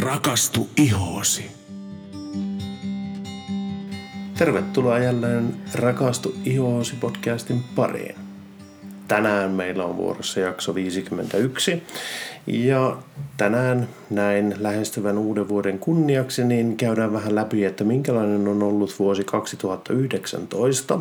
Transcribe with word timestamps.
Rakastu 0.00 0.68
ihoosi. 0.76 1.50
Tervetuloa 4.38 4.98
jälleen 4.98 5.56
Rakastu 5.74 6.34
ihoosi 6.44 6.96
podcastin 7.00 7.64
pariin. 7.74 8.14
Tänään 9.08 9.50
meillä 9.50 9.84
on 9.84 9.96
vuorossa 9.96 10.40
jakso 10.40 10.74
51 10.74 11.82
ja 12.46 12.96
tänään 13.36 13.88
näin 14.10 14.54
lähestyvän 14.58 15.18
uuden 15.18 15.48
vuoden 15.48 15.78
kunniaksi 15.78 16.44
niin 16.44 16.76
käydään 16.76 17.12
vähän 17.12 17.34
läpi, 17.34 17.64
että 17.64 17.84
minkälainen 17.84 18.48
on 18.48 18.62
ollut 18.62 18.98
vuosi 18.98 19.24
2019 19.24 21.00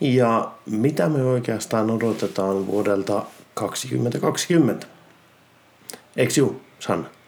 ja 0.00 0.52
mitä 0.66 1.08
me 1.08 1.22
oikeastaan 1.22 1.90
odotetaan 1.90 2.66
vuodelta 2.66 3.24
2020. 3.54 4.86
Eikö 6.16 6.32
juu, 6.36 6.60
Sanna? 6.78 7.19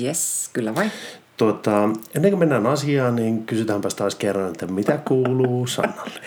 Yes, 0.00 0.50
kyllä 0.52 0.74
vai. 0.74 0.90
Tuota, 1.36 1.88
ennen 2.14 2.30
kuin 2.30 2.38
mennään 2.38 2.66
asiaan, 2.66 3.16
niin 3.16 3.46
kysytäänpä 3.46 3.88
taas 3.96 4.14
kerran, 4.14 4.48
että 4.48 4.66
mitä 4.66 4.98
kuuluu 5.08 5.66
Sannalle? 5.66 6.20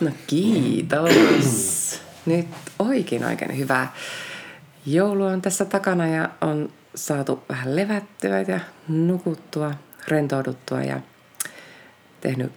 No 0.00 0.10
kiitos. 0.26 2.00
Nyt 2.26 2.46
oikein 2.78 3.24
oikein 3.24 3.58
hyvää. 3.58 3.92
Joulu 4.86 5.24
on 5.24 5.42
tässä 5.42 5.64
takana 5.64 6.06
ja 6.06 6.28
on 6.40 6.70
saatu 6.94 7.42
vähän 7.48 7.76
levättyä 7.76 8.40
ja 8.40 8.60
nukuttua, 8.88 9.74
rentouduttua 10.08 10.82
ja 10.82 11.00
tehnyt, 12.20 12.52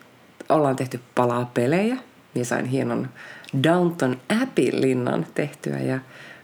ollaan 0.49 0.75
tehty 0.75 0.99
palaa 1.15 1.51
pelejä. 1.53 1.97
Ja 2.35 2.45
sain 2.45 2.65
hienon 2.65 3.09
Downton 3.63 4.17
Abbey-linnan 4.41 5.25
tehtyä 5.35 5.79
ja 5.79 5.99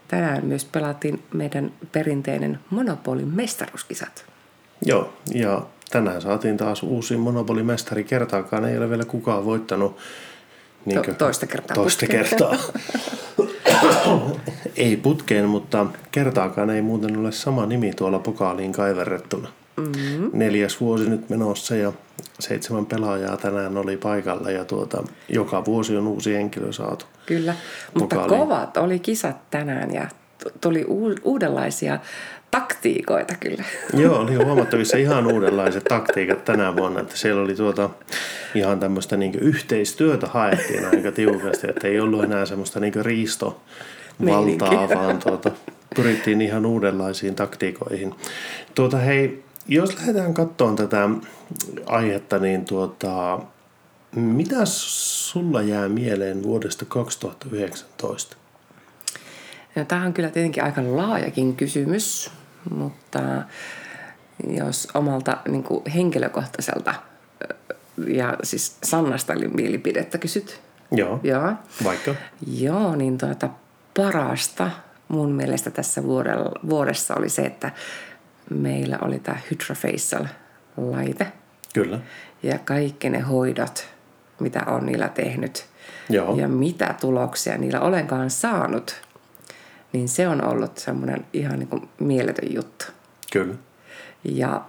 tänään 0.08 0.44
myös 0.44 0.64
pelattiin 0.64 1.22
meidän 1.34 1.72
perinteinen 1.92 2.58
Monopolin 2.70 3.28
mestaruuskisat. 3.28 4.24
Joo, 4.82 5.12
ja 5.34 5.62
tänään 5.90 6.22
saatiin 6.22 6.56
taas 6.56 6.82
uusi 6.82 7.16
Monopoly-mestari. 7.16 8.04
Kertaakaan 8.04 8.64
ei 8.64 8.78
ole 8.78 8.90
vielä 8.90 9.04
kukaan 9.04 9.44
voittanut 9.44 9.96
niinkö, 10.84 11.12
to- 11.12 11.18
toista 11.18 11.46
kertaa. 11.46 11.74
Toista 11.74 12.06
putkeen. 12.06 12.24
kertaa. 12.24 12.56
ei 14.76 14.96
putkeen, 14.96 15.48
mutta 15.48 15.86
kertaakaan 16.12 16.70
ei 16.70 16.82
muuten 16.82 17.16
ole 17.16 17.32
sama 17.32 17.66
nimi 17.66 17.92
tuolla 17.92 18.18
pokaaliin 18.18 18.72
kaiverrettuna. 18.72 19.48
Mm-hmm. 19.76 20.30
Neljäs 20.32 20.80
vuosi 20.80 21.10
nyt 21.10 21.30
menossa 21.30 21.76
ja 21.76 21.92
seitsemän 22.40 22.86
pelaajaa 22.86 23.36
tänään 23.36 23.76
oli 23.76 23.96
paikalla 23.96 24.50
ja 24.50 24.64
tuota, 24.64 25.04
joka 25.28 25.64
vuosi 25.64 25.96
on 25.96 26.06
uusi 26.06 26.34
henkilö 26.34 26.72
saatu. 26.72 27.04
Kyllä, 27.26 27.54
mutta 27.94 28.16
kovat 28.16 28.76
oli 28.76 28.98
kisat 28.98 29.50
tänään 29.50 29.94
ja 29.94 30.08
tuli 30.60 30.84
uudenlaisia 31.24 31.98
taktiikoita 32.50 33.34
kyllä. 33.40 33.64
Joo, 34.02 34.18
oli 34.18 34.34
huomattavissa 34.34 34.96
ihan 34.96 35.26
uudenlaiset 35.32 35.84
taktiikat 35.84 36.44
tänä 36.44 36.76
vuonna, 36.76 37.00
että 37.00 37.16
siellä 37.16 37.42
oli 37.42 37.54
tuota 37.54 37.90
ihan 38.54 38.80
tämmöistä 38.80 39.16
niin 39.16 39.34
yhteistyötä 39.34 40.26
haettiin 40.26 40.84
aika 40.84 41.12
tiukasti, 41.12 41.70
että 41.70 41.88
ei 41.88 42.00
ollut 42.00 42.24
enää 42.24 42.46
semmoista 42.46 42.80
niin 42.80 43.04
riisto 43.04 43.62
valtaa, 44.26 44.88
vaan 44.88 45.18
tuota, 45.18 45.50
pyrittiin 45.96 46.42
ihan 46.42 46.66
uudenlaisiin 46.66 47.34
taktiikoihin. 47.34 48.14
Tuota, 48.74 48.96
hei, 48.96 49.43
jos 49.68 49.96
lähdetään 49.96 50.34
katsomaan 50.34 50.76
tätä 50.76 51.08
aihetta, 51.86 52.38
niin 52.38 52.64
tuota, 52.64 53.40
mitä 54.14 54.64
sulla 54.64 55.62
jää 55.62 55.88
mieleen 55.88 56.42
vuodesta 56.42 56.84
2019? 56.84 58.36
No, 59.76 59.84
tämä 59.84 60.04
on 60.06 60.12
kyllä 60.12 60.30
tietenkin 60.30 60.64
aika 60.64 60.82
laajakin 60.96 61.56
kysymys, 61.56 62.30
mutta 62.70 63.20
jos 64.48 64.88
omalta 64.94 65.36
niin 65.48 65.62
kuin 65.62 65.82
henkilökohtaiselta 65.94 66.94
ja 68.06 68.36
siis 68.42 68.76
Sannasta 68.84 69.32
oli 69.32 69.48
mielipidettä 69.48 70.18
kysyt. 70.18 70.60
Joo, 70.92 71.20
Joo. 71.22 71.52
vaikka? 71.84 72.14
Joo, 72.46 72.96
niin 72.96 73.18
tuota, 73.18 73.48
parasta 73.96 74.70
mun 75.08 75.32
mielestä 75.32 75.70
tässä 75.70 76.02
vuodessa 76.68 77.14
oli 77.14 77.28
se, 77.28 77.42
että 77.42 77.70
meillä 78.50 78.98
oli 79.02 79.18
tämä 79.18 79.38
Hydrofacial-laite. 79.50 81.26
Kyllä. 81.74 82.00
Ja 82.42 82.58
kaikki 82.58 83.10
ne 83.10 83.20
hoidot, 83.20 83.88
mitä 84.40 84.62
on 84.66 84.86
niillä 84.86 85.08
tehnyt. 85.08 85.66
Joo. 86.08 86.36
Ja 86.36 86.48
mitä 86.48 86.94
tuloksia 87.00 87.58
niillä 87.58 87.80
olenkaan 87.80 88.30
saanut. 88.30 89.02
Niin 89.92 90.08
se 90.08 90.28
on 90.28 90.44
ollut 90.44 90.78
semmoinen 90.78 91.26
ihan 91.32 91.58
niin 91.58 91.68
kuin 91.68 91.88
mieletön 92.00 92.54
juttu. 92.54 92.84
Kyllä. 93.32 93.54
Ja 94.24 94.62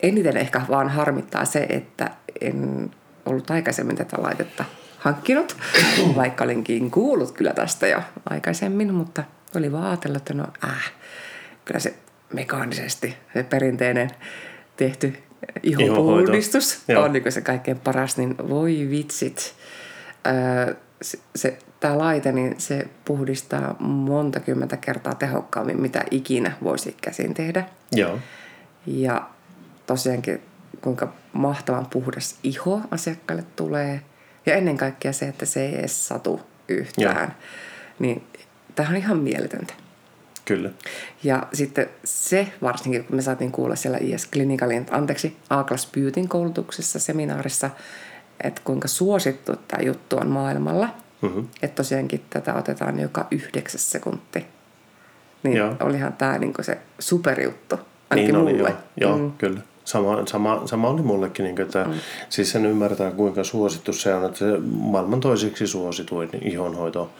eniten 0.00 0.36
ehkä 0.36 0.62
vaan 0.68 0.88
harmittaa 0.88 1.44
se, 1.44 1.66
että 1.68 2.10
en 2.40 2.90
ollut 3.26 3.50
aikaisemmin 3.50 3.96
tätä 3.96 4.16
laitetta 4.22 4.64
hankkinut, 4.98 5.56
vaikka 6.16 6.44
olinkin 6.44 6.90
kuullut 6.90 7.32
kyllä 7.32 7.52
tästä 7.52 7.86
jo 7.86 8.00
aikaisemmin, 8.30 8.94
mutta 8.94 9.24
oli 9.56 9.72
vaan 9.72 9.86
ajatellut, 9.86 10.16
että 10.16 10.34
no 10.34 10.46
äh, 10.64 10.92
kyllä 11.64 11.80
se 11.80 11.94
mekaanisesti 12.32 13.16
se 13.34 13.42
perinteinen 13.42 14.10
tehty 14.76 15.14
ihopuhdistus 15.62 16.84
on 17.04 17.12
niin 17.12 17.32
se 17.32 17.40
kaikkein 17.40 17.80
paras, 17.80 18.16
niin 18.16 18.36
voi 18.48 18.86
vitsit. 18.90 19.54
Öö, 20.26 20.74
se, 21.02 21.18
se, 21.36 21.58
tämä 21.80 21.98
laite, 21.98 22.32
niin 22.32 22.54
se 22.58 22.88
puhdistaa 23.04 23.76
monta 23.78 24.40
kymmentä 24.40 24.76
kertaa 24.76 25.14
tehokkaammin, 25.14 25.80
mitä 25.80 26.04
ikinä 26.10 26.52
voisi 26.62 26.96
käsin 27.02 27.34
tehdä. 27.34 27.64
Joo. 27.92 28.18
Ja 28.86 29.28
tosiaankin 29.86 30.40
kuinka 30.80 31.12
mahtavan 31.32 31.86
puhdas 31.86 32.38
iho 32.42 32.80
asiakkaille 32.90 33.44
tulee. 33.56 34.00
Ja 34.46 34.54
ennen 34.54 34.76
kaikkea 34.76 35.12
se, 35.12 35.28
että 35.28 35.46
se 35.46 35.66
ei 35.66 35.78
edes 35.78 36.08
satu 36.08 36.40
yhtään. 36.68 37.16
Joo. 37.16 37.48
Niin 37.98 38.26
tämä 38.74 38.88
on 38.88 38.96
ihan 38.96 39.18
mieletöntä. 39.18 39.74
Kyllä. 40.44 40.70
Ja 41.22 41.46
sitten 41.52 41.86
se 42.04 42.52
varsinkin, 42.62 43.04
kun 43.04 43.16
me 43.16 43.22
saatiin 43.22 43.52
kuulla 43.52 43.76
siellä 43.76 43.98
IS 44.00 44.28
Clinicalin, 44.30 44.86
anteeksi, 44.90 45.36
Aaklas 45.50 45.88
Beautyn 45.94 46.28
koulutuksessa, 46.28 46.98
seminaarissa, 46.98 47.70
että 48.44 48.60
kuinka 48.64 48.88
suosittu 48.88 49.52
tämä 49.68 49.82
juttu 49.82 50.16
on 50.16 50.28
maailmalla. 50.28 50.88
Mm-hmm. 51.22 51.48
Että 51.62 51.74
tosiaankin 51.74 52.24
tätä 52.30 52.54
otetaan 52.54 53.00
joka 53.00 53.26
yhdeksäs 53.30 53.90
sekunti. 53.90 54.46
Niin 55.42 55.56
joo. 55.56 55.76
olihan 55.80 56.12
tämä 56.12 56.38
niinku 56.38 56.62
se 56.62 56.78
superjuttu, 56.98 57.78
ainakin 58.10 58.34
niin 58.34 58.44
mulle. 58.44 58.68
Oli, 58.68 58.78
joo, 59.00 59.10
joo 59.10 59.18
mm. 59.18 59.32
kyllä. 59.32 59.60
Sama, 59.84 60.26
sama, 60.26 60.62
sama 60.66 60.88
oli 60.88 61.02
mullekin, 61.02 61.44
niin 61.44 61.60
että 61.60 61.84
mm. 61.84 61.92
siis 62.28 62.50
sen 62.52 62.66
ymmärtää 62.66 63.10
kuinka 63.10 63.44
suosittu 63.44 63.92
se 63.92 64.14
on, 64.14 64.24
että 64.24 64.38
se 64.38 64.44
maailman 64.66 65.20
toiseksi 65.20 65.66
suosituin 65.66 66.30
ihonhoito 66.42 67.10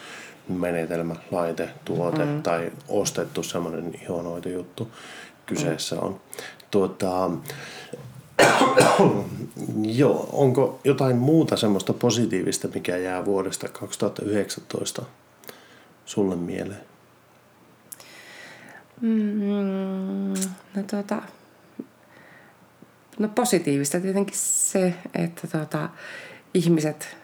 menetelmä, 0.49 1.17
laite, 1.31 1.69
tuote 1.85 2.25
mm. 2.25 2.43
tai 2.43 2.73
ostettu 2.89 3.43
semmoinen 3.43 3.95
ihonhoitojuttu 4.03 4.91
kyseessä 5.47 6.01
on. 6.01 6.21
Tuota, 6.71 7.31
joo, 10.01 10.29
onko 10.33 10.81
jotain 10.85 11.17
muuta 11.17 11.57
semmoista 11.57 11.93
positiivista, 11.93 12.69
mikä 12.75 12.97
jää 12.97 13.25
vuodesta 13.25 13.69
2019 13.69 15.03
sulle 16.05 16.37
mieleen? 16.37 16.81
Mm, 19.01 20.35
no 20.75 20.83
tuota, 20.91 21.23
no 23.19 23.29
positiivista 23.29 24.01
tietenkin 24.01 24.37
se, 24.39 24.95
että 25.15 25.47
tuota, 25.47 25.89
ihmiset 26.55 27.17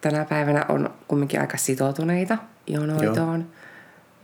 tänä 0.00 0.24
päivänä 0.24 0.66
on 0.68 0.90
kumminkin 1.08 1.40
aika 1.40 1.56
sitoutuneita 1.56 2.38
jonoitoon. 2.68 3.46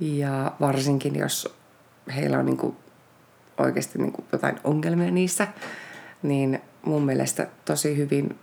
Ja 0.01 0.53
varsinkin, 0.61 1.17
jos 1.17 1.57
heillä 2.17 2.39
on 2.39 2.47
niin 2.47 2.57
kuin 2.57 2.77
oikeasti 3.59 3.99
niin 3.99 4.13
kuin 4.13 4.27
jotain 4.33 4.61
ongelmia 4.65 5.11
niissä, 5.11 5.49
niin 6.23 6.63
mun 6.85 7.03
mielestä 7.03 7.47
tosi 7.65 7.97
hyvin 7.97 8.39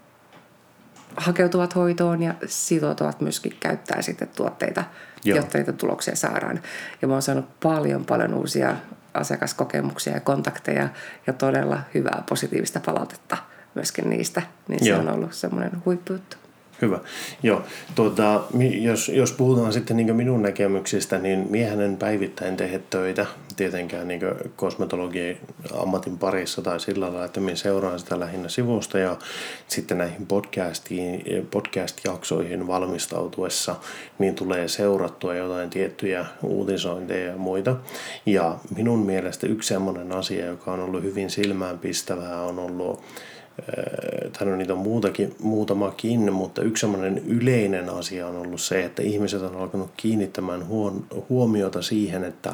hakeutuvat 1.17 1.75
hoitoon 1.75 2.23
ja 2.23 2.33
sitoutuvat 2.45 3.21
myöskin 3.21 3.57
käyttää 3.59 4.01
sitten 4.01 4.27
tuotteita, 4.35 4.83
Joo. 5.23 5.37
jotta 5.37 5.57
niitä 5.57 5.73
tuloksia 5.73 6.15
saadaan. 6.15 6.61
Ja 7.01 7.07
mä 7.07 7.13
oon 7.13 7.21
saanut 7.21 7.59
paljon 7.59 8.05
paljon 8.05 8.33
uusia 8.33 8.75
asiakaskokemuksia 9.13 10.13
ja 10.13 10.19
kontakteja 10.19 10.89
ja 11.27 11.33
todella 11.33 11.79
hyvää 11.93 12.23
positiivista 12.29 12.79
palautetta 12.85 13.37
myöskin 13.75 14.09
niistä. 14.09 14.41
Niin 14.67 14.83
se 14.83 14.89
Joo. 14.89 14.99
on 14.99 15.09
ollut 15.09 15.33
semmoinen 15.33 15.71
huippujuttu. 15.85 16.37
Hyvä. 16.81 16.99
Joo, 17.43 17.61
tuota, 17.95 18.43
jos, 18.81 19.09
jos 19.09 19.31
puhutaan 19.31 19.73
sitten 19.73 19.97
niin 19.97 20.15
minun 20.15 20.41
näkemyksistä, 20.41 21.17
niin 21.17 21.47
miehän 21.49 21.81
en 21.81 21.97
päivittäin 21.97 22.57
tehdä 22.57 22.79
töitä 22.89 23.25
tietenkään 23.55 24.07
niin 24.07 24.21
kosmetologian 24.55 25.37
ammatin 25.73 26.17
parissa 26.17 26.61
tai 26.61 26.79
sillä 26.79 27.05
lailla, 27.05 27.25
että 27.25 27.39
minä 27.39 27.55
seuraan 27.55 27.99
sitä 27.99 28.19
lähinnä 28.19 28.49
sivusta 28.49 28.99
ja 28.99 29.17
sitten 29.67 29.97
näihin 29.97 30.25
podcastiin, 30.25 31.23
podcast-jaksoihin 31.51 32.67
valmistautuessa 32.67 33.75
niin 34.19 34.35
tulee 34.35 34.67
seurattua 34.67 35.35
jotain 35.35 35.69
tiettyjä 35.69 36.25
uutisointeja 36.43 37.31
ja 37.31 37.37
muita. 37.37 37.75
Ja 38.25 38.57
minun 38.75 39.05
mielestä 39.05 39.47
yksi 39.47 39.67
sellainen 39.67 40.11
asia, 40.11 40.45
joka 40.45 40.71
on 40.71 40.79
ollut 40.79 41.03
hyvin 41.03 41.29
silmäänpistävää, 41.29 42.41
on 42.41 42.59
ollut 42.59 43.03
tai 44.37 44.47
no 44.47 44.55
niitä 44.55 44.73
on 44.73 44.79
muutakin, 44.79 45.35
muutamakin, 45.39 46.33
mutta 46.33 46.61
yksi 46.61 46.81
sellainen 46.81 47.21
yleinen 47.27 47.89
asia 47.89 48.27
on 48.27 48.35
ollut 48.35 48.61
se, 48.61 48.85
että 48.85 49.01
ihmiset 49.01 49.41
on 49.41 49.55
alkanut 49.55 49.89
kiinnittämään 49.97 50.65
huomiota 51.29 51.81
siihen, 51.81 52.23
että 52.23 52.53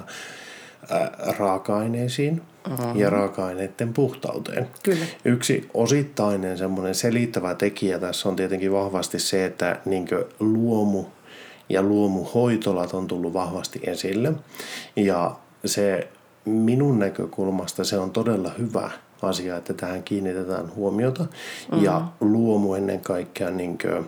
raaka-aineisiin 1.38 2.42
uh-huh. 2.72 2.96
ja 2.96 3.10
raaka-aineiden 3.10 3.94
puhtauteen. 3.94 4.68
Kyllä. 4.84 5.06
Yksi 5.26 5.70
osittainen 5.74 6.58
semmoinen 6.58 6.96
selittävä 6.96 7.56
tekijä 7.56 8.00
tässä 8.00 8.30
on 8.30 8.36
tietenkin 8.36 8.72
vahvasti 8.72 9.20
se, 9.20 9.46
että 9.46 9.80
niin 9.86 10.08
luomu 10.40 11.06
ja 11.70 11.82
luomuhoitolat 11.82 12.94
on 12.94 13.08
tullut 13.08 13.34
vahvasti 13.34 13.80
esille. 13.84 14.34
Ja 14.96 15.36
se 15.66 16.08
minun 16.46 17.00
näkökulmasta 17.00 17.84
se 17.84 17.98
on 17.98 18.12
todella 18.12 18.52
hyvä 18.58 18.92
asia, 19.22 19.58
että 19.58 19.74
tähän 19.74 20.04
kiinnitetään 20.04 20.76
huomiota. 20.76 21.24
Mm-hmm. 21.24 21.86
Ja 21.86 22.08
luomu 22.22 22.74
ennen 22.74 23.00
kaikkea 23.00 23.52
niin 23.52 23.78
kuin, 23.78 24.08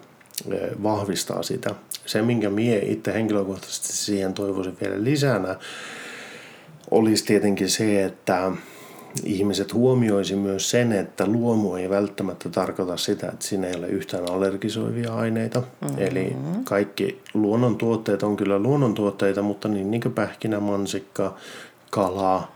vahvistaa 0.83 1.43
sitä. 1.43 1.75
Se, 2.05 2.21
minkä 2.21 2.49
mie 2.49 2.79
itse 2.79 3.13
henkilökohtaisesti 3.13 3.93
siihen 3.97 4.33
toivoisin 4.33 4.77
vielä 4.81 5.03
lisänä, 5.03 5.55
olisi 6.91 7.25
tietenkin 7.25 7.69
se, 7.69 8.05
että 8.05 8.51
ihmiset 9.23 9.73
huomioisi 9.73 10.35
myös 10.35 10.69
sen, 10.69 10.91
että 10.91 11.25
luomu 11.27 11.75
ei 11.75 11.89
välttämättä 11.89 12.49
tarkoita 12.49 12.97
sitä, 12.97 13.27
että 13.27 13.45
siinä 13.45 13.67
ei 13.67 13.75
ole 13.75 13.87
yhtään 13.87 14.31
allergisoivia 14.31 15.13
aineita. 15.13 15.59
Mm-hmm. 15.59 15.97
Eli 15.97 16.35
kaikki 16.63 17.21
luonnontuotteet 17.33 18.23
on 18.23 18.37
kyllä 18.37 18.59
luonnontuotteita, 18.59 19.41
mutta 19.41 19.67
niin, 19.67 19.91
niin 19.91 20.01
kuin 20.01 20.13
pähkinä, 20.13 20.59
mansikka, 20.59 21.35
kala, 21.89 22.51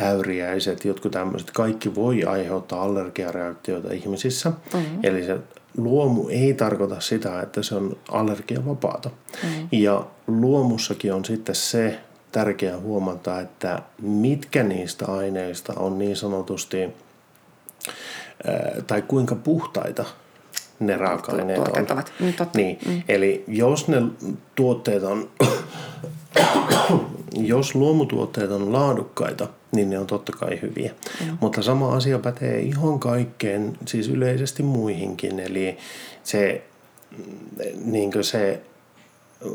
äyriäiset, 0.00 0.84
jotkut 0.84 1.12
tämmöiset, 1.12 1.50
kaikki 1.50 1.94
voi 1.94 2.24
aiheuttaa 2.24 2.82
allergiareaktioita 2.82 3.92
ihmisissä. 3.92 4.50
Mm-hmm. 4.50 4.98
Eli 5.02 5.24
se 5.24 5.38
luomu 5.76 6.28
ei 6.28 6.54
tarkoita 6.54 7.00
sitä, 7.00 7.40
että 7.40 7.62
se 7.62 7.74
on 7.74 7.96
allergiavapaata. 8.08 9.10
Mm-hmm. 9.42 9.68
Ja 9.72 10.06
luomussakin 10.26 11.14
on 11.14 11.24
sitten 11.24 11.54
se 11.54 11.98
tärkeää 12.32 12.78
huomata, 12.78 13.40
että 13.40 13.82
mitkä 14.02 14.62
niistä 14.62 15.06
aineista 15.12 15.72
on 15.76 15.98
niin 15.98 16.16
sanotusti, 16.16 16.88
tai 18.86 19.02
kuinka 19.02 19.34
puhtaita 19.34 20.04
ne 20.80 20.96
raaka-aineet 20.96 21.58
on. 21.58 21.86
Ovat. 21.92 22.12
Niin, 22.20 22.34
niin. 22.54 22.78
Mm. 22.86 23.02
Eli 23.08 23.44
jos 23.48 23.88
ne 23.88 24.02
tuotteet 24.54 25.02
on, 25.02 25.30
jos 27.52 27.74
luomutuotteet 27.74 28.50
on 28.50 28.72
laadukkaita, 28.72 29.48
niin 29.72 29.90
ne 29.90 29.98
on 29.98 30.06
totta 30.06 30.32
kai 30.32 30.58
hyviä. 30.62 30.92
Mm. 31.20 31.38
Mutta 31.40 31.62
sama 31.62 31.94
asia 31.94 32.18
pätee 32.18 32.60
ihan 32.60 32.98
kaikkeen, 32.98 33.78
siis 33.86 34.08
yleisesti 34.08 34.62
muihinkin. 34.62 35.40
Eli 35.40 35.78
se, 36.24 36.62
niin 37.84 38.12
se 38.20 38.62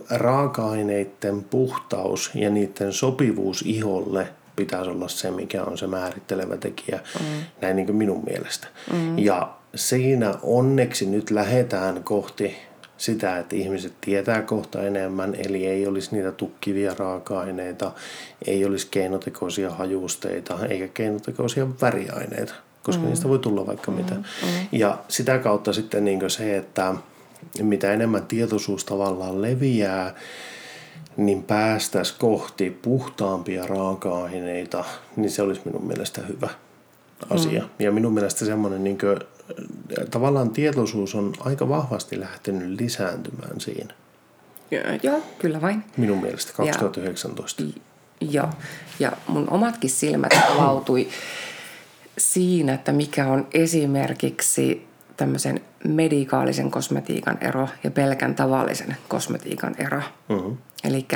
raaka-aineiden 0.09 1.43
puhtaus 1.43 2.31
ja 2.35 2.49
niiden 2.49 2.93
sopivuus 2.93 3.63
iholle 3.67 4.27
pitäisi 4.55 4.89
olla 4.89 5.07
se, 5.07 5.31
mikä 5.31 5.63
on 5.63 5.77
se 5.77 5.87
määrittelevä 5.87 6.57
tekijä, 6.57 6.99
mm. 7.19 7.25
näin 7.61 7.75
niin 7.75 7.85
kuin 7.85 7.95
minun 7.95 8.23
mielestä. 8.25 8.67
Mm. 8.93 9.17
Ja 9.17 9.53
siinä 9.75 10.33
onneksi 10.43 11.05
nyt 11.05 11.31
lähdetään 11.31 12.03
kohti 12.03 12.57
sitä, 12.97 13.37
että 13.37 13.55
ihmiset 13.55 13.93
tietää 14.01 14.41
kohta 14.41 14.83
enemmän, 14.83 15.35
eli 15.35 15.67
ei 15.67 15.87
olisi 15.87 16.15
niitä 16.15 16.31
tukkivia 16.31 16.95
raaka-aineita, 16.99 17.91
ei 18.47 18.65
olisi 18.65 18.87
keinotekoisia 18.91 19.69
hajusteita, 19.69 20.65
eikä 20.69 20.87
keinotekoisia 20.87 21.67
väriaineita, 21.81 22.53
koska 22.83 23.03
mm. 23.03 23.09
niistä 23.09 23.29
voi 23.29 23.39
tulla 23.39 23.67
vaikka 23.67 23.91
mm. 23.91 23.97
mitä. 23.97 24.15
Mm. 24.15 24.23
Ja 24.71 24.97
sitä 25.07 25.37
kautta 25.37 25.73
sitten 25.73 26.05
niin 26.05 26.29
se, 26.29 26.57
että 26.57 26.95
mitä 27.61 27.93
enemmän 27.93 28.25
tietoisuus 28.25 28.85
tavallaan 28.85 29.41
leviää, 29.41 30.15
niin 31.17 31.43
päästäisiin 31.43 32.19
kohti 32.19 32.71
puhtaampia 32.81 33.67
raaka-aineita, 33.67 34.85
niin 35.15 35.31
se 35.31 35.41
olisi 35.41 35.61
minun 35.65 35.87
mielestä 35.87 36.21
hyvä 36.21 36.49
asia. 37.29 37.61
Mm. 37.61 37.69
Ja 37.79 37.91
minun 37.91 38.13
mielestä 38.13 38.45
semmoinen 38.45 38.83
niin 38.83 38.97
tavallaan 40.11 40.49
tietoisuus 40.49 41.15
on 41.15 41.33
aika 41.39 41.69
vahvasti 41.69 42.19
lähtenyt 42.19 42.79
lisääntymään 42.79 43.61
siinä. 43.61 43.93
Joo, 45.03 45.21
kyllä 45.39 45.61
vain. 45.61 45.83
Minun 45.97 46.21
mielestä 46.21 46.53
2019. 46.53 47.63
Ja, 47.63 47.69
joo, 48.21 48.49
ja 48.99 49.11
mun 49.27 49.49
omatkin 49.49 49.89
silmät 49.89 50.31
avautui 50.49 51.07
siinä, 52.17 52.73
että 52.73 52.91
mikä 52.91 53.27
on 53.27 53.47
esimerkiksi 53.53 54.87
tämmöisen 55.17 55.61
medikaalisen 55.83 56.71
kosmetiikan 56.71 57.37
ero 57.41 57.69
ja 57.83 57.91
pelkän 57.91 58.35
tavallisen 58.35 58.97
kosmetiikan 59.07 59.75
ero. 59.77 60.01
Mm-hmm. 60.29 60.57
Eli 60.83 61.07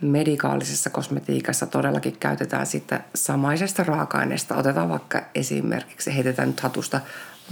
medikaalisessa 0.00 0.90
kosmetiikassa 0.90 1.66
todellakin 1.66 2.16
käytetään 2.20 2.66
sitten 2.66 3.04
samaisesta 3.14 3.84
raaka-aineesta. 3.84 4.56
Otetaan 4.56 4.88
vaikka 4.88 5.22
esimerkiksi, 5.34 6.14
heitetään 6.14 6.48
nyt 6.48 6.60
hatusta 6.60 7.00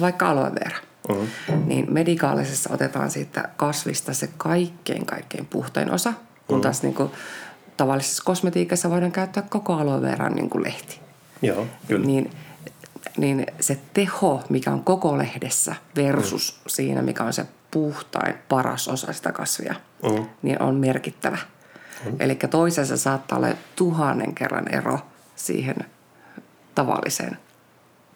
vaikka 0.00 0.30
aloe 0.30 0.52
vera. 0.54 0.76
Mm-hmm. 1.08 1.62
Niin 1.66 1.92
medikaalisessa 1.92 2.70
otetaan 2.72 3.10
siitä 3.10 3.48
kasvista 3.56 4.14
se 4.14 4.30
kaikkein 4.36 5.06
kaikkein 5.06 5.46
puhtain 5.46 5.90
osa, 5.90 6.12
kun 6.12 6.22
mm-hmm. 6.48 6.62
taas 6.62 6.82
niin 6.82 6.94
kuin, 6.94 7.10
tavallisessa 7.76 8.22
kosmetiikassa 8.26 8.90
voidaan 8.90 9.12
käyttää 9.12 9.42
koko 9.42 9.72
aloe 9.72 10.02
veran 10.02 10.32
niin 10.32 10.50
kuin 10.50 10.64
lehti. 10.64 11.00
Joo, 11.42 11.66
kyllä. 11.88 12.06
Niin 12.06 12.30
niin 13.16 13.46
se 13.60 13.78
teho, 13.94 14.42
mikä 14.48 14.70
on 14.70 14.84
koko 14.84 15.18
lehdessä 15.18 15.74
versus 15.96 16.60
mm. 16.64 16.68
siinä, 16.68 17.02
mikä 17.02 17.24
on 17.24 17.32
se 17.32 17.46
puhtain, 17.70 18.34
paras 18.48 18.88
osa 18.88 19.12
sitä 19.12 19.32
kasvia, 19.32 19.74
mm. 20.02 20.26
niin 20.42 20.62
on 20.62 20.74
merkittävä. 20.74 21.38
Mm. 22.04 22.16
Eli 22.20 22.34
toisessa 22.34 22.96
saattaa 22.96 23.38
olla 23.38 23.48
tuhannen 23.76 24.34
kerran 24.34 24.74
ero 24.74 24.98
siihen 25.36 25.76
tavalliseen 26.74 27.38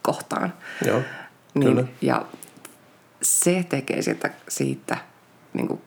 kohtaan. 0.03 0.53
Joo, 0.85 1.03
niin, 1.61 1.71
kyllä. 1.71 1.89
Ja 2.03 2.27
se 3.23 3.65
tekee 3.69 4.03
siitä, 4.03 4.31
siitä 4.49 4.97
niin 5.55 5.69
kuin 5.69 5.81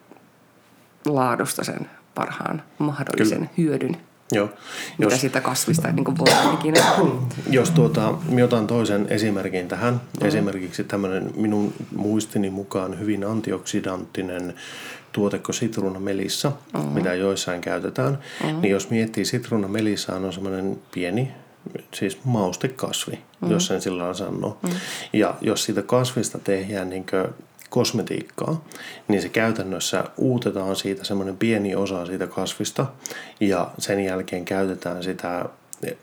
laadusta 1.06 1.64
sen 1.64 1.90
parhaan 2.16 2.64
mahdollisen 2.78 3.38
kyllä. 3.38 3.52
hyödyn. 3.58 3.98
Joo. 4.32 4.50
Mitä 4.98 5.14
jos, 5.14 5.22
siitä 5.22 5.42
kasvista 5.42 5.92
niin 5.92 6.04
kuin 6.06 6.18
voidaan 6.18 6.54
ikinä. 6.54 6.84
Jos 7.50 7.72
tuota, 7.72 8.14
otan 8.44 8.68
toisen 8.68 9.06
esimerkin 9.10 9.68
tähän. 9.68 9.94
Mm. 9.94 10.28
Esimerkiksi 10.28 10.84
tämmöinen 10.84 11.32
minun 11.36 11.74
muistini 11.96 12.50
mukaan 12.50 13.00
hyvin 13.00 13.24
antioksidanttinen 13.24 14.54
tuote 15.12 15.40
kuin 15.40 15.56
sitruunamelissa, 15.56 16.52
mm-hmm. 16.74 16.90
mitä 16.90 17.14
joissain 17.14 17.62
käytetään. 17.62 18.20
Mm-hmm. 18.44 18.62
Niin 18.62 18.72
jos 18.72 18.90
miettii 18.90 19.26
sitruunamelissa 19.26 20.16
on 20.16 20.34
semmoinen 20.34 20.80
pieni 20.94 21.32
siis 21.94 22.18
maustekasvi, 22.24 23.14
mm-hmm. 23.14 23.52
jos 23.52 23.68
sen 23.68 23.82
sillä 23.82 24.14
sanoo. 24.14 24.58
Mm-hmm. 24.62 24.80
Ja 25.14 25.36
jos 25.42 25.64
siitä 25.64 25.82
kasvista 25.82 26.40
tehdään 26.40 26.90
niin 26.90 27.06
kosmetiikkaa, 27.72 28.66
niin 29.08 29.22
se 29.22 29.30
käytännössä 29.30 30.04
uutetaan 30.18 30.76
siitä 30.76 31.04
semmoinen 31.04 31.38
pieni 31.38 31.76
osa 31.76 32.06
siitä 32.06 32.28
kasvista 32.28 32.86
ja 33.40 33.72
sen 33.78 34.00
jälkeen 34.00 34.46
käytetään 34.46 35.04
sitä, 35.04 35.46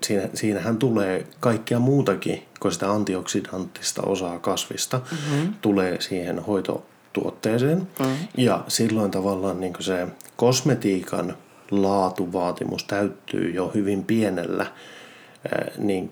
siinä, 0.02 0.28
siinähän 0.34 0.76
tulee 0.76 1.26
kaikkea 1.40 1.78
muutakin 1.78 2.42
kuin 2.60 2.72
sitä 2.72 2.90
antioksidanttista 2.90 4.02
osaa 4.02 4.38
kasvista, 4.38 5.00
mm-hmm. 5.10 5.54
tulee 5.60 6.00
siihen 6.00 6.38
hoitotuotteeseen 6.38 7.78
mm-hmm. 7.78 8.16
ja 8.36 8.64
silloin 8.68 9.10
tavallaan 9.10 9.60
niin 9.60 9.74
se 9.80 10.06
kosmetiikan 10.36 11.36
laatuvaatimus 11.70 12.84
täyttyy 12.84 13.50
jo 13.50 13.70
hyvin 13.74 14.04
pienellä 14.04 14.66
niin 15.78 16.10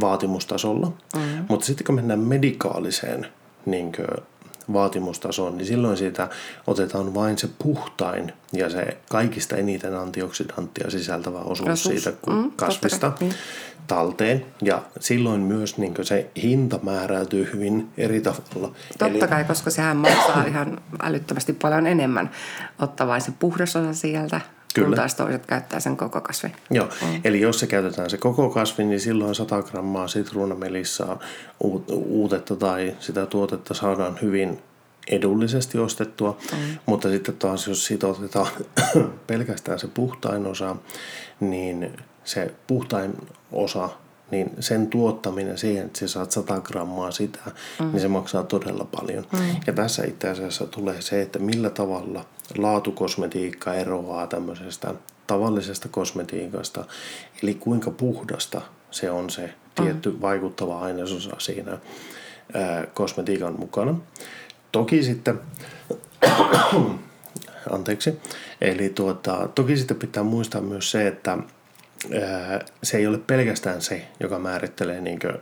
vaatimustasolla. 0.00 0.86
Mm-hmm. 0.86 1.44
Mutta 1.48 1.66
sitten 1.66 1.86
kun 1.86 1.94
mennään 1.94 2.20
medikaaliseen 2.20 3.26
niin 3.66 3.92
vaatimustason, 4.72 5.56
niin 5.56 5.66
silloin 5.66 5.96
siitä 5.96 6.28
otetaan 6.66 7.14
vain 7.14 7.38
se 7.38 7.48
puhtain 7.58 8.32
ja 8.52 8.70
se 8.70 8.96
kaikista 9.10 9.56
eniten 9.56 9.96
antioksidanttia 9.96 10.90
sisältävä 10.90 11.38
osuus 11.38 11.68
Osuus. 11.68 11.82
siitä 11.82 12.12
Mm, 12.26 12.50
kasvista 12.56 13.12
niin. 13.20 13.34
talteen. 13.86 14.46
Ja 14.62 14.82
silloin 15.00 15.40
myös 15.40 15.78
niin 15.78 15.94
se 16.02 16.30
hinta 16.42 16.80
määräytyy 16.82 17.50
hyvin 17.52 17.88
eri 17.96 18.20
tavalla. 18.20 18.74
Totta 18.98 19.28
kai, 19.28 19.44
koska 19.44 19.70
sehän 19.70 19.96
maksaa 19.96 20.44
ihan 20.44 20.80
älyttömästi 21.02 21.52
paljon 21.52 21.86
enemmän 21.86 22.30
ottaa 22.78 23.06
vain 23.06 23.20
se 23.20 23.32
puhdasosa 23.38 23.94
sieltä, 23.94 24.40
Kyllä. 24.74 24.88
kun 24.88 24.96
taas 24.96 25.14
toiset 25.14 25.46
käyttää 25.46 25.80
sen 25.80 25.96
koko 25.96 26.20
kasvin. 26.20 26.52
Joo, 26.70 26.86
mm. 26.86 27.20
eli 27.24 27.40
jos 27.40 27.60
se 27.60 27.66
käytetään 27.66 28.10
se 28.10 28.18
koko 28.18 28.50
kasvi, 28.50 28.84
niin 28.84 29.00
silloin 29.00 29.34
100 29.34 29.62
grammaa 29.62 30.08
sitruunamelissaa 30.08 31.18
uut- 31.64 31.92
uutetta 31.92 32.56
tai 32.56 32.96
sitä 33.00 33.26
tuotetta 33.26 33.74
saadaan 33.74 34.18
hyvin 34.22 34.58
edullisesti 35.06 35.78
ostettua. 35.78 36.38
Mm. 36.52 36.78
Mutta 36.86 37.08
sitten 37.08 37.36
taas, 37.36 37.66
jos 37.66 37.86
siitä 37.86 38.06
otetaan 38.06 38.46
pelkästään 39.26 39.78
se 39.78 39.88
puhtain 39.88 40.46
osa, 40.46 40.76
niin 41.40 41.96
se 42.24 42.54
puhtain 42.66 43.14
osa, 43.52 43.88
niin 44.32 44.50
sen 44.60 44.86
tuottaminen 44.86 45.58
siihen, 45.58 45.86
että 45.86 45.98
sä 45.98 46.08
saat 46.08 46.30
100 46.30 46.60
grammaa 46.60 47.10
sitä, 47.10 47.38
mm. 47.80 47.90
niin 47.92 48.00
se 48.00 48.08
maksaa 48.08 48.42
todella 48.42 48.84
paljon. 48.84 49.26
Mm. 49.32 49.38
Ja 49.66 49.72
tässä 49.72 50.04
itse 50.04 50.28
asiassa 50.28 50.66
tulee 50.66 51.02
se, 51.02 51.22
että 51.22 51.38
millä 51.38 51.70
tavalla 51.70 52.24
laatukosmetiikka 52.58 53.74
eroaa 53.74 54.26
tämmöisestä 54.26 54.94
tavallisesta 55.26 55.88
kosmetiikasta, 55.88 56.84
eli 57.42 57.54
kuinka 57.54 57.90
puhdasta 57.90 58.60
se 58.90 59.10
on 59.10 59.30
se 59.30 59.54
tietty 59.74 60.20
vaikuttava 60.20 60.80
ainesosa 60.80 61.36
siinä 61.38 61.78
ää, 62.54 62.86
kosmetiikan 62.94 63.58
mukana. 63.58 63.94
Toki 64.72 65.02
sitten, 65.02 65.40
anteeksi, 67.72 68.20
eli 68.60 68.88
tuota, 68.88 69.48
toki 69.54 69.76
sitten 69.76 69.96
pitää 69.96 70.22
muistaa 70.22 70.60
myös 70.60 70.90
se, 70.90 71.06
että 71.06 71.38
se 72.82 72.98
ei 72.98 73.06
ole 73.06 73.18
pelkästään 73.18 73.82
se, 73.82 74.06
joka 74.20 74.38
määrittelee 74.38 75.00
niinkö 75.00 75.38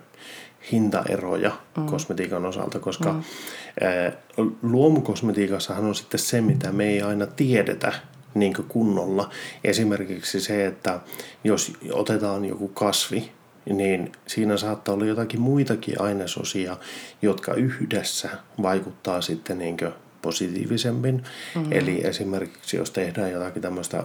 hintaeroja 0.73 1.53
mm. 1.77 1.87
kosmetiikan 1.87 2.47
osalta, 2.47 2.79
koska 2.79 3.13
mm. 3.13 4.53
luomukosmetiikassahan 4.63 5.85
on 5.85 5.95
sitten 5.95 6.21
se, 6.21 6.41
mitä 6.41 6.73
me 6.73 6.89
ei 6.89 7.03
aina 7.03 7.27
tiedetä 7.27 7.93
niin 8.35 8.53
kunnolla. 8.69 9.31
Esimerkiksi 9.65 10.41
se, 10.41 10.67
että 10.67 11.01
jos 11.45 11.73
otetaan 11.93 12.45
joku 12.45 12.69
kasvi, 12.69 13.33
niin 13.67 14.13
siinä 14.27 14.57
saattaa 14.57 14.95
olla 14.95 15.05
jotakin 15.05 15.41
muitakin 15.41 16.01
ainesosia, 16.01 16.77
jotka 17.23 17.55
yhdessä 17.55 18.29
vaikuttaa 18.63 19.21
sitten 19.21 19.59
niin 19.59 19.77
positiivisemmin. 20.23 21.15
Mm-hmm. 21.15 21.73
Eli 21.73 22.07
esimerkiksi 22.07 22.77
jos 22.77 22.91
tehdään 22.91 23.33
jotakin 23.33 23.63
tämmöistä 23.63 24.05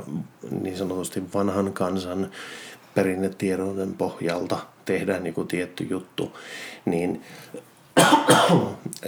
niin 0.62 0.78
sanotusti 0.78 1.24
vanhan 1.34 1.74
kansan 1.74 2.32
perinnetiedoiden 2.96 3.94
pohjalta 3.94 4.58
tehdään 4.86 5.26
joku 5.26 5.44
tietty 5.44 5.84
juttu, 5.90 6.38
niin 6.86 7.22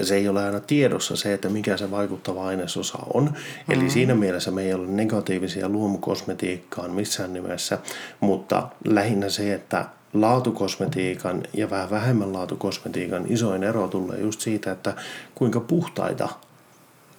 se 0.02 0.16
ei 0.16 0.28
ole 0.28 0.46
aina 0.46 0.60
tiedossa 0.60 1.16
se, 1.16 1.34
että 1.34 1.50
mikä 1.50 1.78
se 1.78 1.92
vaikuttava 1.92 2.48
ainesosa 2.48 2.98
on. 3.14 3.24
Mm-hmm. 3.24 3.74
Eli 3.74 3.90
siinä 3.90 4.16
mielessä 4.16 4.52
me 4.52 4.62
ei 4.62 4.74
ole 4.74 4.88
negatiivisia 4.88 5.70
luomukosmetiikkaan 5.70 6.92
missään 6.92 7.34
nimessä, 7.34 7.80
mutta 8.20 8.68
lähinnä 8.86 9.30
se, 9.30 9.54
että 9.54 9.86
laatukosmetiikan 10.14 11.44
ja 11.54 11.70
vähän 11.70 11.90
vähemmän 11.90 12.34
laatukosmetiikan 12.34 13.26
isoin 13.30 13.64
ero 13.64 13.88
tulee 13.88 14.20
just 14.20 14.42
siitä, 14.42 14.72
että 14.72 14.94
kuinka 15.36 15.60
puhtaita 15.60 16.30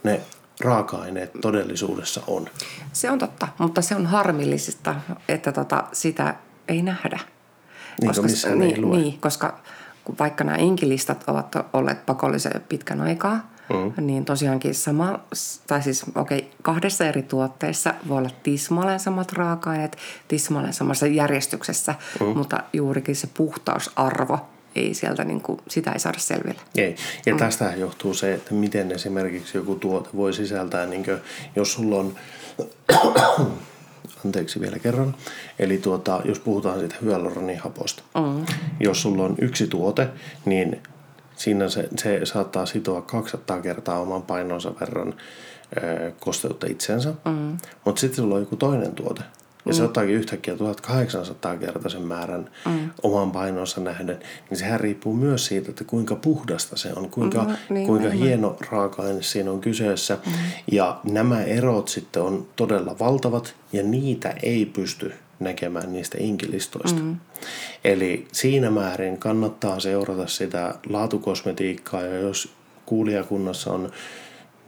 ne 0.04 0.20
raaka-aineet 0.60 1.30
todellisuudessa 1.40 2.20
on. 2.26 2.48
Se 2.92 3.10
on 3.10 3.18
totta, 3.18 3.48
mutta 3.58 3.82
se 3.82 3.96
on 3.96 4.06
harmillisista, 4.06 4.94
että 5.28 5.52
tota, 5.52 5.84
sitä 5.92 6.34
ei 6.68 6.82
nähdä. 6.82 7.18
Niin, 8.00 8.08
koska, 8.08 8.22
missään 8.22 8.62
ei 8.62 8.68
niin, 8.68 8.80
lue. 8.80 8.96
niin, 8.96 9.20
koska 9.20 9.58
kun 10.04 10.16
vaikka 10.18 10.44
nämä 10.44 10.56
inkilistat 10.58 11.24
ovat 11.26 11.56
olleet 11.72 12.06
pakollisia 12.06 12.50
jo 12.54 12.60
pitkän 12.68 13.00
aikaa, 13.00 13.50
mm. 13.68 14.06
niin 14.06 14.24
tosiaankin 14.24 14.74
sama, 14.74 15.20
tai 15.66 15.82
siis 15.82 16.04
okei, 16.14 16.38
okay, 16.38 16.50
kahdessa 16.62 17.06
eri 17.06 17.22
tuotteessa 17.22 17.94
voi 18.08 18.18
olla 18.18 18.30
tismalleen 18.42 19.00
samat 19.00 19.32
raaka-aineet, 19.32 19.96
tismalleen 20.28 20.72
samassa 20.72 21.06
järjestyksessä, 21.06 21.94
mm. 22.20 22.26
mutta 22.26 22.62
juurikin 22.72 23.16
se 23.16 23.28
puhtausarvo 23.34 24.48
ei 24.75 24.94
sieltä, 24.94 25.25
niin 25.25 25.40
kuin, 25.40 25.60
sitä 25.68 25.92
ei 25.92 25.98
saada 25.98 26.18
selville. 26.18 26.60
Ei. 26.76 26.96
Ja 27.26 27.32
mm. 27.32 27.38
tästähän 27.38 27.80
johtuu 27.80 28.14
se, 28.14 28.34
että 28.34 28.54
miten 28.54 28.92
esimerkiksi 28.92 29.58
joku 29.58 29.75
tuote 29.75 30.08
voi 30.16 30.32
sisältää, 30.32 30.87
niin 30.87 31.04
kuin, 31.04 31.18
jos 31.56 31.72
sulla 31.72 31.96
on, 31.96 32.14
anteeksi 34.25 34.60
vielä 34.60 34.78
kerran, 34.78 35.14
eli 35.58 35.78
tuota, 35.78 36.20
jos 36.25 36.38
puhutaan 36.38 36.78
siitä 36.78 36.96
hyaluronihaposta, 37.02 38.02
mm. 38.14 38.46
jos 38.80 39.02
sulla 39.02 39.25
on 39.25 39.34
yksi 39.40 39.66
tuote, 39.66 40.08
niin 40.44 40.82
siinä 41.37 41.68
se, 41.68 41.88
se 41.98 42.20
saattaa 42.25 42.66
sitoa 42.66 43.02
200 43.02 43.60
kertaa 43.60 44.00
oman 44.00 44.22
painonsa 44.22 44.72
verran 44.80 45.14
kosteutta 46.20 46.66
itsensä, 46.70 47.14
mm. 47.25 47.56
mutta 47.84 48.00
sitten 48.00 48.16
sulla 48.16 48.34
on 48.34 48.40
joku 48.40 48.56
toinen 48.56 48.94
tuote, 48.94 49.22
ja 49.66 49.74
se 49.74 49.82
ottaakin 49.82 50.14
yhtäkkiä 50.14 50.56
1800 50.56 51.56
kertaisen 51.56 52.02
määrän 52.02 52.50
mm. 52.66 52.90
oman 53.02 53.32
painonsa 53.32 53.80
nähden, 53.80 54.18
niin 54.50 54.58
sehän 54.58 54.80
riippuu 54.80 55.14
myös 55.14 55.46
siitä, 55.46 55.70
että 55.70 55.84
kuinka 55.84 56.16
puhdasta 56.16 56.76
se 56.76 56.92
on, 56.96 57.10
kuinka, 57.10 57.44
mm, 57.44 57.74
niin, 57.74 57.86
kuinka 57.86 58.08
niin, 58.08 58.18
hieno 58.18 58.56
niin. 58.60 58.70
raaka-aine 58.70 59.22
siinä 59.22 59.50
on 59.50 59.60
kyseessä. 59.60 60.18
Mm. 60.26 60.32
Ja 60.72 61.00
nämä 61.04 61.42
erot 61.42 61.88
sitten 61.88 62.22
on 62.22 62.46
todella 62.56 62.96
valtavat 62.98 63.54
ja 63.72 63.82
niitä 63.82 64.34
ei 64.42 64.66
pysty 64.66 65.12
näkemään 65.40 65.92
niistä 65.92 66.18
inkilistoista. 66.20 67.00
Mm. 67.00 67.16
Eli 67.84 68.26
siinä 68.32 68.70
määrin 68.70 69.18
kannattaa 69.18 69.80
seurata 69.80 70.26
sitä 70.26 70.74
laatukosmetiikkaa 70.88 72.02
ja 72.02 72.18
jos 72.18 72.52
kuulijakunnassa 72.86 73.72
on 73.72 73.90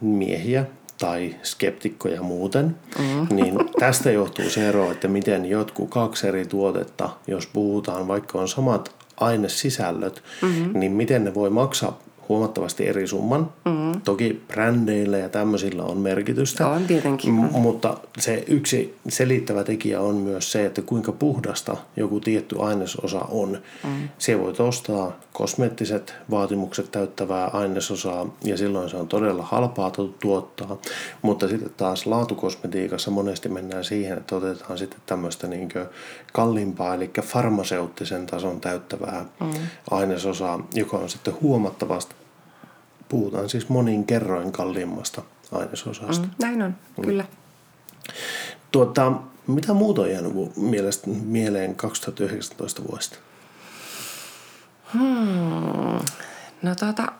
miehiä, 0.01 0.65
tai 1.01 1.35
skeptikkoja 1.43 2.21
muuten, 2.21 2.75
mm. 2.99 3.35
niin 3.35 3.59
tästä 3.79 4.11
johtuu 4.11 4.49
se 4.49 4.69
ero, 4.69 4.91
että 4.91 5.07
miten 5.07 5.45
jotkut 5.45 5.89
kaksi 5.89 6.27
eri 6.27 6.45
tuotetta, 6.45 7.09
jos 7.27 7.47
puhutaan, 7.47 8.07
vaikka 8.07 8.39
on 8.39 8.47
samat 8.47 8.95
ainesisällöt, 9.17 10.23
mm-hmm. 10.41 10.79
niin 10.79 10.91
miten 10.91 11.23
ne 11.23 11.33
voi 11.33 11.49
maksaa 11.49 11.99
huomattavasti 12.31 12.87
eri 12.87 13.07
summan. 13.07 13.53
Mm. 13.65 14.01
Toki 14.01 14.43
brändeillä 14.47 15.17
ja 15.17 15.29
tämmöisillä 15.29 15.83
on 15.83 15.97
merkitystä. 15.97 16.67
On 16.67 16.87
tietenkin. 16.87 17.33
M- 17.33 17.51
mutta 17.51 17.97
se 18.19 18.43
yksi 18.47 18.95
selittävä 19.09 19.63
tekijä 19.63 20.01
on 20.01 20.15
myös 20.15 20.51
se, 20.51 20.65
että 20.65 20.81
kuinka 20.81 21.11
puhdasta 21.11 21.77
joku 21.95 22.19
tietty 22.19 22.55
ainesosa 22.59 23.19
on. 23.19 23.61
Mm. 23.83 24.09
Se 24.17 24.39
voi 24.39 24.53
ostaa 24.59 25.19
kosmeettiset 25.33 26.13
vaatimukset 26.29 26.91
täyttävää 26.91 27.47
ainesosaa 27.47 28.35
ja 28.43 28.57
silloin 28.57 28.89
se 28.89 28.97
on 28.97 29.07
todella 29.07 29.43
halpaa 29.43 29.91
tuottaa. 30.19 30.77
Mutta 31.21 31.47
sitten 31.47 31.71
taas 31.77 32.05
laatukosmetiikassa 32.05 33.11
monesti 33.11 33.49
mennään 33.49 33.83
siihen, 33.83 34.17
että 34.17 34.35
otetaan 34.35 34.77
sitten 34.77 34.99
tämmöistä 35.05 35.47
niin 35.47 35.69
kalliimpaa, 36.33 36.95
eli 36.95 37.11
farmaseuttisen 37.21 38.25
tason 38.25 38.61
täyttävää 38.61 39.25
mm. 39.39 39.49
ainesosaa, 39.91 40.67
joka 40.73 40.97
on 40.97 41.09
sitten 41.09 41.33
huomattavasti 41.41 42.20
Puhutaan 43.11 43.49
siis 43.49 43.69
monin 43.69 44.05
kerroin 44.05 44.51
kalliimmasta 44.51 45.21
ainesosasta. 45.51 46.25
Mm, 46.25 46.31
näin 46.41 46.61
on, 46.61 46.75
mm. 46.97 47.03
kyllä. 47.03 47.25
Tuota, 48.71 49.13
mitä 49.47 49.73
muuta 49.73 50.01
on 50.01 50.11
jäänyt 50.11 50.33
mielestä, 50.55 51.09
mieleen 51.09 51.75
2019 51.75 52.81
vuodesta? 52.87 53.17
Hmm. 54.93 55.99
No, 56.61 56.75
tuota, 56.79 57.11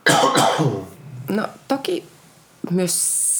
no 1.38 1.48
toki 1.67 2.03
myös 2.69 2.93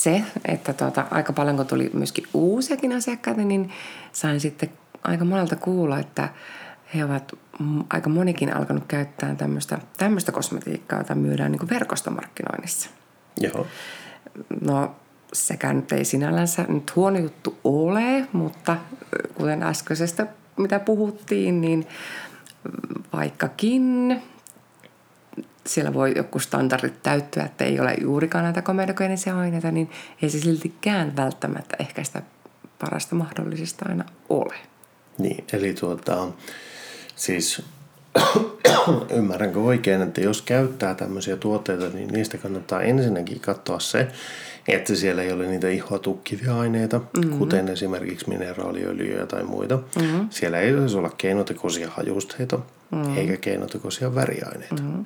se, 0.04 0.24
että 0.46 0.74
tuota, 0.74 1.06
aika 1.12 1.34
paljon 1.34 1.58
kun 1.58 1.68
tuli 1.68 1.90
myöskin 1.94 2.28
uusiakin 2.34 2.94
asiakkaita, 2.94 3.42
niin 3.42 3.72
sain 4.12 4.40
sitten 4.40 4.72
aika 5.04 5.26
monelta 5.26 5.56
kuulla, 5.56 6.00
että 6.00 6.30
he 6.96 7.06
ovat 7.06 7.34
aika 7.90 8.10
monikin 8.10 8.56
alkanut 8.56 8.84
käyttää 8.88 9.36
tämmöistä, 9.36 9.80
tämmöistä 9.98 10.32
kosmetiikkaa, 10.32 11.00
jota 11.00 11.16
myydään 11.16 11.52
niin 11.52 11.70
verkostomarkkinoinnissa. 11.70 12.90
Joo. 13.40 13.68
No 14.62 14.96
sekään 15.34 15.76
nyt 15.76 15.92
ei 15.92 16.06
sinällänsä 16.06 16.66
nyt 16.68 16.96
huono 16.96 17.20
juttu 17.20 17.58
ole, 17.64 18.28
mutta 18.34 18.78
kuten 19.34 19.64
äskeisestä 19.64 20.28
mitä 20.58 20.80
puhuttiin, 20.80 21.62
niin 21.62 21.88
vaikkakin 23.14 24.22
siellä 25.66 25.94
voi 25.94 26.14
joku 26.16 26.40
standardit 26.40 27.04
täyttyä, 27.04 27.44
että 27.44 27.64
ei 27.66 27.80
ole 27.80 27.96
juurikaan 28.02 28.44
näitä 28.44 28.62
komedogeenisia 28.62 29.40
aineita, 29.40 29.72
niin 29.72 29.90
ei 30.22 30.30
se 30.30 30.40
siltikään 30.40 31.16
välttämättä 31.16 31.76
ehkä 31.80 32.04
sitä 32.04 32.22
parasta 32.80 33.16
mahdollisista 33.16 33.86
aina 33.90 34.06
ole. 34.30 34.56
Niin, 35.18 35.44
eli 35.54 35.74
tuota, 35.74 36.28
Siis 37.22 37.62
ymmärränkö 39.18 39.60
oikein, 39.60 40.02
että 40.02 40.22
jos 40.22 40.42
käyttää 40.42 40.96
tämmöisiä 40.96 41.38
tuotteita, 41.38 41.90
niin 41.90 42.08
niistä 42.08 42.38
kannattaa 42.38 42.82
ensinnäkin 42.82 43.40
katsoa 43.40 43.80
se, 43.80 44.08
että 44.68 44.96
siellä 44.96 45.24
ei 45.24 45.32
ole 45.32 45.48
niitä 45.48 45.70
ihoa 45.70 46.00
tukkivia 46.00 46.60
aineita, 46.60 47.00
mm-hmm. 47.00 47.38
kuten 47.40 47.68
esimerkiksi 47.68 48.30
mineraaliöljyjä 48.30 49.26
tai 49.26 49.44
muita. 49.44 49.76
Mm-hmm. 49.76 50.28
Siellä 50.30 50.60
ei 50.60 50.74
saisi 50.74 50.98
olla 50.98 51.12
keinotekoisia 51.18 51.90
hajusteita 51.90 52.60
mm-hmm. 52.92 53.18
eikä 53.18 53.38
keinotekoisia 53.38 54.16
väriaineita. 54.16 54.84
Mm-hmm. 54.84 55.06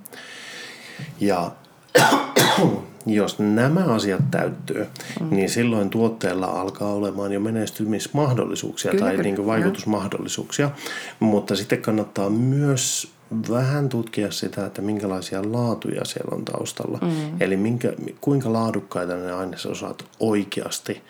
Ja 1.19 1.51
jos 3.05 3.39
nämä 3.39 3.83
asiat 3.83 4.31
täyttyy, 4.31 4.87
mm. 5.19 5.29
niin 5.29 5.49
silloin 5.49 5.89
tuotteella 5.89 6.45
alkaa 6.45 6.93
olemaan 6.93 7.31
jo 7.31 7.39
menestymismahdollisuuksia 7.39 8.91
kyllä, 8.91 9.05
tai 9.05 9.11
kyllä. 9.11 9.23
Niin 9.23 9.45
vaikutusmahdollisuuksia. 9.45 10.71
Mutta 11.19 11.55
sitten 11.55 11.81
kannattaa 11.81 12.29
myös 12.29 13.15
vähän 13.49 13.89
tutkia 13.89 14.31
sitä, 14.31 14.65
että 14.65 14.81
minkälaisia 14.81 15.51
laatuja 15.51 16.05
siellä 16.05 16.35
on 16.35 16.45
taustalla. 16.45 16.99
Mm. 17.01 17.41
Eli 17.41 17.57
minkä, 17.57 17.93
kuinka 18.21 18.53
laadukkaita 18.53 19.15
ne 19.15 19.31
ainesosat 19.31 20.05
oikeasti 20.19 21.01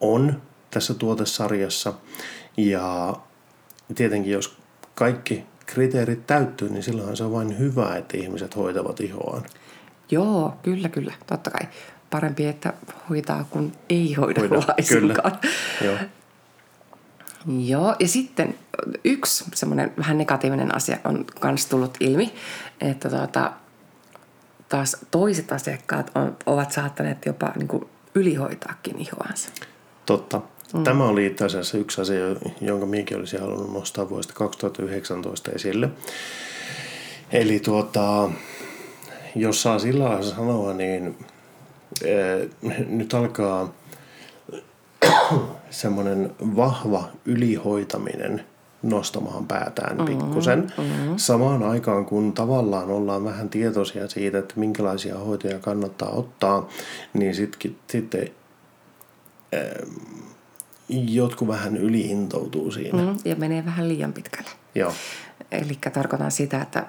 on 0.00 0.42
tässä 0.70 0.94
tuotesarjassa. 0.94 1.94
Ja 2.56 3.16
tietenkin 3.94 4.32
jos 4.32 4.56
kaikki 4.94 5.44
kriteerit 5.66 6.26
täyttyy, 6.26 6.68
niin 6.68 6.82
silloin 6.82 7.16
se 7.16 7.24
on 7.24 7.32
vain 7.32 7.58
hyvä, 7.58 7.96
että 7.96 8.16
ihmiset 8.16 8.56
hoitavat 8.56 9.00
ihoaan. 9.00 9.42
Joo, 10.10 10.54
kyllä, 10.62 10.88
kyllä. 10.88 11.14
Totta 11.26 11.50
kai. 11.50 11.68
Parempi, 12.10 12.46
että 12.46 12.72
hoitaa 13.10 13.44
kuin 13.50 13.72
ei 13.90 14.14
hoida, 14.14 14.40
hoida 14.40 14.56
laisinkaan. 14.68 15.38
Joo. 15.84 15.96
Joo, 17.66 17.96
ja 18.00 18.08
sitten 18.08 18.54
yksi 19.04 19.44
semmoinen 19.54 19.92
vähän 19.98 20.18
negatiivinen 20.18 20.74
asia 20.74 20.98
on 21.04 21.24
myös 21.44 21.66
tullut 21.66 21.96
ilmi, 22.00 22.34
että 22.80 23.10
tuota, 23.10 23.52
taas 24.68 24.96
toiset 25.10 25.52
asiakkaat 25.52 26.10
on, 26.14 26.36
ovat 26.46 26.72
saattaneet 26.72 27.26
jopa 27.26 27.52
niin 27.56 27.68
kuin 27.68 27.88
ylihoitaakin 28.14 28.98
ihoansa. 28.98 29.48
Totta. 30.06 30.40
Mm. 30.74 30.84
Tämä 30.84 31.04
oli 31.04 31.26
itse 31.26 31.44
asiassa 31.44 31.78
yksi 31.78 32.00
asia, 32.00 32.18
jonka 32.60 32.86
minäkin 32.86 33.16
olisin 33.16 33.40
halunnut 33.40 33.72
nostaa 33.72 34.10
vuodesta 34.10 34.34
2019 34.34 35.50
esille. 35.50 35.90
Eli 37.32 37.60
tuota, 37.60 38.30
jos 39.34 39.62
saa 39.62 39.78
sillä 39.78 40.04
lailla 40.04 40.22
sanoa, 40.22 40.74
niin 40.74 41.16
ee, 42.04 42.48
nyt 42.88 43.14
alkaa 43.14 43.72
semmoinen 45.70 46.30
vahva 46.56 47.08
ylihoitaminen 47.24 48.44
nostamaan 48.82 49.46
päätään 49.46 49.96
mm-hmm, 49.96 50.18
pikkusen. 50.18 50.72
Mm-hmm. 50.78 51.16
Samaan 51.16 51.62
aikaan, 51.62 52.04
kun 52.04 52.32
tavallaan 52.32 52.90
ollaan 52.90 53.24
vähän 53.24 53.48
tietoisia 53.48 54.08
siitä, 54.08 54.38
että 54.38 54.54
minkälaisia 54.56 55.18
hoitoja 55.18 55.58
kannattaa 55.58 56.10
ottaa, 56.10 56.68
niin 57.12 57.34
sitten 57.34 57.74
sit, 57.90 58.14
jotkut 60.88 61.48
vähän 61.48 61.76
ylihintoutuu 61.76 62.70
siinä. 62.70 63.02
Mm, 63.02 63.16
ja 63.24 63.36
menee 63.36 63.64
vähän 63.64 63.88
liian 63.88 64.12
pitkälle. 64.12 64.50
Joo. 64.74 64.92
Eli 65.52 65.78
tarkoitan 65.92 66.30
sitä, 66.30 66.62
että 66.62 66.86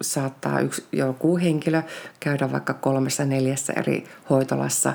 saattaa 0.00 0.60
yksi, 0.60 0.86
joku 0.92 1.38
henkilö 1.38 1.82
käydä 2.20 2.52
vaikka 2.52 2.74
kolmessa 2.74 3.24
neljässä 3.24 3.72
eri 3.72 4.04
hoitolassa 4.30 4.92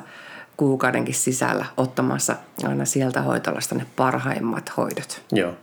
kuukaudenkin 0.58 1.16
sisällä 1.16 1.66
ottamassa 1.78 2.36
aina 2.64 2.86
sieltä 2.86 3.22
hoitolasta 3.22 3.76
ne 3.76 3.86
parhaimmat 3.96 4.72
hoidot. 4.78 5.22
Joo. 5.32 5.54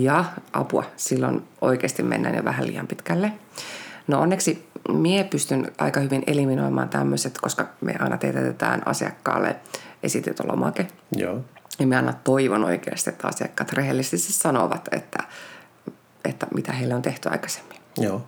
Ja 0.00 0.24
apua, 0.52 0.84
silloin 0.96 1.42
oikeasti 1.60 2.02
mennään 2.02 2.34
jo 2.34 2.44
vähän 2.44 2.66
liian 2.66 2.86
pitkälle. 2.86 3.32
No 4.06 4.20
onneksi 4.20 4.68
mie 4.88 5.24
pystyn 5.24 5.72
aika 5.78 6.00
hyvin 6.00 6.22
eliminoimaan 6.26 6.88
tämmöiset, 6.88 7.38
koska 7.40 7.68
me 7.80 7.94
aina 7.98 8.18
teetetään 8.18 8.82
asiakkaalle 8.86 9.56
esitetolomake. 10.02 10.86
Joo. 11.16 11.40
Ja 11.78 11.86
me 11.86 11.96
aina 11.96 12.12
toivon 12.12 12.64
oikeasti, 12.64 13.10
että 13.10 13.28
asiakkaat 13.28 13.72
rehellisesti 13.72 14.32
sanovat, 14.32 14.88
että, 14.92 15.24
että 16.24 16.46
mitä 16.54 16.72
heille 16.72 16.94
on 16.94 17.02
tehty 17.02 17.28
aikaisemmin. 17.28 17.83
Joo. 17.98 18.22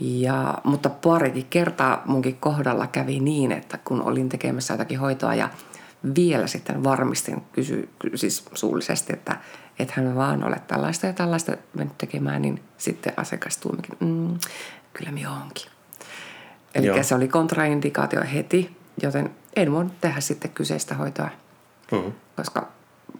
Ja, 0.00 0.58
mutta 0.64 0.90
parikin 0.90 1.46
kertaa 1.50 2.02
munkin 2.04 2.36
kohdalla 2.36 2.86
kävi 2.86 3.20
niin, 3.20 3.52
että 3.52 3.78
kun 3.84 4.02
olin 4.02 4.28
tekemässä 4.28 4.74
jotakin 4.74 4.98
hoitoa 4.98 5.34
ja 5.34 5.48
vielä 6.16 6.46
sitten 6.46 6.84
varmistin 6.84 7.42
kysy, 7.52 7.88
siis 8.14 8.44
suullisesti, 8.54 9.12
että 9.12 9.36
ethän 9.78 10.06
me 10.06 10.14
vaan 10.14 10.44
ole 10.44 10.60
tällaista 10.66 11.06
ja 11.06 11.12
tällaista 11.12 11.56
mennyt 11.74 11.98
tekemään, 11.98 12.42
niin 12.42 12.62
sitten 12.78 13.12
asiakas 13.16 13.56
tuomikin, 13.56 13.96
mm, 14.00 14.38
kyllä 14.92 15.10
me 15.12 15.28
onkin. 15.28 15.70
Eli 16.74 17.04
se 17.04 17.14
oli 17.14 17.28
kontraindikaatio 17.28 18.22
heti, 18.34 18.76
joten 19.02 19.30
en 19.56 19.72
voi 19.72 19.86
tehdä 20.00 20.20
sitten 20.20 20.50
kyseistä 20.50 20.94
hoitoa, 20.94 21.28
mm-hmm. 21.92 22.12
koska 22.36 22.68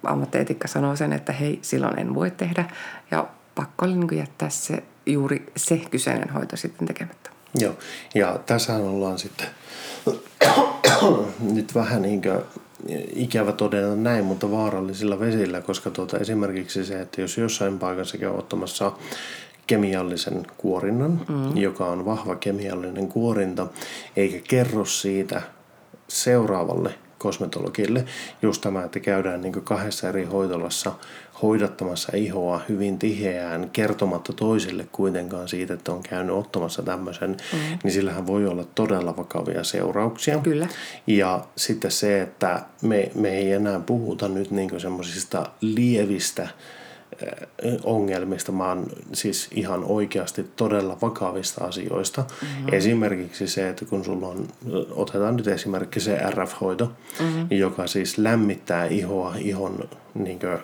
ammattietiikka 0.02 0.68
sanoo 0.68 0.96
sen, 0.96 1.12
että 1.12 1.32
hei, 1.32 1.58
silloin 1.62 1.98
en 1.98 2.14
voi 2.14 2.30
tehdä. 2.30 2.64
Ja 3.10 3.26
pakko 3.54 3.86
oli 3.86 3.94
niin 3.94 4.18
jättää 4.18 4.50
se 4.50 4.82
juuri 5.06 5.46
se 5.56 5.76
kyseinen 5.90 6.30
hoito 6.30 6.56
sitten 6.56 6.88
tekemättä. 6.88 7.30
Joo, 7.54 7.74
ja 8.14 8.38
tässä 8.46 8.76
ollaan 8.76 9.18
sitten 9.18 9.46
nyt 11.52 11.74
vähän 11.74 12.02
niin 12.02 12.22
kuin 12.22 12.40
ikävä 13.14 13.52
todeta 13.52 13.96
näin, 13.96 14.24
mutta 14.24 14.50
vaarallisilla 14.50 15.20
vesillä, 15.20 15.60
koska 15.60 15.90
tuota, 15.90 16.18
esimerkiksi 16.18 16.84
se, 16.84 17.00
että 17.00 17.20
jos 17.20 17.38
jossain 17.38 17.78
paikassa 17.78 18.18
käy 18.18 18.30
ottamassa 18.30 18.92
kemiallisen 19.66 20.46
kuorinnan, 20.56 21.20
mm. 21.28 21.56
joka 21.56 21.86
on 21.86 22.04
vahva 22.04 22.36
kemiallinen 22.36 23.08
kuorinta, 23.08 23.66
eikä 24.16 24.40
kerro 24.48 24.84
siitä 24.84 25.42
seuraavalle 26.08 26.94
kosmetologille 27.18 28.04
just 28.42 28.60
tämä, 28.60 28.84
että 28.84 29.00
käydään 29.00 29.40
niin 29.40 29.52
kahdessa 29.52 30.08
eri 30.08 30.24
hoitolassa 30.24 30.92
hoidattamassa 31.44 32.16
ihoa 32.16 32.60
hyvin 32.68 32.98
tiheään, 32.98 33.70
kertomatta 33.72 34.32
toisille 34.32 34.86
kuitenkaan 34.92 35.48
siitä, 35.48 35.74
että 35.74 35.92
on 35.92 36.02
käynyt 36.02 36.36
ottamassa 36.36 36.82
tämmöisen, 36.82 37.30
mm. 37.30 37.78
niin 37.84 37.92
sillähän 37.92 38.26
voi 38.26 38.46
olla 38.46 38.64
todella 38.74 39.16
vakavia 39.16 39.64
seurauksia. 39.64 40.38
Kyllä. 40.38 40.68
Ja 41.06 41.44
sitten 41.56 41.90
se, 41.90 42.20
että 42.20 42.62
me, 42.82 43.10
me 43.14 43.28
ei 43.28 43.52
enää 43.52 43.80
puhuta 43.80 44.28
nyt 44.28 44.50
niin 44.50 44.80
semmoisista 44.80 45.46
lievistä 45.60 46.48
ongelmista, 47.84 48.58
vaan 48.58 48.86
siis 49.12 49.48
ihan 49.52 49.84
oikeasti 49.84 50.44
todella 50.56 50.98
vakavista 51.02 51.64
asioista. 51.64 52.24
Mm-hmm. 52.42 52.72
Esimerkiksi 52.72 53.46
se, 53.48 53.68
että 53.68 53.84
kun 53.84 54.04
sulla 54.04 54.28
on, 54.28 54.48
otetaan 54.90 55.36
nyt 55.36 55.48
esimerkki 55.48 56.00
se 56.00 56.18
RF-hoito, 56.30 56.92
mm-hmm. 57.20 57.46
joka 57.50 57.86
siis 57.86 58.18
lämmittää 58.18 58.86
ihoa 58.86 59.34
ihon 59.38 59.88
niin 60.14 60.38
kuin, 60.38 60.58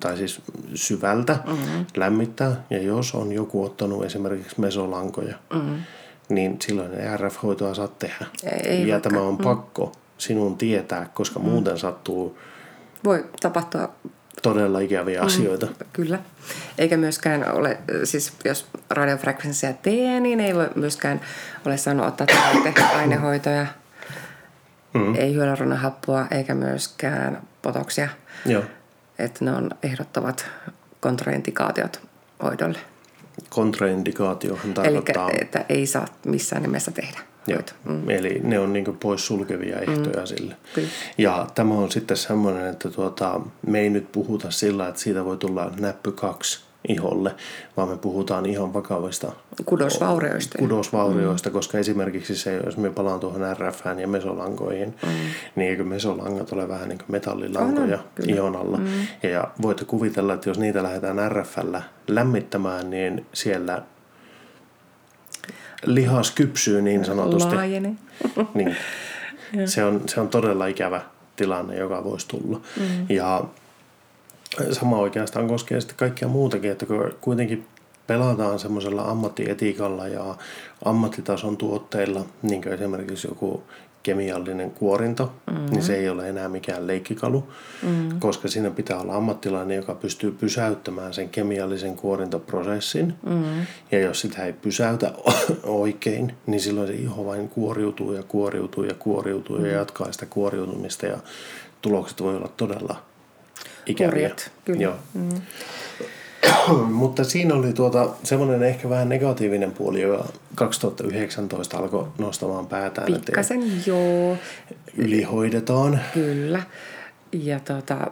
tai 0.00 0.16
siis 0.16 0.40
syvältä 0.74 1.38
mm-hmm. 1.46 1.86
lämmittää. 1.96 2.64
Ja 2.70 2.82
jos 2.82 3.14
on 3.14 3.32
joku 3.32 3.64
ottanut 3.64 4.04
esimerkiksi 4.04 4.60
mesolankoja, 4.60 5.34
mm-hmm. 5.54 5.78
niin 6.28 6.56
silloin 6.66 6.94
ei 6.94 7.16
RF-hoitoa 7.16 7.74
saa 7.74 7.88
tehdä. 7.88 8.26
Ei 8.64 8.88
ja 8.88 8.94
vaikka. 8.94 9.10
tämä 9.10 9.22
on 9.22 9.34
mm. 9.34 9.44
pakko 9.44 9.92
sinun 10.18 10.58
tietää, 10.58 11.10
koska 11.14 11.38
mm. 11.38 11.44
muuten 11.44 11.78
sattuu... 11.78 12.38
Voi 13.04 13.24
tapahtua 13.40 13.88
todella 14.42 14.80
ikäviä 14.80 15.20
mm, 15.20 15.26
asioita. 15.26 15.66
Kyllä. 15.92 16.18
Eikä 16.78 16.96
myöskään 16.96 17.52
ole, 17.52 17.78
siis 18.04 18.32
jos 18.44 18.66
radiofrekvenssia 18.90 19.72
tee, 19.72 20.20
niin 20.20 20.40
ei 20.40 20.54
voi 20.54 20.70
myöskään 20.74 21.20
ole 21.66 21.76
saanut 21.76 22.06
ottaa 22.06 22.26
tehdä 22.64 22.86
ainehoitoja. 22.86 23.66
Mm. 24.94 25.14
Ei 25.14 25.34
hyaluronahappoa 25.34 26.26
eikä 26.30 26.54
myöskään 26.54 27.42
potoksia. 27.62 28.08
Joo. 28.46 28.62
Että 29.18 29.44
ne 29.44 29.52
on 29.52 29.70
ehdottavat 29.82 30.46
kontraindikaatiot 31.00 32.00
hoidolle. 32.42 32.78
Kontraindikaatiohan 33.50 34.74
tarkoittaa... 34.74 35.30
Eli 35.30 35.38
että 35.40 35.64
ei 35.68 35.86
saa 35.86 36.06
missään 36.26 36.62
nimessä 36.62 36.90
tehdä. 36.90 37.20
Joo. 37.46 37.60
Mm. 37.84 38.10
Eli 38.10 38.40
ne 38.42 38.58
on 38.58 38.72
niin 38.72 38.96
pois 39.00 39.26
sulkevia 39.26 39.78
ehtoja 39.78 40.20
mm. 40.20 40.26
sille. 40.26 40.56
Kyllä. 40.74 40.88
Ja 41.18 41.46
tämä 41.54 41.74
on 41.74 41.92
sitten 41.92 42.16
semmoinen, 42.16 42.66
että 42.66 42.90
tuota, 42.90 43.40
me 43.66 43.80
ei 43.80 43.90
nyt 43.90 44.12
puhuta 44.12 44.50
sillä, 44.50 44.88
että 44.88 45.00
siitä 45.00 45.24
voi 45.24 45.36
tulla 45.36 45.72
näppy 45.80 46.12
kaksi 46.12 46.60
iholle, 46.88 47.34
vaan 47.76 47.88
me 47.88 47.96
puhutaan 47.96 48.46
ihan 48.46 48.74
vakavista 48.74 49.32
kudosvaurioista. 49.64 50.58
kudosvaurioista 50.58 51.48
mm. 51.48 51.52
koska 51.52 51.78
esimerkiksi 51.78 52.36
se, 52.36 52.56
jos 52.64 52.76
me 52.76 52.90
palaan 52.90 53.20
tuohon 53.20 53.56
RF 53.56 53.80
ja 54.00 54.08
mesolankoihin, 54.08 54.94
mm. 55.02 55.08
niin 55.56 55.70
eikö 55.70 55.84
mesolangat 55.84 56.52
ole 56.52 56.68
vähän 56.68 56.88
niin 56.88 56.98
kuin 56.98 57.12
metallilankoja 57.12 57.98
oh, 57.98 58.04
no, 58.18 58.34
ihon 58.34 58.56
alla. 58.56 58.76
Mm. 58.76 58.86
Ja 59.22 59.48
voitte 59.62 59.84
kuvitella, 59.84 60.34
että 60.34 60.50
jos 60.50 60.58
niitä 60.58 60.82
lähdetään 60.82 61.32
RFllä 61.32 61.82
lämmittämään, 62.08 62.90
niin 62.90 63.26
siellä 63.32 63.82
lihas 65.86 66.30
kypsyy 66.30 66.82
niin 66.82 67.04
sanotusti. 67.04 67.54
Laajene. 67.54 67.94
niin. 68.54 68.76
se, 69.66 69.84
on, 69.84 70.02
se 70.08 70.20
on 70.20 70.28
todella 70.28 70.66
ikävä 70.66 71.00
tilanne, 71.36 71.76
joka 71.76 72.04
voisi 72.04 72.28
tulla. 72.28 72.60
Mm. 72.80 73.06
Ja 73.08 73.44
sama 74.72 74.98
oikeastaan 74.98 75.48
koskee 75.48 75.80
sitten 75.80 75.96
kaikkia 75.96 76.28
muutakin, 76.28 76.70
että 76.70 76.86
kuitenkin 77.20 77.66
pelataan 78.06 78.58
semmoisella 78.58 79.02
ammattietiikalla 79.02 80.08
ja 80.08 80.36
ammattitason 80.84 81.56
tuotteilla, 81.56 82.24
niin 82.42 82.62
kuin 82.62 82.72
esimerkiksi 82.72 83.28
joku 83.28 83.62
kemiallinen 84.02 84.70
kuorinto, 84.70 85.32
mm-hmm. 85.50 85.66
niin 85.70 85.82
se 85.82 85.96
ei 85.96 86.08
ole 86.08 86.28
enää 86.28 86.48
mikään 86.48 86.86
leikkikalu, 86.86 87.48
mm-hmm. 87.82 88.20
koska 88.20 88.48
siinä 88.48 88.70
pitää 88.70 89.00
olla 89.00 89.14
ammattilainen, 89.14 89.76
joka 89.76 89.94
pystyy 89.94 90.32
pysäyttämään 90.32 91.14
sen 91.14 91.28
kemiallisen 91.28 91.96
kuorintoprosessin. 91.96 93.14
Mm-hmm. 93.26 93.66
Ja 93.92 94.00
jos 94.00 94.20
sitä 94.20 94.44
ei 94.44 94.52
pysäytä 94.52 95.12
oikein, 95.64 96.34
niin 96.46 96.60
silloin 96.60 96.86
se 96.86 96.94
iho 96.94 97.26
vain 97.26 97.48
kuoriutuu 97.48 98.12
ja 98.12 98.22
kuoriutuu 98.22 98.84
ja 98.84 98.94
kuoriutuu 98.94 99.56
mm-hmm. 99.56 99.70
ja 99.70 99.76
jatkaa 99.76 100.12
sitä 100.12 100.26
kuoriutumista 100.26 101.06
ja 101.06 101.18
tulokset 101.82 102.22
voi 102.22 102.36
olla 102.36 102.48
todella 102.56 103.11
ikäviä. 103.86 104.10
Kurjat, 104.10 104.52
kyllä. 104.64 104.82
Joo. 104.82 104.94
Mm-hmm. 105.14 105.42
Mutta 107.02 107.24
siinä 107.24 107.54
oli 107.54 107.72
tuota, 107.72 108.08
semmoinen 108.22 108.62
ehkä 108.62 108.88
vähän 108.88 109.08
negatiivinen 109.08 109.72
puoli, 109.72 110.00
joka 110.00 110.28
2019 110.54 111.78
alkoi 111.78 112.08
nostamaan 112.18 112.66
päätään. 112.66 113.12
Pikkasen, 113.12 113.86
joo. 113.86 114.36
Ylihoidetaan. 114.96 116.00
Kyllä. 116.14 116.62
Ja 117.32 117.60
tota, 117.60 118.10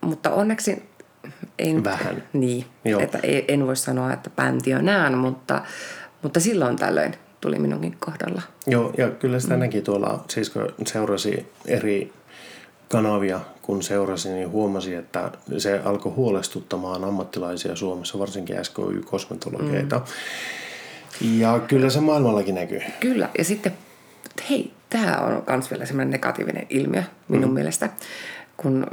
mutta 0.00 0.30
onneksi 0.30 0.82
en, 1.58 1.84
Vähän. 1.84 2.22
Niin, 2.32 2.64
Joo. 2.84 3.00
että 3.00 3.18
en 3.48 3.66
voi 3.66 3.76
sanoa, 3.76 4.12
että 4.12 4.30
bändi 4.30 4.74
on 4.74 4.84
näin, 4.84 5.18
mutta, 5.18 5.62
mutta 6.22 6.40
silloin 6.40 6.76
tällöin 6.76 7.14
tuli 7.40 7.58
minunkin 7.58 7.96
kohdalla. 8.00 8.42
Joo, 8.66 8.92
ja 8.98 9.10
kyllä 9.10 9.40
sitä 9.40 9.54
mm. 9.54 9.60
näki 9.60 9.80
tuolla, 9.80 10.24
siis 10.28 10.50
kun 10.50 10.68
seurasi 10.86 11.46
eri 11.66 12.12
kanavia, 12.88 13.40
kun 13.66 13.82
seurasin, 13.82 14.34
niin 14.34 14.50
huomasin, 14.50 14.98
että 14.98 15.30
se 15.58 15.80
alkoi 15.84 16.12
huolestuttamaan 16.12 17.04
ammattilaisia 17.04 17.76
Suomessa, 17.76 18.18
varsinkin 18.18 18.56
SKY-kosmetologeita. 18.64 19.98
Mm. 19.98 21.40
Ja 21.40 21.60
kyllä 21.68 21.90
se 21.90 22.00
maailmallakin 22.00 22.54
näkyy. 22.54 22.80
Kyllä, 23.00 23.28
ja 23.38 23.44
sitten, 23.44 23.72
hei, 24.50 24.72
tämä 24.90 25.16
on 25.16 25.42
myös 25.48 25.70
vielä 25.70 25.86
semmoinen 25.86 26.10
negatiivinen 26.10 26.66
ilmiö 26.70 27.02
minun 27.28 27.50
mm. 27.50 27.54
mielestä, 27.54 27.88
kun 28.56 28.86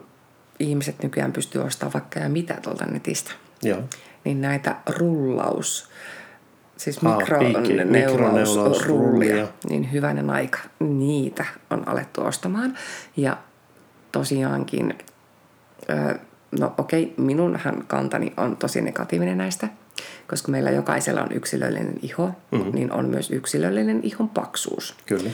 ihmiset 0.59 1.03
nykyään 1.03 1.33
pystyy 1.33 1.63
ostamaan 1.63 1.93
vaikka 1.93 2.19
ja 2.19 2.29
mitä 2.29 2.57
tuolta 2.61 2.85
netistä. 2.85 3.31
Joo. 3.63 3.81
Niin 4.23 4.41
näitä 4.41 4.75
rullaus, 4.89 5.89
siis 6.77 6.99
mikroneulausrullia, 7.89 9.47
niin 9.69 9.91
hyvänen 9.91 10.29
aika, 10.29 10.59
niitä 10.79 11.45
on 11.69 11.87
alettu 11.87 12.21
ostamaan. 12.21 12.77
Ja 13.17 13.37
tosiaankin, 14.11 14.97
no 16.59 16.73
okei, 16.77 17.13
minunhan 17.17 17.83
kantani 17.87 18.33
on 18.37 18.57
tosi 18.57 18.81
negatiivinen 18.81 19.37
näistä, 19.37 19.67
koska 20.27 20.51
meillä 20.51 20.71
jokaisella 20.71 21.21
on 21.21 21.31
yksilöllinen 21.31 21.93
iho, 22.01 22.27
mm-hmm. 22.51 22.71
niin 22.75 22.91
on 22.91 23.05
myös 23.05 23.31
yksilöllinen 23.31 23.99
ihon 24.03 24.29
paksuus. 24.29 24.95
Kyllä. 25.05 25.29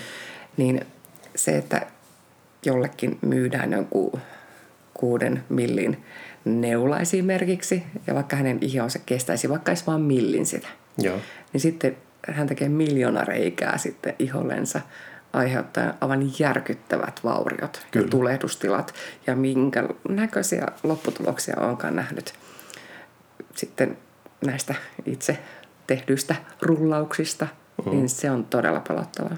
Niin 0.57 0.81
se, 1.35 1.57
että 1.57 1.87
jollekin 2.65 3.17
myydään 3.21 3.71
jonkun 3.71 4.11
kuuden 4.93 5.43
millin 5.49 6.03
neula 6.45 6.99
esimerkiksi, 6.99 7.83
ja 8.07 8.15
vaikka 8.15 8.35
hänen 8.35 8.57
ihonsa 8.61 8.99
kestäisi 9.05 9.49
vaikka 9.49 9.71
edes 9.71 9.87
vaan 9.87 10.01
millin 10.01 10.45
sitä, 10.45 10.67
Joo. 10.97 11.17
niin 11.53 11.61
sitten 11.61 11.97
hän 12.27 12.47
tekee 12.47 12.69
miljoona 12.69 13.23
reikää 13.23 13.77
sitten 13.77 14.15
ihollensa 14.19 14.81
aiheuttaen 15.37 15.93
aivan 16.01 16.31
järkyttävät 16.39 17.19
vauriot 17.23 17.85
Kyllä. 17.91 18.05
ja 18.05 18.09
tulehdustilat 18.09 18.93
ja 19.27 19.35
minkä 19.35 19.83
näköisiä 20.09 20.67
lopputuloksia 20.83 21.55
onkaan 21.59 21.95
nähnyt 21.95 22.33
sitten 23.55 23.97
näistä 24.45 24.75
itse 25.05 25.37
tehdyistä 25.87 26.35
rullauksista, 26.61 27.47
mm. 27.85 27.91
niin 27.91 28.09
se 28.09 28.31
on 28.31 28.45
todella 28.45 28.81
pelottavaa. 28.87 29.37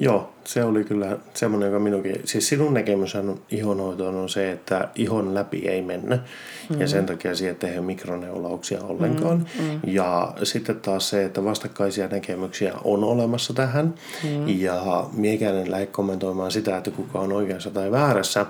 Joo, 0.00 0.32
se 0.44 0.64
oli 0.64 0.84
kyllä 0.84 1.18
semmoinen, 1.34 1.66
joka 1.66 1.78
minunkin... 1.78 2.20
Siis 2.24 2.48
sinun 2.48 2.74
näkemys 2.74 3.16
ihonhoitoon 3.50 4.14
on 4.14 4.28
se, 4.28 4.52
että 4.52 4.88
ihon 4.94 5.34
läpi 5.34 5.68
ei 5.68 5.82
mennä. 5.82 6.16
Mm-hmm. 6.16 6.80
Ja 6.80 6.88
sen 6.88 7.06
takia 7.06 7.34
siihen 7.34 7.56
tehdään 7.56 7.84
mikroneulauksia 7.84 8.80
ollenkaan. 8.82 9.38
Mm-hmm. 9.38 9.80
Ja 9.86 10.32
sitten 10.42 10.80
taas 10.80 11.08
se, 11.08 11.24
että 11.24 11.44
vastakkaisia 11.44 12.08
näkemyksiä 12.08 12.72
on 12.84 13.04
olemassa 13.04 13.54
tähän. 13.54 13.94
Mm-hmm. 14.24 14.44
Ja 14.46 15.06
miekäinen 15.12 15.70
lähde 15.70 15.86
kommentoimaan 15.86 16.50
sitä, 16.50 16.76
että 16.76 16.90
kuka 16.90 17.18
on 17.18 17.32
oikeassa 17.32 17.70
tai 17.70 17.90
väärässä. 17.90 18.46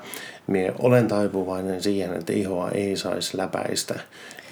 Mie 0.46 0.74
olen 0.78 1.08
taipuvainen 1.08 1.82
siihen, 1.82 2.14
että 2.14 2.32
ihoa 2.32 2.70
ei 2.70 2.96
saisi 2.96 3.36
läpäistä 3.36 4.00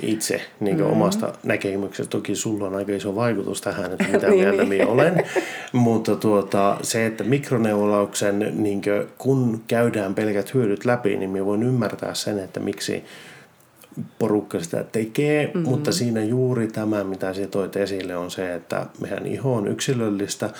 itse 0.02 0.40
niin 0.60 0.76
mm-hmm. 0.76 0.92
omasta 0.92 1.32
näkemyksestä. 1.42 2.10
Toki 2.10 2.34
sulla 2.34 2.66
on 2.66 2.74
aika 2.74 2.92
iso 2.92 3.14
vaikutus 3.14 3.60
tähän, 3.60 3.92
että 3.92 4.04
mitä 4.12 4.26
Niin, 4.36 4.40
mieltä 4.40 4.64
minä 4.64 4.86
olen. 4.86 5.24
Mutta 5.72 6.16
tuota, 6.16 6.76
se, 6.82 7.06
että 7.06 7.24
mikroneulauksen, 7.24 8.52
niin 8.56 8.82
kun 9.18 9.62
käydään 9.66 10.14
pelkät 10.14 10.54
hyödyt 10.54 10.84
läpi, 10.84 11.16
niin 11.16 11.30
minä 11.30 11.44
voin 11.44 11.62
ymmärtää 11.62 12.14
sen, 12.14 12.38
että 12.38 12.60
miksi 12.60 13.04
porukka 14.18 14.60
sitä 14.60 14.84
tekee, 14.92 15.46
mm-hmm. 15.46 15.62
mutta 15.62 15.92
siinä 15.92 16.24
juuri 16.24 16.66
tämä, 16.66 17.04
mitä 17.04 17.34
sinä 17.34 17.46
toit 17.46 17.76
esille, 17.76 18.16
on 18.16 18.30
se, 18.30 18.54
että 18.54 18.86
meidän 19.00 19.26
iho 19.26 19.54
on 19.54 19.68
yksilöllistä 19.68 20.50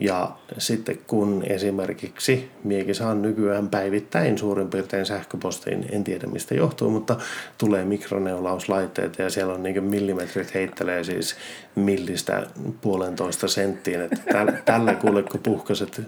ja 0.00 0.30
sitten 0.58 0.98
kun 1.06 1.42
esimerkiksi 1.46 2.50
miekin 2.64 2.94
saan 2.94 3.22
nykyään 3.22 3.68
päivittäin 3.68 4.38
suurin 4.38 4.70
piirtein 4.70 5.06
sähköpostiin, 5.06 5.86
en 5.92 6.04
tiedä 6.04 6.26
mistä 6.26 6.54
johtuu, 6.54 6.90
mutta 6.90 7.16
tulee 7.58 7.84
mikroneulauslaitteita 7.84 9.22
ja 9.22 9.30
siellä 9.30 9.54
on 9.54 9.62
niin 9.62 9.84
millimetrit 9.84 10.54
heittelee 10.54 11.04
siis 11.04 11.36
millistä 11.74 12.46
puolentoista 12.80 13.48
senttiin, 13.48 14.00
että 14.00 14.20
tällä, 14.32 14.52
tällä 14.64 14.94
kuule 14.94 15.22
kun 15.22 15.40
puhkaset 15.42 16.02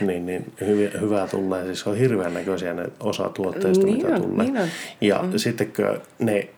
niin, 0.00 0.26
niin 0.26 0.52
hyvä, 0.60 0.98
hyvää 1.00 1.26
tulee. 1.26 1.64
Siis 1.64 1.86
on 1.86 1.96
hirveän 1.96 2.34
näköisiä 2.34 2.74
ne 2.74 2.86
osa 3.00 3.28
tuotteista, 3.28 3.86
Niin 3.86 3.96
mitä 3.96 4.14
on, 4.14 4.22
tulee. 4.22 4.46
niin 4.46 4.56
on. 4.56 4.68
Ja 5.00 5.22
mm. 5.22 5.38
sitten 5.38 5.72
kun 5.76 6.00
ne, 6.18 6.48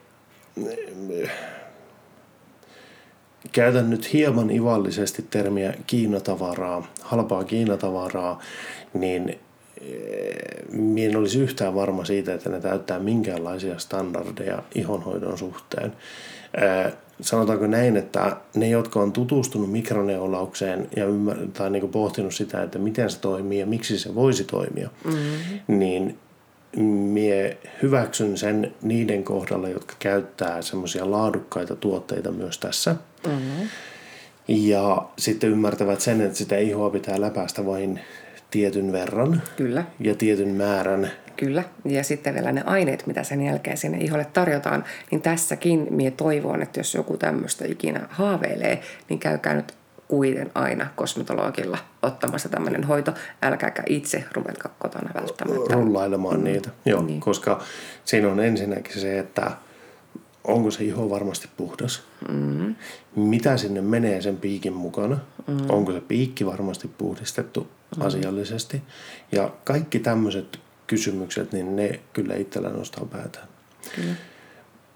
käytän 3.53 3.91
nyt 3.91 4.13
hieman 4.13 4.51
ivallisesti 4.51 5.27
termiä 5.31 5.75
Kiinatavaraa, 5.87 6.87
halpaa 7.03 7.45
Kiinatavaraa, 7.45 8.41
niin 8.95 9.39
minä 10.73 11.11
en 11.11 11.17
olisi 11.17 11.41
yhtään 11.41 11.75
varma 11.75 12.05
siitä, 12.05 12.35
että 12.35 12.51
ne 12.51 12.61
täyttää 12.61 12.99
minkäänlaisia 12.99 13.79
standardeja 13.79 14.63
ihonhoidon 14.75 15.39
suhteen. 15.39 15.93
Ää, 16.57 16.93
sanotaanko 17.21 17.67
näin, 17.67 17.97
että 17.97 18.37
ne, 18.55 18.69
jotka 18.69 19.01
on 19.01 19.13
tutustunut 19.13 19.73
mikroneulaukseen 19.73 20.89
ja 20.97 21.07
ymmär- 21.07 21.49
tai 21.53 21.71
niin 21.71 21.89
pohtinut 21.89 22.35
sitä, 22.35 22.63
että 22.63 22.79
miten 22.79 23.11
se 23.11 23.21
toimii 23.21 23.61
ja 23.61 23.67
miksi 23.67 23.99
se 23.99 24.15
voisi 24.15 24.45
toimia, 24.45 24.91
mm-hmm. 25.05 25.79
niin 25.79 26.19
mie 27.13 27.59
hyväksyn 27.83 28.37
sen 28.37 28.75
niiden 28.83 29.25
kohdalla, 29.25 29.69
jotka 29.69 29.95
käyttää 29.99 30.63
semmoisia 30.63 31.11
laadukkaita 31.11 31.77
tuotteita 31.77 32.33
myös 32.33 32.59
tässä. 32.59 32.97
Mm-hmm. 33.27 33.69
Ja 34.49 35.03
sitten 35.19 35.51
ymmärtävät 35.51 36.01
sen, 36.01 36.21
että 36.21 36.39
sitä 36.39 36.57
ihoa 36.59 36.91
pitää 36.91 37.21
läpäistä 37.21 37.67
vain 37.67 38.01
tietyn 38.51 38.93
verran 38.93 39.43
Kyllä. 39.57 39.85
ja 40.01 40.15
tietyn 40.15 40.49
määrän. 40.49 41.11
Kyllä, 41.37 41.65
ja 41.85 42.05
sitten 42.05 42.35
vielä 42.35 42.53
ne 42.53 42.63
aineet, 42.67 43.07
mitä 43.07 43.23
sen 43.23 43.43
jälkeen 43.43 43.77
sinne 43.77 43.99
iholle 43.99 44.25
tarjotaan, 44.33 44.85
niin 45.11 45.23
tässäkin 45.23 45.87
mie 45.91 46.11
toivon, 46.11 46.63
että 46.63 46.81
jos 46.81 46.95
joku 46.95 47.17
tämmöistä 47.17 47.65
ikinä 47.67 48.01
haaveilee, 48.11 48.81
niin 49.09 49.19
käykää 49.19 49.55
nyt 49.55 49.75
kuiten 50.09 50.51
aina 50.55 50.87
kosmetologilla 50.97 51.79
ottamassa 52.03 52.49
tämmöinen 52.49 52.85
hoito. 52.85 53.15
Älkääkä 53.43 53.83
itse 53.89 54.25
ruvetkaa 54.33 54.75
kotona 54.79 55.11
välttämättä. 55.15 55.75
rullailemaan 55.75 56.39
mm. 56.39 56.45
niitä. 56.45 56.71
Joo, 56.85 57.01
Niin. 57.01 57.07
niin. 57.07 57.21
koska 57.21 57.61
siinä 58.05 58.29
on 58.29 58.41
ensinnäkin 58.41 59.01
se, 59.01 59.19
että 59.19 59.51
onko 60.49 60.71
se 60.71 60.85
iho 60.85 61.11
varmasti 61.11 61.49
puhdas. 61.57 62.03
Mm. 62.29 62.75
Mitä 63.17 63.57
sinne 63.57 63.81
menee 63.81 64.23
sen 64.23 64.37
piikin 64.37 64.73
mukana. 64.73 65.19
Mm. 65.47 65.57
Onko 65.69 65.93
se 65.93 66.01
piikki 66.01 66.47
varmasti 66.47 66.91
puhdistettu 66.99 67.69
mm. 67.97 68.07
asiallisesti. 68.07 68.83
Ja 69.33 69.51
kaikki 69.65 69.99
tämmöiset 69.99 70.59
kysymykset, 70.87 71.53
niin 71.53 71.77
ne 71.77 72.01
kyllä 72.13 72.35
itsellä 72.35 72.69
nostaa 72.69 73.05
päätään. 73.05 73.49
Kyllä. 73.97 74.15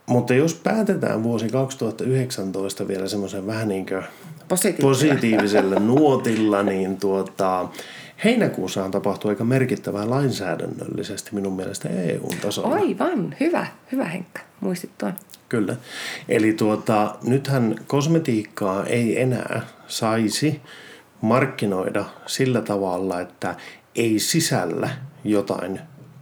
Mutta 0.07 0.35
jos 0.35 0.55
päätetään 0.55 1.23
vuosi 1.23 1.49
2019 1.49 2.89
vielä 2.89 3.09
semmoisen 3.09 3.47
vähän 3.47 3.69
niin 3.69 3.87
kuin 3.87 4.03
Positiivisella. 4.49 4.89
positiivisella 4.89 5.81
nuotilla, 5.81 6.63
niin 6.63 6.97
tuota, 6.97 7.69
heinäkuussahan 8.25 8.91
tapahtui 8.91 9.31
aika 9.31 9.45
merkittävää 9.45 10.11
lainsäädännöllisesti 10.11 11.31
minun 11.35 11.57
mielestä 11.57 11.89
EU-tasolla. 11.89 12.75
Aivan, 12.75 13.37
hyvä, 13.41 13.67
hyvä 13.93 14.05
Henkka, 14.05 14.41
muistit 14.61 14.91
tuon. 14.99 15.13
Kyllä. 15.53 15.77
Eli 16.29 16.53
tuota, 16.53 17.15
nythän 17.23 17.75
kosmetiikkaa 17.87 18.87
ei 18.87 19.21
enää 19.21 19.61
saisi 19.87 20.61
markkinoida 21.21 22.05
sillä 22.27 22.61
tavalla, 22.61 23.21
että 23.21 23.55
ei 23.95 24.19
sisällä 24.19 24.91
jotain 25.25 25.81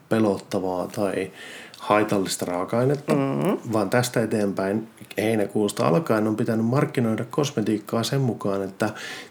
pelottavaa 0.09 0.87
tai 0.87 1.31
haitallista 1.79 2.47
raaka-ainetta, 2.47 3.15
mm-hmm. 3.15 3.73
vaan 3.73 3.91
tästä 3.91 4.23
eteenpäin 4.23 4.89
heinäkuusta 5.19 5.89
alkaen 5.89 6.29
on 6.29 6.37
pitänyt 6.37 6.67
markkinoida 6.67 7.25
kosmetiikkaa 7.31 8.03
sen 8.03 8.21
mukaan, 8.21 8.63
että 8.63 8.91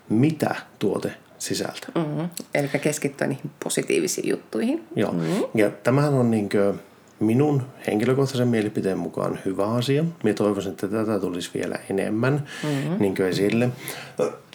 mitä 0.09 0.55
tuote 0.79 1.11
sisältää. 1.37 1.91
Mm-hmm. 1.95 2.29
Eli 2.53 2.67
keskittyä 2.81 3.27
niihin 3.27 3.51
positiivisiin 3.63 4.29
juttuihin. 4.29 4.87
Joo, 4.95 5.11
mm-hmm. 5.11 5.43
ja 5.55 5.69
tämähän 5.69 6.13
on 6.13 6.31
niin 6.31 6.49
kuin 6.49 6.88
minun 7.19 7.63
henkilökohtaisen 7.87 8.47
mielipiteen 8.47 8.97
mukaan 8.97 9.39
hyvä 9.45 9.67
asia. 9.67 10.03
Minä 10.23 10.33
toivoisin, 10.33 10.71
että 10.71 10.87
tätä 10.87 11.19
tulisi 11.19 11.51
vielä 11.53 11.75
enemmän 11.89 12.47
mm-hmm. 12.63 12.95
niin 12.99 13.21
esille. 13.21 13.69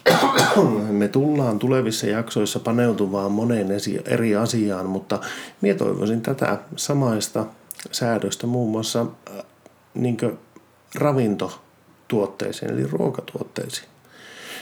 Me 0.89 1.07
tullaan 1.07 1.59
tulevissa 1.59 2.07
jaksoissa 2.07 2.59
paneutumaan 2.59 3.31
moneen 3.31 3.67
eri 4.05 4.35
asiaan, 4.35 4.85
mutta 4.85 5.19
minä 5.61 5.75
toivoisin 5.75 6.21
tätä 6.21 6.57
samaista 6.75 7.45
säädöstä 7.91 8.47
muun 8.47 8.71
muassa 8.71 9.05
niin 9.93 10.17
ravintotuotteisiin, 10.95 12.71
eli 12.71 12.87
ruokatuotteisiin. 12.87 13.87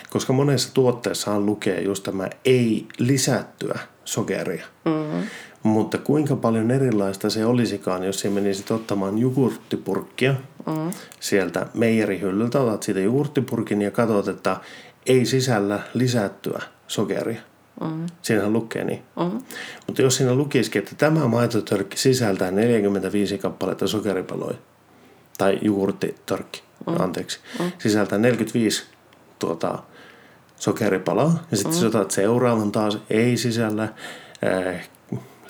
Koska 0.09 0.33
monessa 0.33 0.73
tuotteessahan 0.73 1.45
lukee 1.45 1.81
just 1.81 2.03
tämä 2.03 2.29
ei 2.45 2.87
lisättyä 2.97 3.79
sokeria. 4.05 4.65
Mm-hmm. 4.85 5.27
Mutta 5.63 5.97
kuinka 5.97 6.35
paljon 6.35 6.71
erilaista 6.71 7.29
se 7.29 7.45
olisikaan, 7.45 8.03
jos 8.03 8.19
se 8.19 8.29
menisit 8.29 8.71
ottamaan 8.71 9.17
jogurttipurkkia 9.17 10.35
mm. 10.67 10.91
sieltä 11.19 11.65
meijerihyllyltä, 11.73 12.61
otat 12.61 12.83
siitä 12.83 12.99
jogurttipurkin 12.99 13.81
ja 13.81 13.91
katsot, 13.91 14.27
että 14.27 14.57
ei 15.05 15.25
sisällä 15.25 15.79
lisättyä 15.93 16.61
sokeria. 16.87 17.41
Mm. 17.81 18.05
Siinähän 18.21 18.53
lukee 18.53 18.83
niin. 18.83 19.01
Mm. 19.19 19.41
Mutta 19.87 20.01
jos 20.01 20.15
siinä 20.15 20.35
lukisikin, 20.35 20.79
että 20.79 20.95
tämä 20.95 21.27
maitotörkki 21.27 21.97
sisältää 21.97 22.51
45 22.51 23.37
kappaletta 23.37 23.87
sokeripaloja, 23.87 24.57
tai 25.37 25.59
jogurttitörkki, 25.61 26.63
mm. 26.87 26.95
anteeksi, 26.99 27.39
mm. 27.59 27.71
sisältää 27.77 28.19
45 28.19 28.83
tuota, 29.39 29.83
sokeripalaa, 30.55 31.43
ja 31.51 31.57
sitten 31.57 31.81
mm. 31.81 31.87
otat 31.87 32.11
seuraavan 32.11 32.71
taas, 32.71 32.97
ei 33.09 33.37
sisällä 33.37 33.83
äh, 33.83 34.89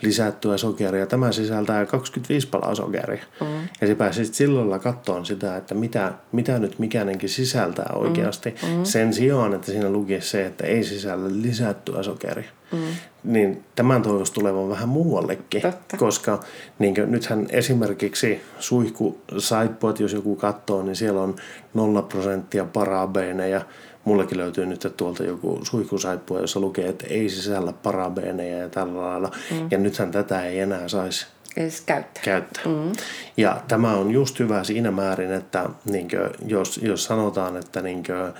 lisättyä 0.03 0.57
sokeria. 0.57 1.07
Tämä 1.07 1.31
sisältää 1.31 1.85
25 1.85 2.47
palaa 2.47 2.75
sokeria. 2.75 3.23
Mm. 3.41 3.47
Ja 3.81 3.87
se 3.87 3.95
pääsit 3.95 4.33
silloin 4.33 4.79
katsomaan 4.79 5.25
sitä, 5.25 5.57
että 5.57 5.75
mitä, 5.75 6.13
mitä 6.31 6.59
nyt 6.59 6.79
mikänenkin 6.79 7.29
sisältää 7.29 7.93
oikeasti. 7.95 8.55
Mm. 8.63 8.69
mm. 8.77 8.83
Sen 8.83 9.13
sijaan, 9.13 9.53
että 9.53 9.71
siinä 9.71 9.89
lukisi 9.89 10.29
se, 10.29 10.45
että 10.45 10.67
ei 10.67 10.83
sisällä 10.83 11.29
lisättyä 11.41 12.03
sokeria. 12.03 12.49
Mm. 12.71 12.79
Niin 13.23 13.63
tämän 13.75 14.01
toivoisi 14.01 14.33
tulevan 14.33 14.69
vähän 14.69 14.89
muuallekin. 14.89 15.61
Totta. 15.61 15.97
Koska 15.97 16.39
niin 16.79 16.95
kuin, 16.95 17.11
nythän 17.11 17.47
esimerkiksi 17.49 18.41
suihkusaippuat, 18.59 19.99
jos 19.99 20.13
joku 20.13 20.35
katsoo, 20.35 20.83
niin 20.83 20.95
siellä 20.95 21.21
on 21.21 21.35
0 21.73 22.01
prosenttia 22.01 22.65
parabeeneja 22.65 23.61
mullekin 24.05 24.37
löytyy 24.37 24.65
nyt 24.65 24.93
tuolta 24.97 25.23
joku 25.23 25.59
suihkusaippua, 25.63 26.39
jossa 26.39 26.59
lukee, 26.59 26.87
että 26.87 27.07
ei 27.07 27.29
sisällä 27.29 27.73
parabeeneja 27.73 28.57
ja 28.57 28.69
tällä 28.69 29.01
lailla. 29.01 29.31
Mm. 29.51 29.67
Ja 29.71 29.77
nythän 29.77 30.11
tätä 30.11 30.45
ei 30.45 30.59
enää 30.59 30.87
saisi 30.87 31.27
edes 31.57 31.81
käyttää. 31.81 32.23
käyttää. 32.23 32.63
Mm. 32.65 32.91
Ja 33.37 33.61
tämä 33.67 33.93
on 33.93 34.11
just 34.11 34.39
hyvä 34.39 34.63
siinä 34.63 34.91
määrin, 34.91 35.31
että 35.31 35.69
niinkö, 35.85 36.29
jos, 36.47 36.79
jos 36.83 37.03
sanotaan, 37.03 37.57
että 37.57 37.81
niinkö, 37.81 38.33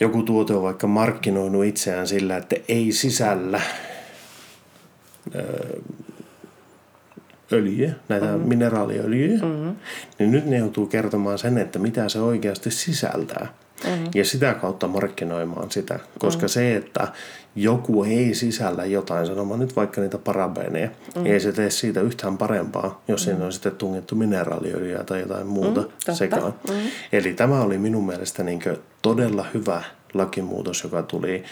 joku 0.00 0.22
tuote 0.22 0.54
on 0.54 0.62
vaikka 0.62 0.86
markkinoinut 0.86 1.64
itseään 1.64 2.06
sillä, 2.06 2.36
että 2.36 2.56
ei 2.68 2.92
sisällä 2.92 3.60
öö, 5.34 5.80
öljyjä, 7.52 7.92
näitä 8.08 8.26
mm-hmm. 8.26 8.48
mineraaliöljyjä, 8.48 9.38
mm-hmm. 9.38 9.76
niin 10.18 10.30
nyt 10.30 10.46
ne 10.46 10.58
joutuu 10.58 10.86
kertomaan 10.86 11.38
sen, 11.38 11.58
että 11.58 11.78
mitä 11.78 12.08
se 12.08 12.20
oikeasti 12.20 12.70
sisältää 12.70 13.48
mm-hmm. 13.84 14.10
ja 14.14 14.24
sitä 14.24 14.54
kautta 14.54 14.88
markkinoimaan 14.88 15.70
sitä. 15.70 15.98
Koska 16.18 16.38
mm-hmm. 16.38 16.48
se, 16.48 16.76
että 16.76 17.08
joku 17.56 18.04
ei 18.04 18.34
sisällä 18.34 18.84
jotain, 18.84 19.26
sanomaan 19.26 19.60
nyt 19.60 19.76
vaikka 19.76 20.00
niitä 20.00 20.18
parabeeneja, 20.18 20.86
mm-hmm. 20.88 21.26
ei 21.26 21.40
se 21.40 21.52
tee 21.52 21.70
siitä 21.70 22.00
yhtään 22.00 22.38
parempaa, 22.38 23.02
jos 23.08 23.20
mm-hmm. 23.20 23.36
siinä 23.36 23.46
on 23.46 23.52
sitten 23.52 23.76
tungettu 23.76 24.14
mineraaliöljyä 24.14 25.04
tai 25.04 25.20
jotain 25.20 25.46
muuta 25.46 25.80
mm-hmm. 25.80 26.14
sekaan. 26.14 26.54
Mm-hmm. 26.68 26.90
Eli 27.12 27.34
tämä 27.34 27.60
oli 27.60 27.78
minun 27.78 28.06
mielestä 28.06 28.42
niin 28.42 28.60
todella 29.02 29.46
hyvä 29.54 29.82
lakimuutos, 30.14 30.84
joka 30.84 31.02
tuli 31.02 31.44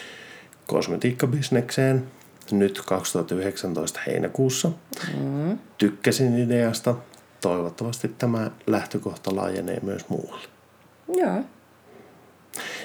kosmetiikkabisnekseen 0.66 2.04
nyt 2.50 2.82
2019 2.86 4.00
heinäkuussa. 4.06 4.70
Mm. 5.18 5.58
Tykkäsin 5.78 6.38
ideasta. 6.38 6.94
Toivottavasti 7.40 8.08
tämä 8.18 8.50
lähtökohta 8.66 9.36
laajenee 9.36 9.80
myös 9.82 10.08
muualle. 10.08 10.48
Joo. 11.08 11.44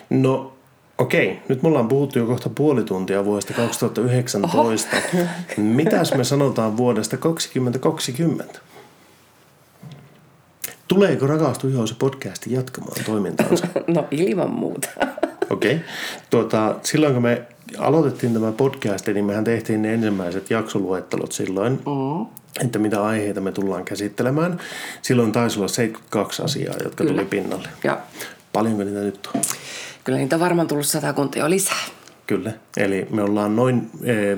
No 0.10 0.54
okei, 0.98 1.40
nyt 1.48 1.64
me 1.64 1.68
ollaan 1.68 1.88
puhuttu 1.88 2.20
jo 2.20 2.26
kohta 2.26 2.50
puoli 2.50 2.84
tuntia 2.84 3.26
vuodesta 3.26 3.54
2019. 3.54 4.58
Oho. 4.58 5.24
Mitäs 5.58 6.14
me 6.14 6.24
sanotaan 6.24 6.78
vuodesta 6.78 7.18
2020? 7.18 8.60
Tuleeko 10.88 11.28
Rakastu 11.28 11.68
Ihosi 11.68 11.96
podcasti 12.00 12.54
jatkamaan 12.54 13.04
toimintaansa? 13.06 13.68
No 13.88 14.08
ilman 14.12 14.52
muuta. 14.52 14.90
Okei. 15.50 15.76
Okay. 15.76 15.86
Tuota, 16.30 16.76
silloin 16.84 17.14
kun 17.14 17.24
me 17.24 17.42
aloitettiin 17.78 18.34
tämä 18.34 18.52
podcast, 18.52 19.08
niin 19.08 19.26
mehän 19.26 19.44
tehtiin 19.44 19.82
ne 19.82 19.94
ensimmäiset 19.94 20.50
jaksoluettelot 20.50 21.32
silloin, 21.32 21.74
mm. 21.74 22.26
että 22.66 22.80
mitä 22.80 23.04
aiheita 23.04 23.42
me 23.42 23.52
tullaan 23.52 23.86
käsittelemään. 23.86 24.60
Silloin 25.02 25.32
taisi 25.32 25.60
olla 25.60 25.68
72 25.68 26.44
asiaa, 26.44 26.76
jotka 26.84 27.04
Kyllä. 27.04 27.12
tuli 27.12 27.26
pinnalle. 27.26 27.70
Ja. 27.84 28.00
Paljonko 28.54 28.84
niitä 28.84 29.00
nyt 29.00 29.30
on? 29.36 29.42
Kyllä 30.04 30.18
niitä 30.20 30.36
on 30.36 30.40
varmaan 30.40 30.68
tullut 30.68 30.86
satakuntia 30.86 31.50
lisää. 31.50 31.84
Kyllä. 32.30 32.52
Eli 32.78 33.08
me 33.10 33.24
ollaan 33.24 33.56
noin 33.56 33.90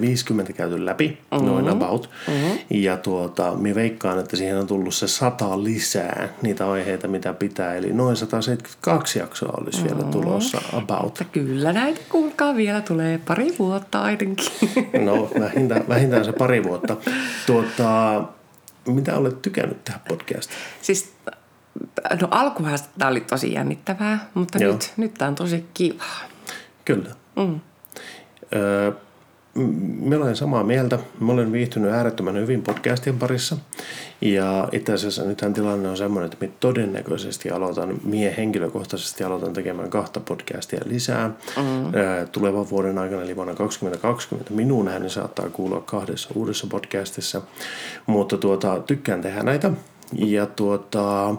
50 0.01 0.53
käyty 0.53 0.85
läpi, 0.85 1.07
mm-hmm. 1.31 1.47
noin 1.47 1.69
about. 1.69 2.09
Mm-hmm. 2.27 2.59
Ja 2.69 2.97
tuota, 2.97 3.53
me 3.55 3.75
veikkaan, 3.75 4.19
että 4.19 4.37
siihen 4.37 4.57
on 4.57 4.67
tullut 4.67 4.93
se 4.93 5.07
sata 5.07 5.63
lisää 5.63 6.29
niitä 6.41 6.71
aiheita, 6.71 7.07
mitä 7.07 7.33
pitää. 7.33 7.75
Eli 7.75 7.93
noin 7.93 8.15
172 8.15 9.19
jaksoa 9.19 9.53
olisi 9.61 9.83
mm-hmm. 9.83 9.97
vielä 9.97 10.11
tulossa 10.11 10.61
about. 10.73 11.03
Mutta 11.03 11.23
kyllä 11.23 11.73
näitä 11.73 12.01
kuulkaa 12.09 12.55
vielä 12.55 12.81
tulee 12.81 13.19
pari 13.27 13.55
vuotta 13.59 14.01
ainakin. 14.01 14.35
No 15.05 15.29
vähintään, 15.39 15.87
vähintään 15.89 16.25
se 16.25 16.31
pari 16.31 16.63
vuotta. 16.63 16.97
Tuota, 17.47 18.23
mitä 18.87 19.17
olet 19.17 19.41
tykännyt 19.41 19.83
tehdä 19.83 19.99
podcastia? 20.07 20.57
Siis 20.81 21.11
no 22.21 22.27
alkuhan 22.31 22.79
tämä 22.97 23.11
oli 23.11 23.21
tosi 23.21 23.53
jännittävää, 23.53 24.29
mutta 24.33 24.59
nyt, 24.59 24.93
nyt 24.97 25.13
tämä 25.13 25.29
on 25.29 25.35
tosi 25.35 25.65
kivaa. 25.73 26.19
Kyllä. 26.85 27.09
Mm. 27.35 27.59
Öö, 28.55 28.91
mä 29.99 30.15
olen 30.15 30.35
samaa 30.35 30.63
mieltä. 30.63 30.99
Mä 31.19 31.31
olen 31.31 31.51
viihtynyt 31.51 31.91
äärettömän 31.91 32.35
hyvin 32.35 32.61
podcastien 32.61 33.19
parissa. 33.19 33.57
Ja 34.21 34.69
itse 34.71 34.93
asiassa 34.93 35.23
nythän 35.23 35.53
tilanne 35.53 35.89
on 35.89 35.97
semmoinen, 35.97 36.31
että 36.33 36.45
mä 36.45 36.51
todennäköisesti 36.59 37.49
aloitan, 37.49 37.99
mie 38.03 38.33
henkilökohtaisesti 38.37 39.23
aloitan 39.23 39.53
tekemään 39.53 39.89
kahta 39.89 40.19
podcastia 40.19 40.81
lisää 40.85 41.27
mm. 41.27 41.63
tulevan 42.31 42.69
vuoden 42.69 42.97
aikana, 42.97 43.21
eli 43.21 43.35
vuonna 43.35 43.55
2020. 43.55 44.53
Minun 44.53 44.87
ääni 44.87 45.09
saattaa 45.09 45.49
kuulua 45.49 45.81
kahdessa 45.81 46.29
uudessa 46.35 46.67
podcastissa, 46.67 47.41
mutta 48.05 48.37
tuota, 48.37 48.79
tykkään 48.79 49.21
tehdä 49.21 49.43
näitä. 49.43 49.71
Ja 50.17 50.45
tuota, 50.45 51.35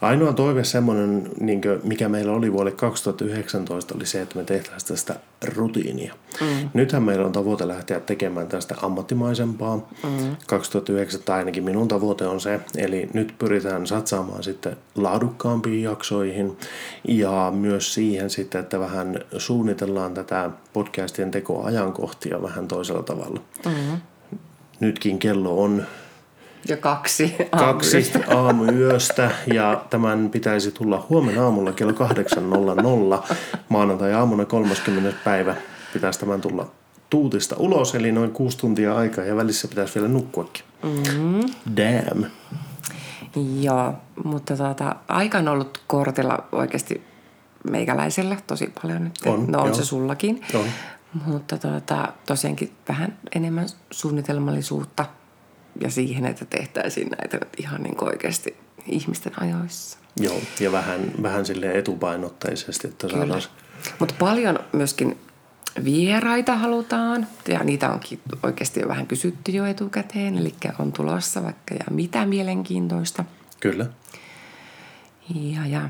ainoa 0.00 0.32
toive 0.32 0.64
semmoinen, 0.64 1.30
niin 1.40 1.60
mikä 1.82 2.08
meillä 2.08 2.32
oli 2.32 2.52
vuodelle 2.52 2.76
2019, 2.76 3.94
oli 3.94 4.06
se, 4.06 4.22
että 4.22 4.36
me 4.36 4.44
tehtäisiin 4.44 4.88
tästä 4.88 5.16
rutiinia. 5.56 6.14
Mm. 6.40 6.70
Nythän 6.74 7.02
meillä 7.02 7.26
on 7.26 7.32
tavoite 7.32 7.68
lähteä 7.68 8.00
tekemään 8.00 8.48
tästä 8.48 8.74
ammattimaisempaa. 8.82 9.76
Mm. 9.76 10.36
2019 10.46 11.34
ainakin 11.34 11.64
minun 11.64 11.88
tavoite 11.88 12.26
on 12.26 12.40
se, 12.40 12.60
eli 12.76 13.08
nyt 13.12 13.34
pyritään 13.38 13.86
satsaamaan 13.86 14.42
sitten 14.42 14.76
laadukkaampiin 14.94 15.82
jaksoihin 15.82 16.56
ja 17.08 17.52
myös 17.56 17.94
siihen 17.94 18.30
sitten, 18.30 18.60
että 18.60 18.80
vähän 18.80 19.18
suunnitellaan 19.38 20.14
tätä 20.14 20.50
podcastien 20.72 21.30
tekoajankohtia 21.30 22.42
vähän 22.42 22.68
toisella 22.68 23.02
tavalla. 23.02 23.40
Mm. 23.66 24.00
Nytkin 24.80 25.18
kello 25.18 25.62
on 25.62 25.82
ja 26.68 26.76
kaksi 26.76 27.36
Kaksi 27.50 28.12
aamuyöstä 28.36 29.30
ja 29.54 29.84
tämän 29.90 30.30
pitäisi 30.30 30.72
tulla 30.72 31.06
huomenna 31.08 31.44
aamulla 31.44 31.72
kello 31.72 31.92
8.00 31.92 33.34
maanantai 33.68 34.12
aamuna 34.12 34.44
30. 34.44 35.18
päivä 35.24 35.56
pitäisi 35.92 36.20
tämän 36.20 36.40
tulla 36.40 36.70
tuutista 37.10 37.56
ulos, 37.58 37.94
eli 37.94 38.12
noin 38.12 38.30
kuusi 38.30 38.58
tuntia 38.58 38.96
aikaa 38.96 39.24
ja 39.24 39.36
välissä 39.36 39.68
pitäisi 39.68 39.94
vielä 39.94 40.08
nukkuakin. 40.08 40.64
Mm-hmm. 40.82 41.40
Damn. 41.76 42.24
Joo, 43.60 43.94
mutta 44.24 44.56
tuota, 44.56 44.96
aika 45.08 45.38
on 45.38 45.48
ollut 45.48 45.82
kortilla 45.86 46.44
oikeasti 46.52 47.02
meikäläisellä 47.70 48.36
tosi 48.46 48.72
paljon 48.82 49.04
nyt. 49.04 49.12
On, 49.26 49.46
no 49.48 49.60
on 49.60 49.66
joo. 49.66 49.74
se 49.74 49.84
sullakin. 49.84 50.40
On. 50.54 50.66
Mutta 51.26 51.58
tuota, 51.58 52.12
tosiaankin 52.26 52.72
vähän 52.88 53.18
enemmän 53.34 53.66
suunnitelmallisuutta– 53.90 55.06
ja 55.80 55.90
siihen, 55.90 56.26
että 56.26 56.44
tehtäisiin 56.44 57.08
näitä 57.08 57.36
nyt 57.36 57.48
ihan 57.58 57.82
niin 57.82 58.04
oikeasti 58.04 58.56
ihmisten 58.86 59.42
ajoissa. 59.42 59.98
Joo, 60.16 60.40
ja 60.60 60.72
vähän, 60.72 61.12
vähän 61.22 61.46
sille 61.46 61.78
etupainotteisesti, 61.78 62.88
että 62.88 63.08
saataisiin... 63.08 63.54
Mutta 63.98 64.14
paljon 64.18 64.58
myöskin 64.72 65.18
vieraita 65.84 66.56
halutaan, 66.56 67.26
ja 67.48 67.64
niitä 67.64 67.92
onkin 67.92 68.20
oikeasti 68.42 68.80
jo 68.80 68.88
vähän 68.88 69.06
kysytty 69.06 69.52
jo 69.52 69.66
etukäteen, 69.66 70.38
eli 70.38 70.54
on 70.78 70.92
tulossa 70.92 71.42
vaikka 71.42 71.74
ja 71.74 71.84
mitä 71.90 72.26
mielenkiintoista. 72.26 73.24
Kyllä. 73.60 73.86
Ja, 75.34 75.66
ja. 75.66 75.88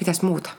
Mitäs 0.00 0.22
muuta? 0.22 0.50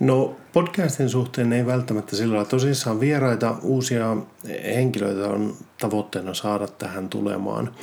No 0.00 0.36
podcastin 0.52 1.08
suhteen 1.08 1.52
ei 1.52 1.66
välttämättä 1.66 2.16
sillä 2.16 2.34
lailla. 2.34 2.50
Tosissaan 2.50 3.00
vieraita, 3.00 3.56
uusia 3.62 4.16
henkilöitä 4.64 5.28
on 5.28 5.54
tavoitteena 5.80 6.34
saada 6.34 6.68
tähän 6.68 7.08
tulemaan. 7.08 7.74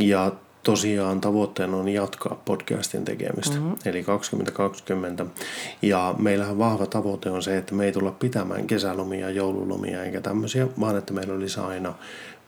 Ja 0.00 0.32
tosiaan 0.62 1.20
tavoitteena 1.20 1.76
on 1.76 1.88
jatkaa 1.88 2.42
podcastin 2.44 3.04
tekemistä, 3.04 3.56
mm-hmm. 3.56 3.76
eli 3.84 4.02
2020. 4.02 5.26
Ja 5.82 6.14
meillähän 6.18 6.58
vahva 6.58 6.86
tavoite 6.86 7.30
on 7.30 7.42
se, 7.42 7.56
että 7.56 7.74
me 7.74 7.84
ei 7.84 7.92
tulla 7.92 8.10
pitämään 8.10 8.66
kesälomia, 8.66 9.30
joululomia 9.30 10.04
eikä 10.04 10.20
tämmöisiä, 10.20 10.66
vaan 10.80 10.98
että 10.98 11.12
meillä 11.12 11.34
olisi 11.34 11.60
aina 11.60 11.94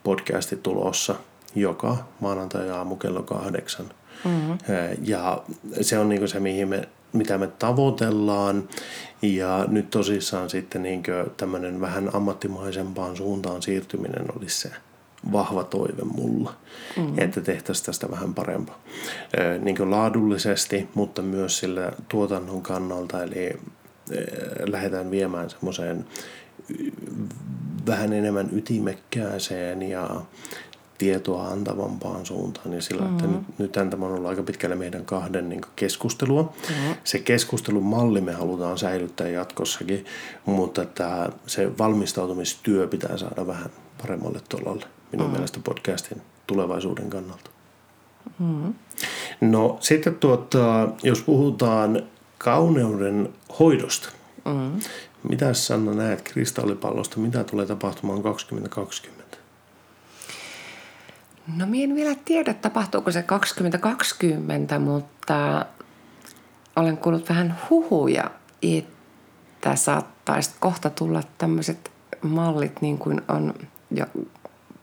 podcasti 0.05 0.57
tulossa 0.57 1.15
joka 1.55 1.97
maanantai-aamu 2.21 2.97
kello 2.97 3.23
kahdeksan. 3.23 3.87
Mm-hmm. 4.25 4.59
Ja 5.05 5.43
se 5.81 5.99
on 5.99 6.09
niin 6.09 6.29
se, 6.29 6.41
mihin 6.41 6.69
me, 6.69 6.89
mitä 7.13 7.39
me 7.39 7.47
tavoitellaan. 7.47 8.69
Ja 9.23 9.65
nyt 9.69 9.91
tosissaan 9.91 10.51
sitten 10.51 10.83
niin 10.83 11.03
tämmöinen 11.37 11.81
vähän 11.81 12.11
ammattimaisempaan 12.13 13.17
suuntaan 13.17 13.63
siirtyminen 13.63 14.25
olisi 14.37 14.61
se 14.61 14.71
vahva 15.33 15.65
toive 15.65 16.03
mulla, 16.05 16.55
mm-hmm. 16.97 17.19
että 17.19 17.41
tehtäisiin 17.41 17.87
tästä 17.87 18.11
vähän 18.11 18.35
parempaa. 18.35 18.81
Niin 19.61 19.77
kuin 19.77 19.91
laadullisesti, 19.91 20.89
mutta 20.95 21.23
myös 21.23 21.59
sillä 21.59 21.93
tuotannon 22.09 22.63
kannalta, 22.63 23.23
eli 23.23 23.53
lähdetään 24.67 25.11
viemään 25.11 25.51
semmoiseen 25.51 26.05
vähän 27.87 28.13
enemmän 28.13 28.49
ytimekkääseen 28.53 29.83
ja 29.83 30.21
tietoa 31.01 31.49
antavampaan 31.49 32.27
suuntaan. 32.27 32.73
Ja 32.73 32.83
sillä, 32.83 33.03
mm-hmm. 33.03 33.17
että 33.17 33.27
nyt, 33.27 33.59
nyt 33.59 33.73
tämä 33.73 34.07
on 34.07 34.13
ollut 34.13 34.27
aika 34.27 34.43
pitkälle 34.43 34.77
meidän 34.77 35.05
kahden 35.05 35.49
niin 35.49 35.61
keskustelua. 35.77 36.43
Mm-hmm. 36.43 36.95
Se 37.05 37.19
keskustelun 37.19 37.83
malli 37.83 38.21
me 38.21 38.33
halutaan 38.33 38.79
säilyttää 38.79 39.29
jatkossakin, 39.29 40.05
mutta 40.47 40.83
että 40.83 41.33
se 41.47 41.79
valmistautumistyö 41.79 42.89
pitää 42.89 43.17
saada 43.17 43.47
vähän 43.47 43.71
paremmalle 44.03 44.41
tolalle 44.49 44.87
minun 45.13 45.27
mm. 45.27 45.33
mielestä 45.33 45.61
podcastin 45.65 46.23
tulevaisuuden 46.47 47.11
kannalta. 47.11 47.51
Mm. 48.39 48.75
No 49.41 49.79
sitten 49.81 50.15
tuota, 50.15 50.89
jos 51.03 51.23
puhutaan 51.23 52.03
kauneuden 52.39 53.29
hoidosta. 53.59 54.09
Mm. 54.45 54.81
Mitä 55.29 55.55
Sanna 55.55 55.95
näet 55.95 56.23
kristallipallosta? 56.23 57.21
Mitä 57.21 57.45
tulee 57.45 57.67
tapahtumaan 57.67 58.23
2020? 58.23 59.20
No 61.57 61.67
minä 61.67 61.85
en 61.85 61.95
vielä 61.95 62.15
tiedä, 62.25 62.55
tapahtuuko 62.55 63.11
se 63.13 63.23
2020, 63.23 64.79
mutta 64.79 65.67
olen 66.77 66.97
kuullut 66.97 67.29
vähän 67.29 67.59
huhuja, 67.71 68.31
että 68.63 69.77
saattaisi 69.77 70.51
kohta 70.61 70.91
tulla 70.91 71.23
tämmöiset 71.39 71.91
mallit 72.23 72.81
niin 72.81 72.99
kuin 72.99 73.23
on 73.29 73.55
jo 73.91 74.07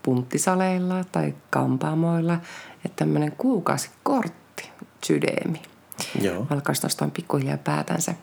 punttisaleilla 0.04 1.04
tai 1.04 1.34
kampaamoilla, 1.50 2.34
että 2.86 2.96
tämmöinen 2.96 3.32
kuukausikortti, 3.32 4.70
Joo. 6.22 6.48
alkaisi 6.50 6.84
nostaa 6.84 7.10
pikkuhiljaa 7.14 7.58
päätänsä. 7.58 8.14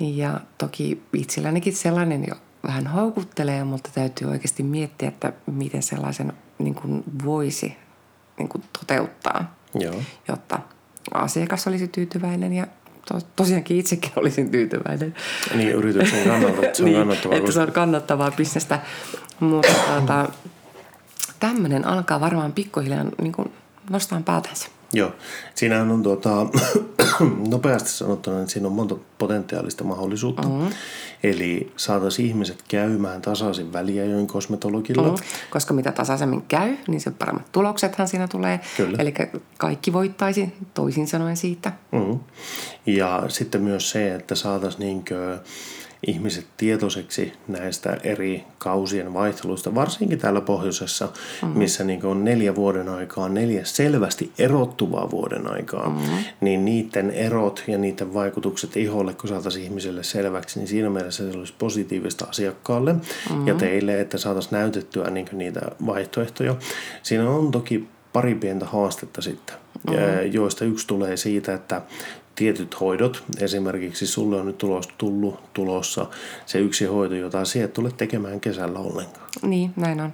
Ja 0.00 0.40
toki 0.58 1.02
itsellänikin 1.12 1.76
sellainen 1.76 2.24
jo 2.28 2.34
vähän 2.66 2.86
houkuttelee, 2.86 3.64
mutta 3.64 3.90
täytyy 3.94 4.28
oikeasti 4.28 4.62
miettiä, 4.62 5.08
että 5.08 5.32
miten 5.46 5.82
sellaisen 5.82 6.32
niin 6.58 6.74
kuin 6.74 7.04
voisi 7.24 7.76
niin 8.38 8.48
kuin 8.48 8.64
toteuttaa, 8.80 9.54
Joo. 9.74 9.94
jotta 10.28 10.58
asiakas 11.14 11.66
olisi 11.66 11.88
tyytyväinen 11.88 12.52
ja 12.52 12.66
to, 13.08 13.18
tosiaankin 13.36 13.76
itsekin 13.76 14.12
olisin 14.20 14.50
tyytyväinen. 14.50 15.14
Niin, 15.54 15.70
yrityksen 15.70 16.28
kannalta, 16.28 16.60
se 16.72 16.82
on 16.82 16.88
niin, 16.88 16.98
kannattavaa. 16.98 17.38
Että 17.38 17.52
se 17.52 17.60
on 17.60 17.72
kannattavaa 17.72 18.30
bisnestä. 18.30 18.80
Mutta 19.40 19.72
tuota, 19.88 20.28
tämmöinen 21.40 21.86
alkaa 21.86 22.20
varmaan 22.20 22.52
pikkuhiljaa 22.52 23.04
niin 23.20 23.32
kuin 23.32 23.52
nostaa 23.90 24.20
päätänsä. 24.24 24.68
Joo, 24.94 25.12
siinä 25.54 25.82
on 25.82 26.02
tuota, 26.02 26.46
nopeasti 27.50 27.90
sanottuna, 27.90 28.40
että 28.40 28.52
siinä 28.52 28.68
on 28.68 28.74
monta 28.74 28.96
potentiaalista 29.18 29.84
mahdollisuutta. 29.84 30.48
Mm-hmm. 30.48 30.72
Eli 31.22 31.72
saataisiin 31.76 32.28
ihmiset 32.28 32.64
käymään 32.68 33.22
tasaisin 33.22 33.72
väliajoin 33.72 34.26
kosmetologilla. 34.26 35.02
Mm-hmm. 35.02 35.24
Koska 35.50 35.74
mitä 35.74 35.92
tasaisemmin 35.92 36.42
käy, 36.42 36.76
niin 36.88 37.00
se 37.00 37.10
paremmat 37.10 37.52
tuloksethan 37.52 38.08
siinä 38.08 38.28
tulee. 38.28 38.60
Kyllä. 38.76 38.96
Eli 39.00 39.14
kaikki 39.58 39.92
voittaisi 39.92 40.52
toisin 40.74 41.06
sanoen 41.06 41.36
siitä. 41.36 41.72
Mm-hmm. 41.92 42.20
Ja 42.86 43.22
sitten 43.28 43.62
myös 43.62 43.90
se, 43.90 44.14
että 44.14 44.34
saataisiin 44.34 44.80
niinkö 44.80 45.38
ihmiset 46.06 46.46
tietoiseksi 46.56 47.32
näistä 47.48 47.98
eri 48.02 48.44
kausien 48.58 49.14
vaihteluista, 49.14 49.74
varsinkin 49.74 50.18
täällä 50.18 50.40
pohjoisessa, 50.40 51.04
mm-hmm. 51.04 51.58
missä 51.58 51.84
niin 51.84 52.06
on 52.06 52.24
neljä 52.24 52.54
vuoden 52.54 52.88
aikaa, 52.88 53.28
neljä 53.28 53.64
selvästi 53.64 54.32
erottuvaa 54.38 55.10
vuoden 55.10 55.52
aikaa, 55.52 55.88
mm-hmm. 55.88 56.24
niin 56.40 56.64
niiden 56.64 57.10
erot 57.10 57.64
ja 57.66 57.78
niiden 57.78 58.14
vaikutukset 58.14 58.76
iholle, 58.76 59.14
kun 59.14 59.28
saataisiin 59.28 59.64
ihmiselle 59.64 60.02
selväksi, 60.02 60.58
niin 60.58 60.68
siinä 60.68 60.90
mielessä 60.90 61.32
se 61.32 61.38
olisi 61.38 61.54
positiivista 61.58 62.24
asiakkaalle 62.24 62.92
mm-hmm. 62.92 63.46
ja 63.46 63.54
teille, 63.54 64.00
että 64.00 64.18
saataisiin 64.18 64.52
näytettyä 64.52 65.10
niin 65.10 65.28
niitä 65.32 65.60
vaihtoehtoja. 65.86 66.56
Siinä 67.02 67.30
on 67.30 67.50
toki 67.50 67.88
pari 68.12 68.34
pientä 68.34 68.66
haastetta 68.66 69.22
sitten, 69.22 69.56
mm-hmm. 69.90 70.32
joista 70.32 70.64
yksi 70.64 70.86
tulee 70.86 71.16
siitä, 71.16 71.54
että 71.54 71.82
tietyt 72.34 72.80
hoidot, 72.80 73.24
esimerkiksi 73.40 74.06
sulle 74.06 74.40
on 74.40 74.46
nyt 74.46 74.58
tulos, 74.58 74.88
tullut 74.98 75.52
tulossa 75.52 76.06
se 76.46 76.58
yksi 76.58 76.84
hoito, 76.84 77.14
jota 77.14 77.44
sinä 77.44 77.64
et 77.64 77.72
tule 77.72 77.92
tekemään 77.92 78.40
kesällä 78.40 78.78
ollenkaan. 78.78 79.28
Niin, 79.42 79.72
näin 79.76 80.00
on. 80.00 80.12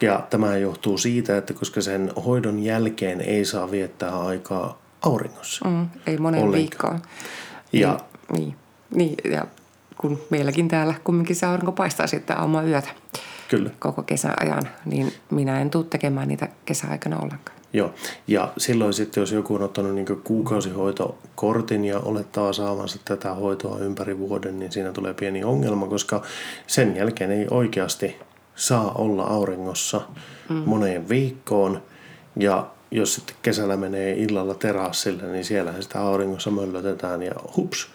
Ja 0.00 0.26
tämä 0.30 0.56
johtuu 0.56 0.98
siitä, 0.98 1.36
että 1.36 1.54
koska 1.54 1.80
sen 1.80 2.12
hoidon 2.26 2.58
jälkeen 2.58 3.20
ei 3.20 3.44
saa 3.44 3.70
viettää 3.70 4.20
aikaa 4.20 4.82
auringossa. 5.02 5.68
Mm, 5.68 5.88
ei 6.06 6.16
monen 6.18 6.52
viikkoon. 6.52 7.02
Ja, 7.72 8.00
niin, 8.32 8.56
niin, 8.94 9.16
niin, 9.24 9.32
ja 9.32 9.46
kun 9.98 10.20
meilläkin 10.30 10.68
täällä 10.68 10.94
kumminkin 11.04 11.36
se 11.36 11.46
aurinko 11.46 11.72
paistaa 11.72 12.06
sitten 12.06 12.38
aamua 12.38 12.62
yötä. 12.62 12.88
Kyllä. 13.48 13.70
Koko 13.78 14.02
kesän 14.02 14.34
ajan, 14.40 14.68
niin 14.84 15.12
minä 15.30 15.60
en 15.60 15.70
tule 15.70 15.84
tekemään 15.84 16.28
niitä 16.28 16.48
kesäaikana 16.64 17.16
ollenkaan. 17.16 17.61
Joo, 17.72 17.94
ja 18.28 18.52
silloin 18.56 18.92
sitten, 18.92 19.20
jos 19.20 19.32
joku 19.32 19.54
on 19.54 19.62
ottanut 19.62 19.94
niin 19.94 20.06
kuukausihoitokortin 20.24 21.84
ja 21.84 21.98
olettaa 21.98 22.52
saavansa 22.52 22.98
tätä 23.04 23.34
hoitoa 23.34 23.78
ympäri 23.78 24.18
vuoden, 24.18 24.58
niin 24.58 24.72
siinä 24.72 24.92
tulee 24.92 25.14
pieni 25.14 25.44
ongelma, 25.44 25.86
koska 25.86 26.22
sen 26.66 26.96
jälkeen 26.96 27.30
ei 27.30 27.46
oikeasti 27.50 28.16
saa 28.54 28.92
olla 28.92 29.22
auringossa 29.24 30.00
mm. 30.48 30.62
moneen 30.66 31.08
viikkoon. 31.08 31.82
Ja 32.36 32.66
jos 32.90 33.14
sitten 33.14 33.36
kesällä 33.42 33.76
menee 33.76 34.12
illalla 34.12 34.54
terassille, 34.54 35.22
niin 35.22 35.44
siellä 35.44 35.74
sitä 35.80 36.00
auringossa 36.00 36.50
möllötetään 36.50 37.22
ja 37.22 37.34
hups, 37.56 37.88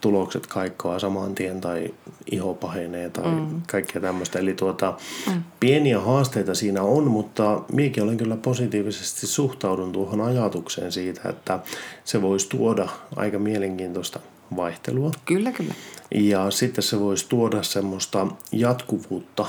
tulokset 0.00 0.46
kaikkoa 0.46 0.98
saman 0.98 1.34
tien 1.34 1.60
tai 1.60 1.94
iho 2.30 2.54
pahenee 2.54 3.10
tai 3.10 3.30
mm. 3.30 3.62
kaikkea 3.70 4.02
tämmöistä. 4.02 4.38
Eli 4.38 4.54
tuota, 4.54 4.94
mm. 5.26 5.42
pieniä 5.60 6.00
haasteita 6.00 6.54
siinä 6.54 6.82
on, 6.82 7.04
mutta 7.10 7.62
miekin 7.72 8.02
olen 8.02 8.16
kyllä 8.16 8.36
positiivisesti 8.36 9.26
suhtaudun 9.26 9.92
tuohon 9.92 10.20
ajatukseen 10.20 10.92
siitä, 10.92 11.28
että 11.28 11.58
se 12.04 12.22
voisi 12.22 12.48
tuoda 12.48 12.88
aika 13.16 13.38
mielenkiintoista 13.38 14.20
vaihtelua. 14.56 15.10
Kyllä, 15.24 15.52
kyllä. 15.52 15.74
Ja 16.14 16.50
sitten 16.50 16.82
se 16.82 17.00
voisi 17.00 17.28
tuoda 17.28 17.62
semmoista 17.62 18.26
jatkuvuutta 18.52 19.46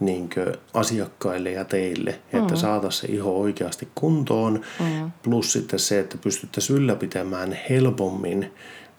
niin 0.00 0.28
asiakkaille 0.74 1.50
ja 1.50 1.64
teille, 1.64 2.10
että 2.32 2.54
mm. 2.54 2.56
saataisiin 2.56 3.00
se 3.00 3.16
iho 3.16 3.40
oikeasti 3.40 3.88
kuntoon. 3.94 4.60
Mm. 4.80 5.12
Plus 5.22 5.52
sitten 5.52 5.78
se, 5.78 6.00
että 6.00 6.18
pystyttäisiin 6.18 6.76
ylläpitämään 6.76 7.58
helpommin 7.70 8.52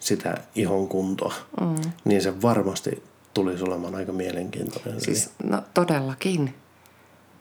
sitä 0.06 0.34
ihon 0.54 0.88
kuntoa, 0.88 1.34
mm. 1.60 1.90
niin 2.04 2.22
se 2.22 2.42
varmasti 2.42 3.02
tulisi 3.34 3.64
olemaan 3.64 3.94
aika 3.94 4.12
mielenkiintoinen. 4.12 5.00
Siis, 5.00 5.30
no 5.44 5.62
todellakin, 5.74 6.54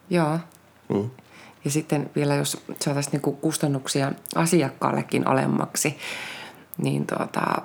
joo. 0.10 0.40
Mm. 0.90 1.10
Ja 1.66 1.72
sitten 1.72 2.10
vielä 2.16 2.36
jos 2.36 2.58
saataisiin 2.82 3.12
niinku 3.12 3.32
kustannuksia 3.32 4.12
asiakkaallekin 4.36 5.28
alemmaksi, 5.28 5.98
niin 6.78 7.08
tuota, 7.08 7.62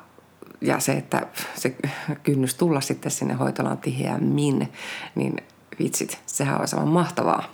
ja 0.61 0.81
se, 0.81 0.93
että 0.93 1.27
se 1.55 1.77
kynnys 2.23 2.55
tulla 2.55 2.81
sitten 2.81 3.13
sinne 3.13 3.35
hoitolaan 3.35 3.79
tiheämmin, 3.79 4.73
niin 5.15 5.37
vitsit, 5.79 6.19
sehän 6.27 6.55
on 6.55 6.67
aivan 6.73 6.89
mahtavaa. 6.89 7.45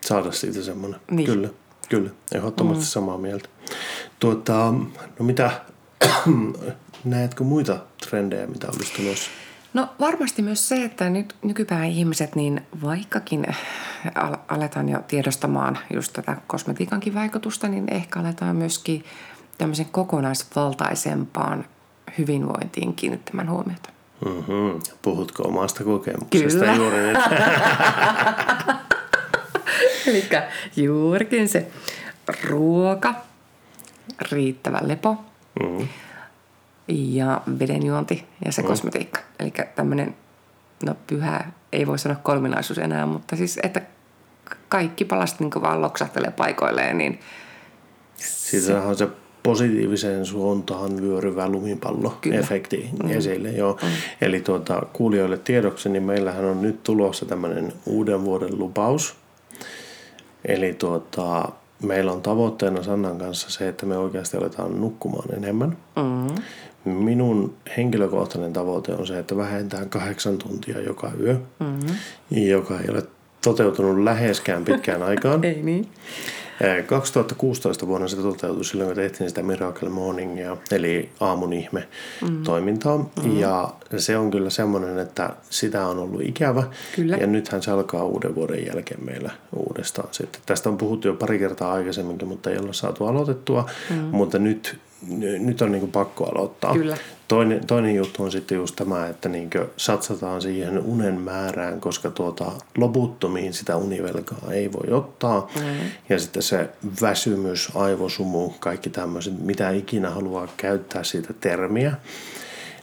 Saada 0.00 0.32
siitä 0.32 0.62
semmoinen. 0.62 1.00
Niin. 1.10 1.26
Kyllä, 1.26 1.48
kyllä. 1.88 2.10
Ehdottomasti 2.34 2.84
mm. 2.84 2.86
samaa 2.86 3.18
mieltä. 3.18 3.48
Tuota, 4.20 4.72
no 5.18 5.24
mitä, 5.24 5.50
näetkö 7.04 7.44
muita 7.44 7.78
trendejä, 8.08 8.46
mitä 8.46 8.66
olisi 8.76 8.92
tulossa? 8.94 9.30
No 9.74 9.88
varmasti 10.00 10.42
myös 10.42 10.68
se, 10.68 10.84
että 10.84 11.10
nyt 11.10 11.34
nykypäivän 11.42 11.86
ihmiset, 11.86 12.36
niin 12.36 12.62
vaikkakin 12.82 13.46
al- 14.14 14.36
aletaan 14.48 14.88
jo 14.88 14.98
tiedostamaan 15.08 15.78
just 15.94 16.12
tätä 16.12 16.36
kosmetiikankin 16.46 17.14
vaikutusta, 17.14 17.68
niin 17.68 17.94
ehkä 17.94 18.20
aletaan 18.20 18.56
myöskin 18.56 19.04
tämmöisen 19.58 19.86
kokonaisvaltaisempaan 19.86 21.64
hyvinvointiin 22.18 22.94
kiinnittämään 22.94 23.50
huomiota. 23.50 23.90
Mm-hmm. 24.24 24.80
Puhutko 25.02 25.42
omasta 25.42 25.84
kokemuksesta 25.84 26.58
Kyllä. 26.58 26.74
juuri 26.74 26.96
nyt? 26.96 27.18
Eli 30.06 30.24
juurikin 30.76 31.48
se 31.48 31.70
ruoka, 32.42 33.14
riittävä 34.30 34.78
lepo 34.82 35.24
Mm-hmm. 35.62 35.88
Ja 36.88 37.40
vedenjuonti 37.58 38.24
ja 38.44 38.52
se 38.52 38.62
Mm. 38.62 38.68
kosmetiikka. 38.68 39.20
Eli 39.40 39.52
tämmöinen, 39.74 40.14
no 40.86 40.94
pyhä, 41.06 41.44
ei 41.72 41.86
voi 41.86 41.98
sanoa 41.98 42.20
kolminaisuus 42.22 42.78
enää, 42.78 43.06
mutta 43.06 43.36
siis, 43.36 43.58
että 43.62 43.82
kaikki 44.68 45.04
palaset 45.04 45.40
niin 45.40 45.50
vaan 45.62 45.82
loksahtelee 45.82 46.30
paikoilleen, 46.30 46.98
niin 46.98 47.20
Siitä 48.16 48.82
on 48.82 48.96
se 48.96 49.08
positiiviseen 49.42 50.26
suuntaan 50.26 50.96
vyöryvä 51.02 51.48
lumipallo-efekti 51.48 52.88
esille. 53.08 53.50
Joo. 53.50 53.78
Eli 54.20 54.40
tuota, 54.40 54.82
kuulijoille 54.92 55.38
tiedoksi, 55.38 55.88
niin 55.88 56.02
meillähän 56.02 56.44
on 56.44 56.62
nyt 56.62 56.82
tulossa 56.82 57.26
tämmöinen 57.26 57.72
uuden 57.86 58.24
vuoden 58.24 58.58
lupaus. 58.58 59.14
Eli 60.44 60.74
tuota, 60.74 61.48
meillä 61.82 62.12
on 62.12 62.22
tavoitteena 62.22 62.82
Sannan 62.82 63.18
kanssa 63.18 63.50
se, 63.50 63.68
että 63.68 63.86
me 63.86 63.96
oikeasti 63.96 64.36
aletaan 64.36 64.80
nukkumaan 64.80 65.34
enemmän. 65.36 65.76
mm, 65.96 66.34
Minun 66.84 67.54
henkilökohtainen 67.76 68.52
tavoite 68.52 68.94
on 68.94 69.06
se, 69.06 69.18
että 69.18 69.36
vähentään 69.36 69.90
kahdeksan 69.90 70.38
tuntia 70.38 70.80
joka 70.80 71.10
yö, 71.20 71.36
mm, 71.60 71.78
joka 72.30 72.80
ei 72.80 72.90
ole 72.90 73.02
toteutunut 73.44 74.04
läheskään 74.04 74.64
pitkään 74.64 75.02
aikaan. 75.10 75.44
ei 75.44 75.62
niin. 75.62 75.88
Eh, 76.60 76.86
2016 76.86 77.86
vuonna 77.86 78.08
se 78.08 78.16
toteutui 78.16 78.64
silloin, 78.64 78.88
kun 78.88 78.96
tehtiin 78.96 79.28
sitä 79.28 79.42
Miracle 79.42 79.88
Morningia, 79.88 80.56
eli 80.70 81.08
aamun 81.20 81.52
ihme 81.52 81.88
toimintaa. 82.44 82.98
Mm. 82.98 83.38
Ja 83.38 83.74
se 83.96 84.18
on 84.18 84.30
kyllä 84.30 84.50
semmoinen, 84.50 84.98
että 84.98 85.30
sitä 85.50 85.86
on 85.86 85.98
ollut 85.98 86.22
ikävä. 86.22 86.62
Kyllä. 86.96 87.16
Ja 87.16 87.26
nythän 87.26 87.62
se 87.62 87.70
alkaa 87.70 88.04
uuden 88.04 88.34
vuoden 88.34 88.66
jälkeen 88.66 89.04
meillä 89.04 89.30
uudestaan 89.56 90.08
sitten. 90.10 90.42
Tästä 90.46 90.68
on 90.68 90.76
puhuttu 90.76 91.08
jo 91.08 91.14
pari 91.14 91.38
kertaa 91.38 91.72
aikaisemminkin, 91.72 92.28
mutta 92.28 92.50
ei 92.50 92.58
olla 92.58 92.72
saatu 92.72 93.06
aloitettua. 93.06 93.70
Mm. 93.90 93.96
Mutta 93.96 94.38
nyt, 94.38 94.78
nyt 95.38 95.62
on 95.62 95.72
niin 95.72 95.92
pakko 95.92 96.24
aloittaa. 96.24 96.74
Kyllä. 96.74 96.96
Toinen, 97.28 97.66
toinen 97.66 97.94
juttu 97.94 98.22
on 98.22 98.32
sitten 98.32 98.56
just 98.56 98.76
tämä, 98.76 99.06
että 99.06 99.28
niin 99.28 99.50
satsataan 99.76 100.42
siihen 100.42 100.78
unen 100.78 101.20
määrään, 101.20 101.80
koska 101.80 102.10
tuota, 102.10 102.52
loputtomiin 102.78 103.54
sitä 103.54 103.76
univelkaa 103.76 104.52
ei 104.52 104.72
voi 104.72 104.92
ottaa. 104.92 105.50
Mm. 105.56 105.90
Ja 106.08 106.18
sitten 106.18 106.42
se 106.42 106.68
väsymys, 107.02 107.68
aivosumu, 107.74 108.50
kaikki 108.50 108.90
tämmöiset, 108.90 109.40
mitä 109.40 109.70
ikinä 109.70 110.10
haluaa 110.10 110.48
käyttää 110.56 111.04
siitä 111.04 111.32
termiä, 111.32 111.94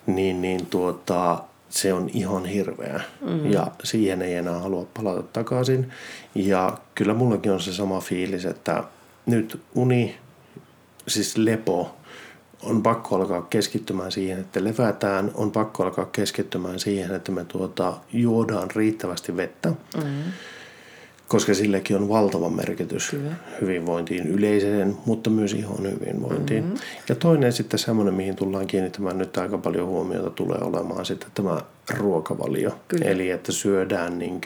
niin, 0.05 0.41
niin 0.41 0.65
tuota, 0.65 1.43
se 1.69 1.93
on 1.93 2.09
ihan 2.13 2.45
hirveä. 2.45 3.01
Mm. 3.21 3.51
Ja 3.51 3.67
siihen 3.83 4.21
ei 4.21 4.33
enää 4.33 4.59
halua 4.59 4.87
palata 4.97 5.23
takaisin. 5.23 5.91
Ja 6.35 6.77
kyllä 6.95 7.13
mullakin 7.13 7.51
on 7.51 7.61
se 7.61 7.73
sama 7.73 7.99
fiilis, 7.99 8.45
että 8.45 8.83
nyt 9.25 9.61
uni, 9.75 10.15
siis 11.07 11.37
lepo, 11.37 11.95
on 12.63 12.83
pakko 12.83 13.15
alkaa 13.15 13.41
keskittymään 13.41 14.11
siihen, 14.11 14.39
että 14.39 14.63
levätään, 14.63 15.31
on 15.35 15.51
pakko 15.51 15.83
alkaa 15.83 16.05
keskittymään 16.05 16.79
siihen, 16.79 17.15
että 17.15 17.31
me 17.31 17.45
tuota, 17.45 17.93
juodaan 18.13 18.69
riittävästi 18.75 19.37
vettä, 19.37 19.69
mm. 19.69 20.03
koska 21.27 21.53
sillekin 21.53 21.95
on 21.95 22.09
valtava 22.09 22.49
merkitys 22.49 23.09
Kyllä. 23.09 23.31
hyvinvointiin 23.61 24.27
yleiseen, 24.27 24.97
mutta 25.05 25.29
myös 25.29 25.53
ihon 25.53 25.91
hyvinvointiin. 25.91 26.63
Mm-hmm. 26.63 26.79
Ja 27.09 27.15
toinen 27.15 27.53
sitten 27.53 27.79
semmoinen, 27.79 28.13
mihin 28.13 28.35
tullaan 28.35 28.67
kiinnittämään 28.67 29.17
nyt 29.17 29.37
aika 29.37 29.57
paljon 29.57 29.87
huomiota, 29.87 30.29
tulee 30.29 30.59
olemaan 30.61 31.05
sitten 31.05 31.29
tämä 31.33 31.61
ruokavalio. 31.97 32.79
Kyllä. 32.87 33.05
Eli 33.05 33.29
että 33.29 33.51
syödään 33.51 34.19
niin 34.19 34.41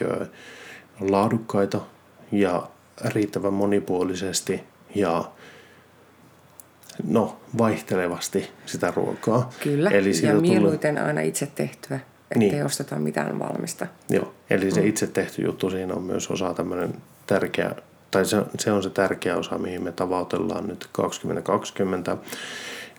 laadukkaita 1.00 1.80
ja 2.32 2.68
riittävän 3.04 3.54
monipuolisesti 3.54 4.62
ja 4.94 5.24
no, 7.04 7.36
vaihtelevasti 7.58 8.50
sitä 8.66 8.92
ruokaa. 8.96 9.50
Kyllä, 9.62 9.90
Eli 9.90 10.10
ja 10.10 10.32
tulee- 10.34 10.40
mieluiten 10.50 10.98
aina 10.98 11.20
itse 11.20 11.46
tehtyä, 11.54 12.00
ettei 12.30 12.48
Niin. 12.50 12.64
osteta 12.66 12.96
mitään 12.96 13.38
valmista. 13.38 13.86
Joo, 14.10 14.34
eli 14.50 14.64
Mm. 14.64 14.70
se 14.70 14.86
itse 14.86 15.06
tehty 15.06 15.42
juttu 15.42 15.70
siinä 15.70 15.94
on 15.94 16.02
myös 16.02 16.30
osa 16.30 16.54
tämmöinen 16.54 16.94
tärkeä, 17.26 17.74
tai 18.10 18.24
se, 18.24 18.42
se 18.58 18.72
on 18.72 18.82
se 18.82 18.90
tärkeä 18.90 19.36
osa, 19.36 19.58
mihin 19.58 19.82
me 19.84 19.92
tavoitellaan 19.92 20.66
nyt 20.66 20.88
2020. 20.92 22.16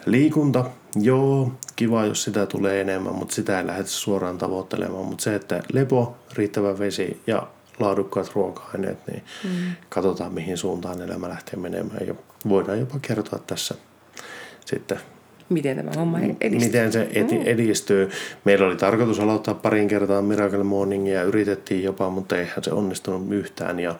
Liikunta, 0.06 0.66
joo, 1.02 1.52
kiva 1.76 2.06
jos 2.06 2.24
sitä 2.24 2.46
tulee 2.46 2.82
enemmän, 2.82 3.16
mutta 3.16 3.36
sitä 3.36 3.60
ei 3.60 3.68
lähdetä 3.68 3.90
suoraan 3.90 4.38
tavoittelemaan. 4.38 5.06
Mutta 5.06 5.24
se, 5.24 5.36
että 5.36 5.64
lepo, 5.74 6.16
riittävä 6.34 6.80
vesi 6.80 7.22
ja 7.28 7.48
laadukkaat 7.80 8.32
ruoka-aineet, 8.36 8.98
niin 9.08 9.24
mm. 9.44 9.50
katsotaan 9.90 10.34
mihin 10.34 10.58
suuntaan 10.58 11.02
elämä 11.02 11.30
lähtee 11.30 11.60
menemään. 11.60 12.08
Ja 12.08 12.16
voidaan 12.50 12.80
jopa 12.80 13.00
kertoa 13.02 13.40
tässä 13.48 13.76
sitten 14.66 15.00
Miten 15.50 15.78
tämä 15.78 15.92
homma 15.98 16.20
edistyy. 16.20 16.68
miten 16.68 16.92
se 16.92 17.08
eti- 17.14 17.42
edistyy. 17.50 18.10
Meillä 18.46 18.68
oli 18.68 18.76
tarkoitus 18.76 19.20
aloittaa 19.20 19.54
parin 19.54 19.88
kertaa 19.88 20.22
Miracle 20.22 20.64
Morningia 20.64 21.14
ja 21.14 21.24
yritettiin 21.24 21.84
jopa, 21.84 22.10
mutta 22.10 22.38
eihän 22.38 22.64
se 22.64 22.72
onnistunut 22.72 23.32
yhtään. 23.32 23.80
Ja 23.80 23.96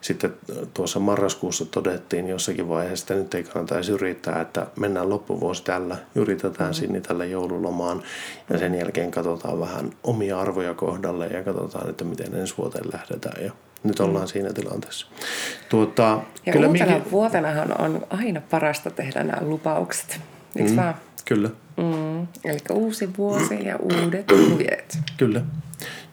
sitten 0.00 0.34
tuossa 0.74 1.00
marraskuussa 1.00 1.64
todettiin 1.64 2.28
jossakin 2.28 2.68
vaiheessa, 2.68 3.02
että 3.02 3.14
nyt 3.14 3.34
ei 3.34 3.42
kannata 3.42 3.74
edes 3.74 3.88
yrittää, 3.88 4.40
että 4.40 4.66
mennään 4.80 5.08
loppuvuosi 5.08 5.64
tällä, 5.64 5.96
yritetään 6.14 6.74
sinne 6.74 7.00
tälle 7.00 7.26
joululomaan 7.26 8.02
ja 8.50 8.58
sen 8.58 8.74
jälkeen 8.74 9.10
katsotaan 9.10 9.60
vähän 9.60 9.90
omia 10.04 10.40
arvoja 10.40 10.74
kohdalle 10.74 11.26
ja 11.26 11.42
katsotaan, 11.42 11.90
että 11.90 12.04
miten 12.04 12.34
ensi 12.34 12.54
vuoteen 12.58 12.86
lähdetään. 12.92 13.44
Ja 13.44 13.52
nyt 13.84 14.00
ollaan 14.00 14.28
siinä 14.28 14.52
tilanteessa. 14.52 15.06
Tuota, 15.68 16.20
Ja 16.46 16.52
kyllä 16.52 16.66
uutena 16.66 16.86
minäkin- 16.86 17.10
vuotenahan 17.10 17.80
on 17.80 18.06
aina 18.10 18.40
parasta 18.50 18.90
tehdä 18.90 19.24
nämä 19.24 19.38
lupaukset. 19.48 20.20
Eikö 20.56 20.70
mm. 20.70 20.76
vaan? 20.76 20.94
Kyllä. 21.24 21.50
Mm. 21.76 22.20
Eli 22.44 22.58
uusi 22.72 23.10
vuosi 23.18 23.64
ja 23.66 23.76
uudet 23.76 24.30
ohjeet. 24.52 24.98
Kyllä. 25.16 25.42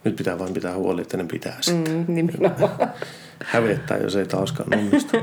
Nyt 0.04 0.16
pitää 0.16 0.40
vain 0.40 0.54
pitää 0.54 0.76
huoli, 0.76 1.02
että 1.02 1.18
ne 1.18 1.24
pitää 1.32 1.58
sitten. 1.62 1.94
Mm, 1.96 2.06
nimenomaan. 2.16 2.72
Hävettää, 3.46 3.98
jos 3.98 4.16
ei 4.16 4.26
taaskaan 4.26 4.80
onnistu. 4.80 5.18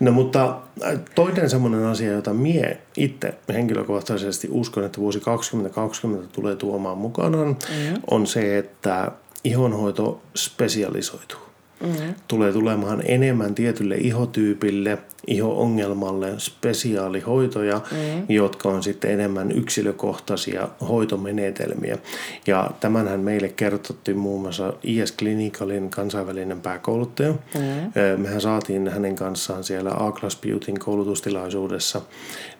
No 0.00 0.12
mutta 0.12 0.58
äh, 0.84 0.98
toinen 1.14 1.50
semmoinen 1.50 1.84
asia, 1.84 2.12
jota 2.12 2.34
mie 2.34 2.78
itse 2.96 3.34
henkilökohtaisesti 3.52 4.48
uskon, 4.50 4.84
että 4.84 4.98
vuosi 5.00 5.20
2020 5.20 6.28
tulee 6.32 6.56
tuomaan 6.56 6.98
mukanaan, 6.98 7.48
mm. 7.48 7.94
on 8.10 8.26
se, 8.26 8.58
että 8.58 9.12
ihonhoito 9.44 10.22
spesialisoituu. 10.36 11.45
Mm-hmm. 11.80 12.14
Tulee 12.28 12.52
tulemaan 12.52 13.02
enemmän 13.04 13.54
tietylle 13.54 13.94
ihotyypille, 13.94 14.98
iho-ongelmalle 15.26 16.34
spesiaalihoitoja, 16.38 17.76
mm-hmm. 17.76 18.24
jotka 18.28 18.68
on 18.68 18.82
sitten 18.82 19.10
enemmän 19.10 19.52
yksilökohtaisia 19.52 20.68
hoitomenetelmiä. 20.88 21.98
Ja 22.46 22.70
tämänhän 22.80 23.20
meille 23.20 23.48
kertottiin 23.48 24.18
muun 24.18 24.42
muassa 24.42 24.72
IS 24.82 25.12
Clinicalin 25.16 25.90
kansainvälinen 25.90 26.60
pääkouluttaja. 26.60 27.32
Mm-hmm. 27.32 28.22
Mehän 28.22 28.40
saatiin 28.40 28.88
hänen 28.88 29.16
kanssaan 29.16 29.64
siellä 29.64 29.90
A-Class 29.90 30.40
Beautyn 30.40 30.78
koulutustilaisuudessa, 30.78 32.00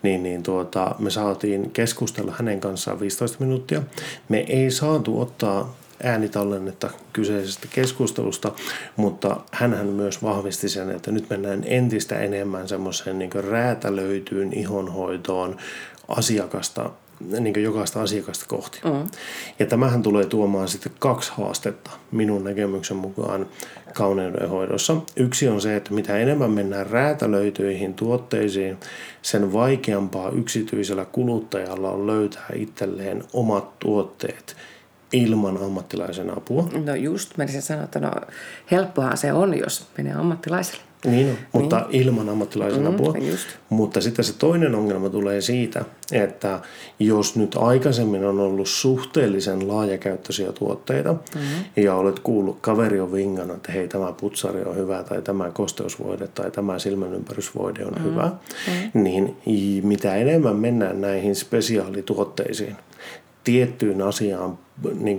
niin, 0.03 0.23
niin 0.23 0.43
tuota, 0.43 0.95
me 0.99 1.11
saatiin 1.11 1.71
keskustella 1.71 2.35
hänen 2.39 2.61
kanssaan 2.61 3.01
15 3.01 3.37
minuuttia. 3.41 3.83
Me 4.29 4.39
ei 4.39 4.71
saatu 4.71 5.21
ottaa 5.21 5.75
äänitallennetta 6.03 6.91
kyseisestä 7.13 7.69
keskustelusta, 7.71 8.53
mutta 8.97 9.37
hän 9.53 9.87
myös 9.87 10.23
vahvisti 10.23 10.69
sen, 10.69 10.91
että 10.91 11.11
nyt 11.11 11.31
mennään 11.31 11.65
entistä 11.67 12.19
enemmän 12.19 12.69
semmoiseen 12.69 13.19
niin 13.19 13.31
räätälöityyn 13.35 14.53
ihonhoitoon 14.53 15.57
asiakasta, 16.09 16.91
niin 17.41 17.63
jokaista 17.63 18.03
asiakasta 18.03 18.45
kohti. 18.49 18.81
Mm. 18.85 19.07
Ja 19.59 19.67
tämähän 19.67 20.03
tulee 20.03 20.25
tuomaan 20.27 20.69
sitten 20.69 20.93
kaksi 20.99 21.33
haastetta 21.37 21.91
minun 22.11 22.45
näkemyksen 22.45 22.97
mukaan 22.97 23.47
kauneudenhoidossa. 23.95 24.97
Yksi 25.17 25.49
on 25.49 25.61
se, 25.61 25.77
että 25.77 25.95
mitä 25.95 26.19
enemmän 26.19 26.51
mennään 26.51 26.87
räätälöityihin 26.87 27.95
tuotteisiin, 27.95 28.77
sen 29.23 29.53
vaikeampaa 29.53 30.31
yksityisellä 30.31 31.05
kuluttajalla 31.05 31.91
on 31.91 32.07
löytää 32.07 32.47
itselleen 32.55 33.25
omat 33.33 33.79
tuotteet 33.79 34.57
ilman 35.13 35.57
ammattilaisen 35.57 36.37
apua. 36.37 36.69
No 36.85 36.95
just, 36.95 37.37
menisin 37.37 37.63
sanoa, 37.63 37.85
että 37.85 38.01
no 38.01 38.11
helppoa 38.71 39.17
se 39.17 39.33
on, 39.33 39.59
jos 39.59 39.87
menee 39.99 40.15
ammattilaiselle. 40.15 40.83
Niin 41.05 41.31
on, 41.31 41.37
mutta 41.63 41.87
niin. 41.91 42.03
ilman 42.03 42.29
ammattilaisen 42.29 42.81
mm, 42.81 42.87
apua. 42.87 43.15
just. 43.31 43.47
Mutta 43.69 44.01
sitten 44.01 44.25
se 44.25 44.33
toinen 44.33 44.75
ongelma 44.75 45.09
tulee 45.09 45.41
siitä, 45.41 45.85
että 46.13 46.61
jos 46.99 47.37
nyt 47.37 47.57
aikaisemmin 47.57 48.25
on 48.25 48.41
ollut 48.41 48.69
suhteellisen 48.69 49.69
laajakäyttöisiä 49.69 50.53
tuotteita 50.53 51.13
mm-hmm. 51.13 51.85
ja 51.85 51.95
olet 51.95 52.19
kuullut, 52.19 52.59
kaveri 52.61 53.01
on 53.01 53.13
vingannut, 53.13 53.57
että 53.57 53.73
hei 53.73 53.89
tämä 53.89 54.13
putsari 54.13 54.63
on 54.63 54.77
hyvä 54.77 55.03
tai 55.03 55.23
tämä 55.23 55.51
kosteusvoide 55.51 56.29
tai 56.29 56.51
tämä 56.51 56.79
silmänympärysvoide 56.79 57.85
on 57.85 57.93
mm-hmm. 57.93 58.11
hyvä, 58.11 58.25
mm-hmm. 58.27 59.03
niin 59.03 59.37
mitä 59.87 60.17
enemmän 60.17 60.57
mennään 60.57 61.01
näihin 61.01 61.37
spesiaalituotteisiin, 61.37 62.77
tiettyyn 63.47 64.03
asiaan 64.03 64.59
niin 65.01 65.19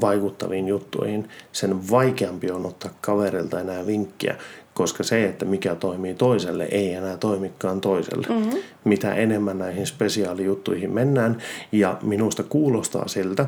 vaikuttaviin 0.00 0.68
juttuihin, 0.68 1.28
sen 1.52 1.90
vaikeampi 1.90 2.50
on 2.50 2.66
ottaa 2.66 2.90
kaverilta 3.00 3.60
enää 3.60 3.86
vinkkiä, 3.86 4.36
koska 4.74 5.02
se, 5.02 5.24
että 5.24 5.44
mikä 5.44 5.74
toimii 5.74 6.14
toiselle, 6.14 6.68
ei 6.70 6.92
enää 6.92 7.16
toimikaan 7.16 7.80
toiselle. 7.80 8.26
Mm-hmm. 8.28 8.58
Mitä 8.84 9.14
enemmän 9.14 9.58
näihin 9.58 9.86
spesiaalijuttuihin 9.86 10.92
mennään, 10.92 11.42
ja 11.72 11.98
minusta 12.02 12.42
kuulostaa 12.42 13.08
siltä, 13.08 13.46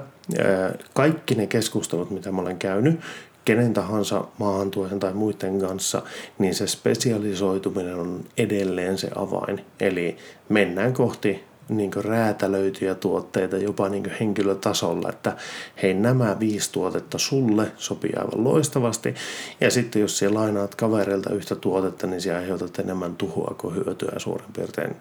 kaikki 0.94 1.34
ne 1.34 1.46
keskustelut, 1.46 2.10
mitä 2.10 2.32
mä 2.32 2.40
olen 2.40 2.58
käynyt, 2.58 3.00
kenen 3.44 3.72
tahansa 3.72 4.24
maahantuen 4.38 5.00
tai 5.00 5.12
muiden 5.12 5.60
kanssa, 5.60 6.02
niin 6.38 6.54
se 6.54 6.66
spesialisoituminen 6.66 7.94
on 7.94 8.24
edelleen 8.38 8.98
se 8.98 9.08
avain. 9.14 9.60
Eli 9.80 10.16
mennään 10.48 10.92
kohti 10.92 11.44
niin 11.70 11.90
räätälöityjä 12.04 12.94
tuotteita 12.94 13.56
jopa 13.56 13.88
niin 13.88 14.12
henkilötasolla, 14.20 15.08
että 15.08 15.36
hei 15.82 15.94
nämä 15.94 16.36
viisi 16.40 16.72
tuotetta 16.72 17.18
sulle 17.18 17.72
sopii 17.76 18.12
aivan 18.16 18.44
loistavasti 18.44 19.14
ja 19.60 19.70
sitten 19.70 20.02
jos 20.02 20.18
siellä 20.18 20.40
lainaat 20.40 20.74
kavereilta 20.74 21.34
yhtä 21.34 21.54
tuotetta, 21.54 22.06
niin 22.06 22.20
siellä 22.20 22.40
aiheutat 22.40 22.78
enemmän 22.78 23.16
tuhoa 23.16 23.54
kuin 23.58 23.74
hyötyä 23.74 24.12
suurin 24.16 24.52
piirtein. 24.52 24.96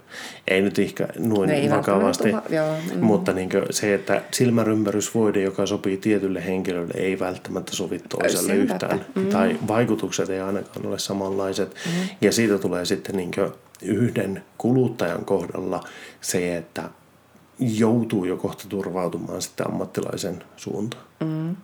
Ei 0.47 0.61
nyt 0.61 0.80
ehkä 0.80 1.07
noin 1.20 1.49
ei 1.49 1.70
vakavasti, 1.70 2.30
tuho, 2.30 2.41
joo, 2.49 2.76
mm. 2.95 2.99
mutta 3.03 3.34
niin 3.34 3.49
se, 3.70 3.93
että 3.93 4.22
silmärympärysvoide, 4.32 5.41
joka 5.41 5.65
sopii 5.65 5.97
tietylle 5.97 6.45
henkilölle, 6.45 6.93
ei 6.97 7.20
välttämättä 7.20 7.76
sovi 7.76 7.99
toiselle 8.09 8.55
yhtään. 8.55 9.05
Mm. 9.15 9.28
Tai 9.28 9.57
vaikutukset 9.67 10.30
ei 10.30 10.39
ainakaan 10.39 10.86
ole 10.86 10.99
samanlaiset. 10.99 11.76
Mm. 11.86 12.09
Ja 12.22 12.32
siitä 12.32 12.57
tulee 12.57 12.86
sitten 12.86 13.15
niin 13.15 13.32
yhden 13.82 14.43
kuluttajan 14.57 15.25
kohdalla 15.25 15.84
se, 16.21 16.57
että 16.57 16.89
joutuu 17.59 18.25
jo 18.25 18.38
kohta 18.38 18.67
turvautumaan 18.69 19.41
sitten 19.41 19.67
ammattilaisen 19.67 20.43
suuntaan. 20.57 21.03
Mm. 21.19 21.55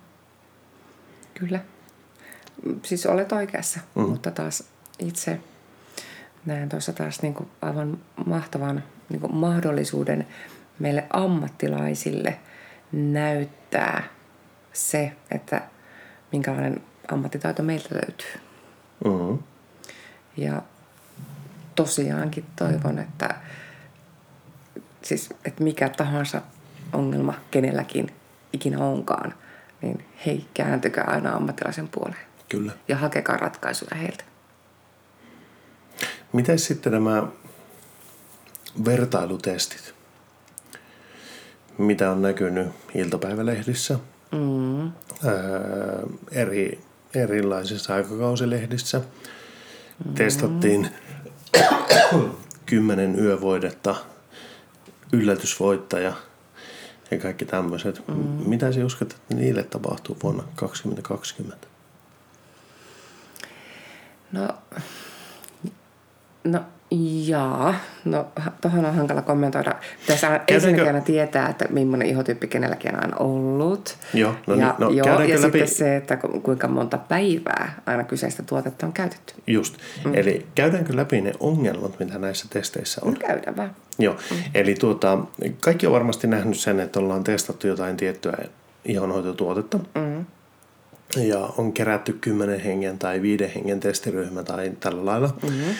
Kyllä. 1.34 1.60
Siis 2.82 3.06
olet 3.06 3.32
oikeassa, 3.32 3.80
mm. 3.94 4.02
mutta 4.02 4.30
taas 4.30 4.64
itse 4.98 5.40
näen 6.46 6.68
tuossa 6.68 6.92
taas 6.92 7.22
niin 7.22 7.34
kuin 7.34 7.50
aivan 7.62 7.98
mahtavan 8.26 8.84
niin 9.08 9.20
kuin 9.20 9.34
mahdollisuuden 9.34 10.26
meille 10.78 11.06
ammattilaisille 11.10 12.38
näyttää 12.92 14.02
se, 14.72 15.12
että 15.30 15.62
minkälainen 16.32 16.80
ammattitaito 17.12 17.62
meiltä 17.62 17.88
löytyy. 17.94 18.40
Mm. 19.04 19.38
Ja 20.36 20.62
tosiaankin 21.76 22.44
toivon, 22.56 22.98
että, 22.98 23.34
siis, 25.02 25.30
että 25.44 25.64
mikä 25.64 25.88
tahansa 25.88 26.42
ongelma 26.92 27.34
kenelläkin 27.50 28.10
ikinä 28.52 28.78
onkaan, 28.78 29.34
niin 29.82 30.04
hei, 30.26 30.46
kääntykää 30.54 31.04
aina 31.04 31.36
ammattilaisen 31.36 31.88
puoleen. 31.88 32.26
Kyllä. 32.48 32.72
Ja 32.88 32.96
hakekaa 32.96 33.36
ratkaisuja 33.36 33.96
heiltä. 33.96 34.24
Miten 36.32 36.58
sitten 36.58 36.92
nämä 36.92 37.26
vertailutestit? 38.84 39.94
Mitä 41.78 42.10
on 42.10 42.22
näkynyt 42.22 42.68
iltapäivälehdissä, 42.94 43.98
mm. 44.32 44.82
ää, 44.82 44.92
eri, 46.32 46.80
erilaisissa 47.14 47.94
aikakausilehdissä. 47.94 48.98
Mm. 48.98 50.14
Testattiin 50.14 50.88
kymmenen 52.66 53.18
yövoidetta, 53.18 53.96
yllätysvoittaja 55.12 56.12
ja 57.10 57.18
kaikki 57.18 57.44
tämmöiset. 57.44 58.08
Mm. 58.08 58.14
Mitä 58.46 58.72
sä 58.72 58.84
uskot, 58.84 59.12
että 59.12 59.34
niille 59.34 59.62
tapahtuu 59.62 60.16
vuonna 60.22 60.44
2020? 60.54 61.66
No, 64.32 64.48
no 66.44 66.60
Jaa, 66.90 67.74
no 68.04 68.26
tuohon 68.60 68.84
on 68.84 68.94
hankala 68.94 69.22
kommentoida. 69.22 69.74
Pitäisi 70.00 70.26
ensinnäkin 70.48 71.02
tietää, 71.02 71.48
että 71.48 71.68
millainen 71.70 72.08
ihotyyppi 72.08 72.46
kenelläkin 72.46 73.04
on 73.04 73.20
ollut. 73.20 73.96
Joo, 74.14 74.34
no, 74.46 74.54
ja, 74.54 74.66
niin, 74.66 74.74
no 74.78 74.90
joo, 74.90 75.20
ja 75.20 75.36
läpi... 75.36 75.40
sitten 75.42 75.68
se, 75.68 75.96
että 75.96 76.18
kuinka 76.42 76.68
monta 76.68 76.98
päivää 76.98 77.82
aina 77.86 78.04
kyseistä 78.04 78.42
tuotetta 78.42 78.86
on 78.86 78.92
käytetty. 78.92 79.34
Just, 79.46 79.76
mm. 80.04 80.14
eli 80.14 80.46
käydäänkö 80.54 80.96
läpi 80.96 81.20
ne 81.20 81.32
ongelmat, 81.40 81.98
mitä 81.98 82.18
näissä 82.18 82.46
testeissä 82.50 83.00
on? 83.04 83.12
No, 83.12 83.18
käydään 83.20 83.56
vaan. 83.56 83.76
Joo, 83.98 84.14
mm. 84.30 84.36
eli 84.54 84.74
tuota, 84.74 85.18
kaikki 85.60 85.86
on 85.86 85.92
varmasti 85.92 86.26
nähnyt 86.26 86.58
sen, 86.58 86.80
että 86.80 87.00
ollaan 87.00 87.24
testattu 87.24 87.66
jotain 87.66 87.96
tiettyä 87.96 88.38
ihonhoitotuotetta. 88.84 89.78
Mm 89.94 90.26
ja 91.16 91.38
on 91.58 91.72
kerätty 91.72 92.12
kymmenen 92.12 92.60
hengen 92.60 92.98
tai 92.98 93.22
viiden 93.22 93.50
hengen 93.50 93.80
testiryhmä 93.80 94.42
tai 94.42 94.72
tällä 94.80 95.04
lailla. 95.04 95.36
Mm-hmm. 95.42 95.74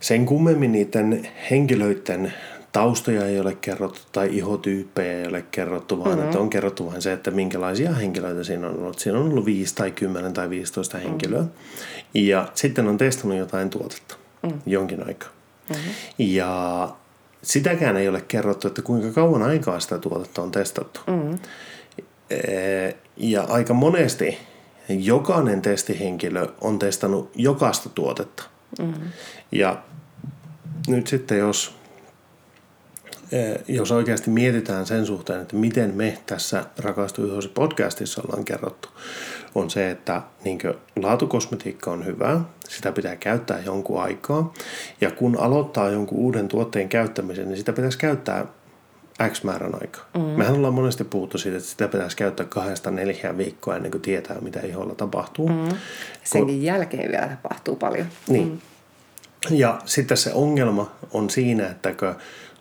Sen 0.00 0.26
kummemmin 0.26 0.72
niiden 0.72 1.28
henkilöiden 1.50 2.32
taustoja 2.72 3.26
ei 3.26 3.40
ole 3.40 3.54
kerrottu 3.60 4.00
tai 4.12 4.36
ihotyyppejä 4.36 5.18
ei 5.18 5.26
ole 5.26 5.44
kerrottu, 5.50 5.98
vaan 5.98 6.10
mm-hmm. 6.10 6.24
että 6.24 6.38
on 6.38 6.50
kerrottu 6.50 6.90
vain 6.90 7.02
se, 7.02 7.12
että 7.12 7.30
minkälaisia 7.30 7.92
henkilöitä 7.92 8.44
siinä 8.44 8.66
on 8.68 8.78
ollut. 8.78 8.98
Siinä 8.98 9.18
on 9.18 9.28
ollut 9.28 9.44
5 9.44 9.74
tai 9.74 9.90
10 9.90 10.32
tai 10.32 10.50
15 10.50 10.96
mm-hmm. 10.96 11.08
henkilöä. 11.10 11.44
Ja 12.14 12.48
sitten 12.54 12.88
on 12.88 12.98
testannut 12.98 13.38
jotain 13.38 13.70
tuotetta 13.70 14.14
mm-hmm. 14.42 14.60
jonkin 14.66 15.06
aikaa. 15.06 15.28
Mm-hmm. 15.70 15.92
Ja 16.18 16.88
sitäkään 17.42 17.96
ei 17.96 18.08
ole 18.08 18.20
kerrottu, 18.28 18.68
että 18.68 18.82
kuinka 18.82 19.12
kauan 19.12 19.42
aikaa 19.42 19.80
sitä 19.80 19.98
tuotetta 19.98 20.42
on 20.42 20.50
testattu. 20.50 21.00
Mm-hmm. 21.06 21.38
Ja 23.16 23.42
aika 23.42 23.74
monesti 23.74 24.38
jokainen 24.88 25.62
testihenkilö 25.62 26.46
on 26.60 26.78
testannut 26.78 27.30
jokaista 27.34 27.88
tuotetta. 27.88 28.42
Mm-hmm. 28.78 29.08
Ja 29.52 29.82
nyt 30.88 31.06
sitten 31.06 31.38
jos, 31.38 31.74
eh, 33.32 33.58
jos 33.68 33.92
oikeasti 33.92 34.30
mietitään 34.30 34.86
sen 34.86 35.06
suhteen, 35.06 35.42
että 35.42 35.56
miten 35.56 35.94
me 35.94 36.18
tässä 36.26 36.64
Rakastu 36.78 37.24
Yhosi 37.24 37.48
podcastissa 37.48 38.22
ollaan 38.22 38.44
kerrottu, 38.44 38.88
on 39.54 39.70
se, 39.70 39.90
että 39.90 40.22
niin 40.44 40.58
laatukosmetiikka 40.96 41.90
on 41.90 42.06
hyvää, 42.06 42.40
sitä 42.68 42.92
pitää 42.92 43.16
käyttää 43.16 43.60
jonkun 43.60 44.02
aikaa, 44.02 44.54
ja 45.00 45.10
kun 45.10 45.38
aloittaa 45.40 45.90
jonkun 45.90 46.18
uuden 46.18 46.48
tuotteen 46.48 46.88
käyttämisen, 46.88 47.48
niin 47.48 47.56
sitä 47.58 47.72
pitäisi 47.72 47.98
käyttää 47.98 48.46
X 49.30 49.42
määrän 49.42 49.74
aikaa. 49.80 50.06
Mm. 50.14 50.20
Mehän 50.20 50.54
ollaan 50.54 50.74
monesti 50.74 51.04
puhuttu 51.04 51.38
siitä, 51.38 51.56
että 51.56 51.70
sitä 51.70 51.88
pitäisi 51.88 52.16
käyttää 52.16 52.46
kahdesta 52.46 52.90
neljään 52.90 53.38
viikkoa 53.38 53.76
ennen 53.76 53.90
kuin 53.90 54.02
tietää, 54.02 54.40
mitä 54.40 54.60
iholla 54.60 54.94
tapahtuu. 54.94 55.48
Mm. 55.48 55.68
Senkin 56.24 56.56
kun... 56.56 56.64
jälkeen 56.64 57.10
vielä 57.10 57.36
tapahtuu 57.42 57.76
paljon. 57.76 58.06
Niin. 58.28 58.48
Mm. 58.48 58.58
Ja 59.50 59.78
sitten 59.84 60.16
se 60.16 60.32
ongelma 60.34 60.90
on 61.12 61.30
siinä, 61.30 61.66
että 61.66 61.92
kun 61.92 62.14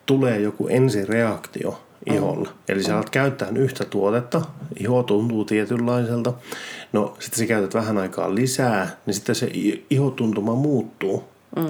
tulee 0.06 0.40
joku 0.40 0.68
ensireaktio 0.68 1.82
iholla, 2.06 2.50
mm. 2.50 2.56
eli 2.70 2.84
sä 2.84 2.96
alat 2.96 3.10
käyttää 3.10 3.48
yhtä 3.56 3.86
tuotetta, 3.86 4.42
iho 4.80 5.04
tuntuu 5.04 5.46
tietynlaiselta, 5.46 6.34
no 6.94 7.14
sitten 7.20 7.40
sä 7.40 7.46
käytät 7.46 7.74
vähän 7.74 7.98
aikaa 7.98 8.36
lisää, 8.36 8.98
niin 9.06 9.14
sitten 9.14 9.36
se 9.36 9.52
ihotuntuma 9.90 10.56
muuttuu. 10.56 11.24
Mm. 11.56 11.64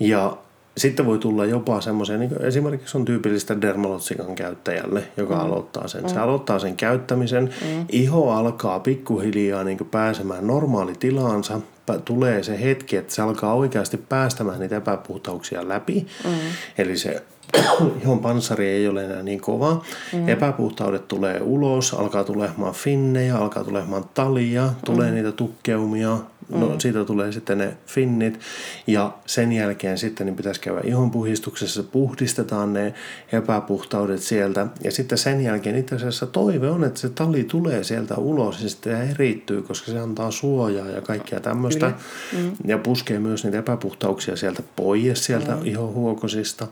Ja 0.00 0.36
sitten 0.76 1.06
voi 1.06 1.18
tulla 1.18 1.44
jopa 1.44 1.80
semmoisia, 1.80 2.18
niin 2.18 2.42
esimerkiksi 2.42 2.98
on 2.98 3.04
tyypillistä 3.04 3.60
dermalotsikan 3.60 4.34
käyttäjälle, 4.34 5.02
joka 5.16 5.34
mm. 5.34 5.40
aloittaa 5.40 5.88
sen. 5.88 6.08
Se 6.08 6.14
mm. 6.14 6.22
aloittaa 6.22 6.58
sen 6.58 6.76
käyttämisen, 6.76 7.44
mm. 7.44 7.86
iho 7.92 8.30
alkaa 8.30 8.80
pikkuhiljaa 8.80 9.64
niin 9.64 9.78
pääsemään 9.90 10.46
normaalitilaansa, 10.46 11.60
tulee 12.04 12.42
se 12.42 12.60
hetki, 12.60 12.96
että 12.96 13.14
se 13.14 13.22
alkaa 13.22 13.54
oikeasti 13.54 13.96
päästämään 13.96 14.60
niitä 14.60 14.76
epäpuhtauksia 14.76 15.68
läpi. 15.68 16.06
Mm. 16.24 16.30
Eli 16.78 16.96
se 16.96 17.22
ihon 18.02 18.18
panssari 18.18 18.68
ei 18.68 18.88
ole 18.88 19.04
enää 19.04 19.22
niin 19.22 19.40
kova. 19.40 19.82
Mm. 20.12 20.28
Epäpuhtaudet 20.28 21.08
tulee 21.08 21.40
ulos, 21.40 21.94
alkaa 21.94 22.24
tulemaan 22.24 22.74
finnejä, 22.74 23.36
alkaa 23.36 23.64
tulemaan 23.64 24.04
talia, 24.14 24.70
tulee 24.84 25.08
mm. 25.08 25.14
niitä 25.14 25.32
tukkeumia, 25.32 26.18
No 26.48 26.80
siitä 26.80 27.04
tulee 27.04 27.32
sitten 27.32 27.58
ne 27.58 27.76
finnit 27.86 28.40
ja 28.86 29.18
sen 29.26 29.52
jälkeen 29.52 29.98
sitten 29.98 30.26
niin 30.26 30.36
pitäisi 30.36 30.60
käydä 30.60 30.80
ihonpuhistuksessa, 30.84 31.82
puhdistetaan 31.82 32.72
ne 32.72 32.94
epäpuhtaudet 33.32 34.20
sieltä 34.20 34.66
ja 34.84 34.90
sitten 34.90 35.18
sen 35.18 35.40
jälkeen 35.40 35.76
itse 35.76 35.94
asiassa 35.94 36.26
toive 36.26 36.70
on, 36.70 36.84
että 36.84 37.00
se 37.00 37.08
tali 37.08 37.44
tulee 37.44 37.84
sieltä 37.84 38.14
ulos 38.14 38.62
ja 38.62 38.68
sitten 38.68 39.10
erittyy, 39.10 39.62
koska 39.62 39.92
se 39.92 39.98
antaa 39.98 40.30
suojaa 40.30 40.90
ja 40.90 41.00
kaikkia 41.00 41.40
tämmöistä 41.40 41.92
mm. 42.32 42.52
ja 42.64 42.78
puskee 42.78 43.18
myös 43.18 43.44
niitä 43.44 43.58
epäpuhtauksia 43.58 44.36
sieltä 44.36 44.62
pois 44.76 45.24
sieltä 45.24 45.52
mm. 45.52 45.60
ihohuokosista 45.64 46.66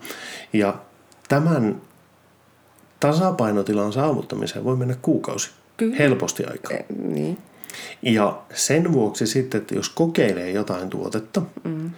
ja 0.52 0.74
tämän 1.28 1.80
tasapainotilan 3.00 3.92
saavuttamiseen 3.92 4.64
voi 4.64 4.76
mennä 4.76 4.96
kuukausi. 5.02 5.50
Kyllä. 5.76 5.96
Helposti 5.96 6.44
aikaa. 6.44 6.76
E, 6.76 6.84
niin. 6.98 7.38
Ja 8.02 8.42
sen 8.54 8.92
vuoksi 8.92 9.26
sitten, 9.26 9.60
että 9.60 9.74
jos 9.74 9.88
kokeilee 9.88 10.50
jotain 10.50 10.90
tuotetta 10.90 11.42
mm. 11.64 11.90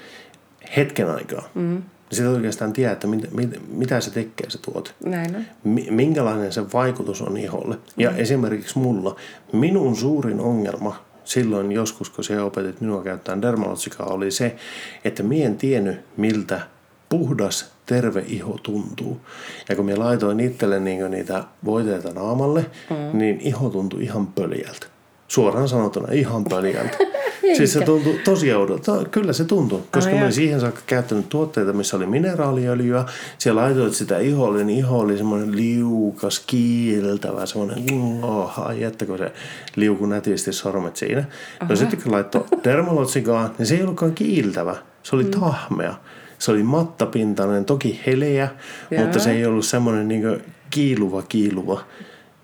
hetken 0.76 1.10
aikaa, 1.10 1.48
mm. 1.54 1.70
niin 1.70 1.84
sitten 2.10 2.34
oikeastaan 2.34 2.72
tiedä, 2.72 2.92
että 2.92 3.06
mit, 3.06 3.32
mit, 3.32 3.76
mitä 3.76 4.00
se 4.00 4.10
tekee 4.10 4.50
se 4.50 4.58
tuote. 4.58 4.90
Näin 5.04 5.36
on. 5.36 5.44
Minkälainen 5.90 6.52
se 6.52 6.72
vaikutus 6.72 7.22
on 7.22 7.36
iholle. 7.36 7.74
Mm. 7.74 7.80
Ja 7.96 8.10
esimerkiksi 8.10 8.78
mulla, 8.78 9.16
minun 9.52 9.96
suurin 9.96 10.40
ongelma 10.40 11.04
silloin 11.24 11.72
joskus, 11.72 12.10
kun 12.10 12.24
se 12.24 12.40
opetit 12.40 12.80
minua 12.80 13.02
käyttämään 13.02 13.42
dermalotsikaa, 13.42 14.06
oli 14.06 14.30
se, 14.30 14.56
että 15.04 15.22
mie 15.22 15.46
en 15.46 15.56
tiennyt, 15.56 16.00
miltä 16.16 16.60
puhdas, 17.08 17.72
terve 17.86 18.24
iho 18.26 18.58
tuntuu. 18.62 19.20
Ja 19.68 19.76
kun 19.76 19.84
minä 19.84 19.98
laitoin 19.98 20.40
itselle 20.40 20.80
niin 20.80 21.10
niitä 21.10 21.44
voiteita 21.64 22.12
naamalle, 22.12 22.66
mm. 22.90 23.18
niin 23.18 23.40
iho 23.40 23.70
tuntui 23.70 24.02
ihan 24.02 24.26
pöljältä. 24.26 24.86
Suoraan 25.28 25.68
sanottuna 25.68 26.12
ihan 26.12 26.44
pöljältä. 26.44 26.96
siis 27.56 27.72
se 27.72 27.80
tuntui 27.80 28.20
tosi 28.24 28.52
oudolta. 28.52 29.04
Kyllä 29.10 29.32
se 29.32 29.44
tuntui, 29.44 29.82
koska 29.90 30.10
oh, 30.10 30.16
mä 30.16 30.22
olin 30.22 30.32
siihen 30.32 30.60
saakka 30.60 30.80
käyttänyt 30.86 31.28
tuotteita, 31.28 31.72
missä 31.72 31.96
oli 31.96 32.06
mineraaliöljyä. 32.06 33.04
Siellä 33.38 33.60
laitoit 33.60 33.94
sitä 33.94 34.18
iholle, 34.18 34.64
niin 34.64 34.78
iho 34.78 34.98
oli 34.98 35.16
semmoinen 35.16 35.56
liukas, 35.56 36.44
kiiltävä, 36.46 37.46
semmoinen, 37.46 37.84
oh, 38.22 38.60
ai 38.60 38.82
että 38.82 39.06
kun 39.06 39.18
se 39.18 39.32
liuku 39.76 40.06
nätisti 40.06 40.52
sormet 40.52 40.96
siinä. 40.96 41.24
Aha. 41.60 41.70
No 41.70 41.76
sitten 41.76 42.02
kun 42.02 42.12
laittoi 42.12 42.44
dermalotsikaan, 42.64 43.50
niin 43.58 43.66
se 43.66 43.74
ei 43.74 43.82
ollutkaan 43.82 44.14
kiiltävä. 44.14 44.76
Se 45.02 45.16
oli 45.16 45.24
mm. 45.24 45.30
tahmea. 45.30 45.94
Se 46.38 46.50
oli 46.50 46.62
mattapintainen, 46.62 47.64
toki 47.64 48.00
heleä, 48.06 48.48
Jaa. 48.90 49.02
mutta 49.02 49.18
se 49.18 49.30
ei 49.30 49.46
ollut 49.46 49.64
semmoinen 49.64 50.08
niin 50.08 50.42
kiiluva 50.70 51.22
kiiluva. 51.22 51.84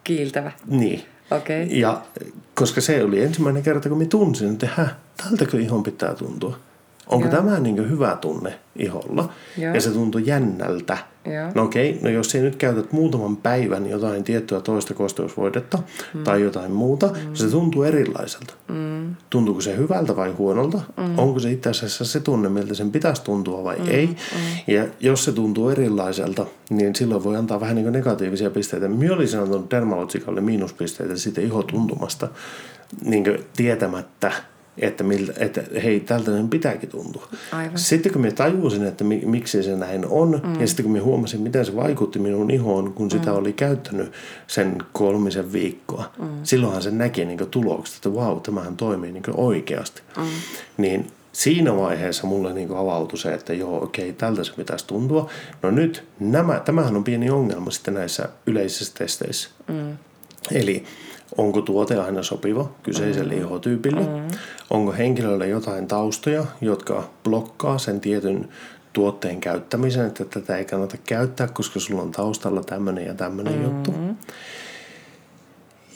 Kiiltävä. 0.04 0.52
Niin. 0.66 1.02
Okay. 1.30 1.62
Ja 1.62 2.02
koska 2.54 2.80
se 2.80 3.04
oli 3.04 3.22
ensimmäinen 3.22 3.62
kerta, 3.62 3.88
kun 3.88 3.98
mä 3.98 4.04
tunsin, 4.04 4.52
että 4.52 4.68
hä, 4.74 4.88
tältäkö 5.16 5.60
ihon 5.60 5.82
pitää 5.82 6.14
tuntua. 6.14 6.56
Onko 7.06 7.28
Joo. 7.28 7.36
tämä 7.36 7.60
niin 7.60 7.90
hyvä 7.90 8.18
tunne 8.20 8.58
iholla? 8.76 9.32
Joo. 9.58 9.74
Ja 9.74 9.80
se 9.80 9.90
tuntui 9.90 10.22
jännältä. 10.26 10.98
Joo. 11.24 11.50
No 11.54 11.62
okei, 11.62 11.98
no 12.02 12.08
jos 12.08 12.30
sä 12.30 12.38
nyt 12.38 12.56
käytät 12.56 12.92
muutaman 12.92 13.36
päivän 13.36 13.90
jotain 13.90 14.24
tiettyä 14.24 14.60
toista 14.60 14.94
kosteusvoidetta 14.94 15.78
mm. 16.14 16.24
tai 16.24 16.42
jotain 16.42 16.72
muuta, 16.72 17.06
mm. 17.06 17.34
se 17.34 17.50
tuntuu 17.50 17.82
erilaiselta. 17.82 18.54
Mm. 18.68 18.89
Tuntuuko 19.30 19.60
se 19.60 19.76
hyvältä 19.76 20.16
vai 20.16 20.30
huonolta? 20.30 20.80
Mm. 20.96 21.18
Onko 21.18 21.38
se 21.38 21.50
itse 21.50 21.70
asiassa 21.70 22.04
se 22.04 22.20
tunne, 22.20 22.48
miltä 22.48 22.74
sen 22.74 22.90
pitäisi 22.90 23.22
tuntua 23.22 23.64
vai 23.64 23.78
mm. 23.78 23.88
ei? 23.88 24.06
Mm. 24.06 24.14
Ja 24.66 24.86
jos 25.00 25.24
se 25.24 25.32
tuntuu 25.32 25.68
erilaiselta, 25.68 26.46
niin 26.70 26.94
silloin 26.96 27.24
voi 27.24 27.36
antaa 27.36 27.60
vähän 27.60 27.76
niin 27.76 27.92
negatiivisia 27.92 28.50
pisteitä. 28.50 28.88
Minä 28.88 29.14
olisin 29.14 29.40
antanut 29.40 29.70
dermalotsikalle 29.70 30.40
miinuspisteitä 30.40 31.16
siitä 31.16 31.40
ihotuntumasta 31.40 32.28
niin 33.04 33.24
tietämättä, 33.56 34.32
että, 34.78 35.04
miltä, 35.04 35.32
että 35.36 35.62
hei, 35.82 36.00
tältä 36.00 36.30
sen 36.30 36.48
pitääkin 36.48 36.88
tuntua. 36.88 37.28
Aivan. 37.52 37.78
Sitten 37.78 38.12
kun 38.12 38.22
mä 38.22 38.30
tajusin, 38.30 38.86
että 38.86 39.04
mi, 39.04 39.22
miksi 39.24 39.62
se 39.62 39.76
näin 39.76 40.06
on, 40.06 40.40
mm. 40.44 40.60
ja 40.60 40.66
sitten 40.66 40.84
kun 40.84 40.92
mä 40.92 41.02
huomasin, 41.02 41.40
miten 41.40 41.66
se 41.66 41.76
vaikutti 41.76 42.18
minun 42.18 42.50
ihoon, 42.50 42.92
kun 42.92 43.10
sitä 43.10 43.30
mm. 43.30 43.36
oli 43.36 43.52
käyttänyt 43.52 44.12
sen 44.46 44.78
kolmisen 44.92 45.52
viikkoa, 45.52 46.12
mm. 46.18 46.28
silloinhan 46.42 46.82
se 46.82 46.90
näki 46.90 47.24
niin 47.24 47.38
tulokset, 47.50 47.96
että 47.96 48.14
vau, 48.14 48.34
wow, 48.34 48.42
tämähän 48.42 48.76
toimii 48.76 49.12
niin 49.12 49.24
oikeasti. 49.34 50.02
Mm. 50.16 50.22
Niin 50.76 51.06
siinä 51.32 51.76
vaiheessa 51.76 52.26
mulle 52.26 52.52
niin 52.52 52.76
avautui 52.76 53.18
se, 53.18 53.34
että 53.34 53.54
joo, 53.54 53.82
okei, 53.82 54.12
tältä 54.12 54.44
se 54.44 54.52
pitäisi 54.52 54.86
tuntua. 54.86 55.30
No 55.62 55.70
nyt, 55.70 56.04
nämä, 56.20 56.60
tämähän 56.64 56.96
on 56.96 57.04
pieni 57.04 57.30
ongelma 57.30 57.70
sitten 57.70 57.94
näissä 57.94 58.28
yleisissä 58.46 58.94
testeissä. 58.98 59.48
Mm. 59.68 59.96
Eli 60.52 60.84
onko 61.38 61.62
tuote 61.62 61.96
aina 61.96 62.22
sopiva 62.22 62.70
kyseiselle 62.82 63.34
mm. 63.34 63.40
ihotyypille, 63.40 64.00
mm. 64.00 64.36
onko 64.70 64.92
henkilöllä 64.92 65.46
jotain 65.46 65.86
taustoja, 65.86 66.46
jotka 66.60 67.10
blokkaa 67.24 67.78
sen 67.78 68.00
tietyn 68.00 68.48
tuotteen 68.92 69.40
käyttämisen, 69.40 70.06
että 70.06 70.24
tätä 70.24 70.56
ei 70.56 70.64
kannata 70.64 70.96
käyttää, 71.04 71.48
koska 71.48 71.80
sulla 71.80 72.02
on 72.02 72.10
taustalla 72.10 72.62
tämmöinen 72.62 73.06
ja 73.06 73.14
tämmöinen 73.14 73.54
mm. 73.54 73.64
juttu. 73.64 73.94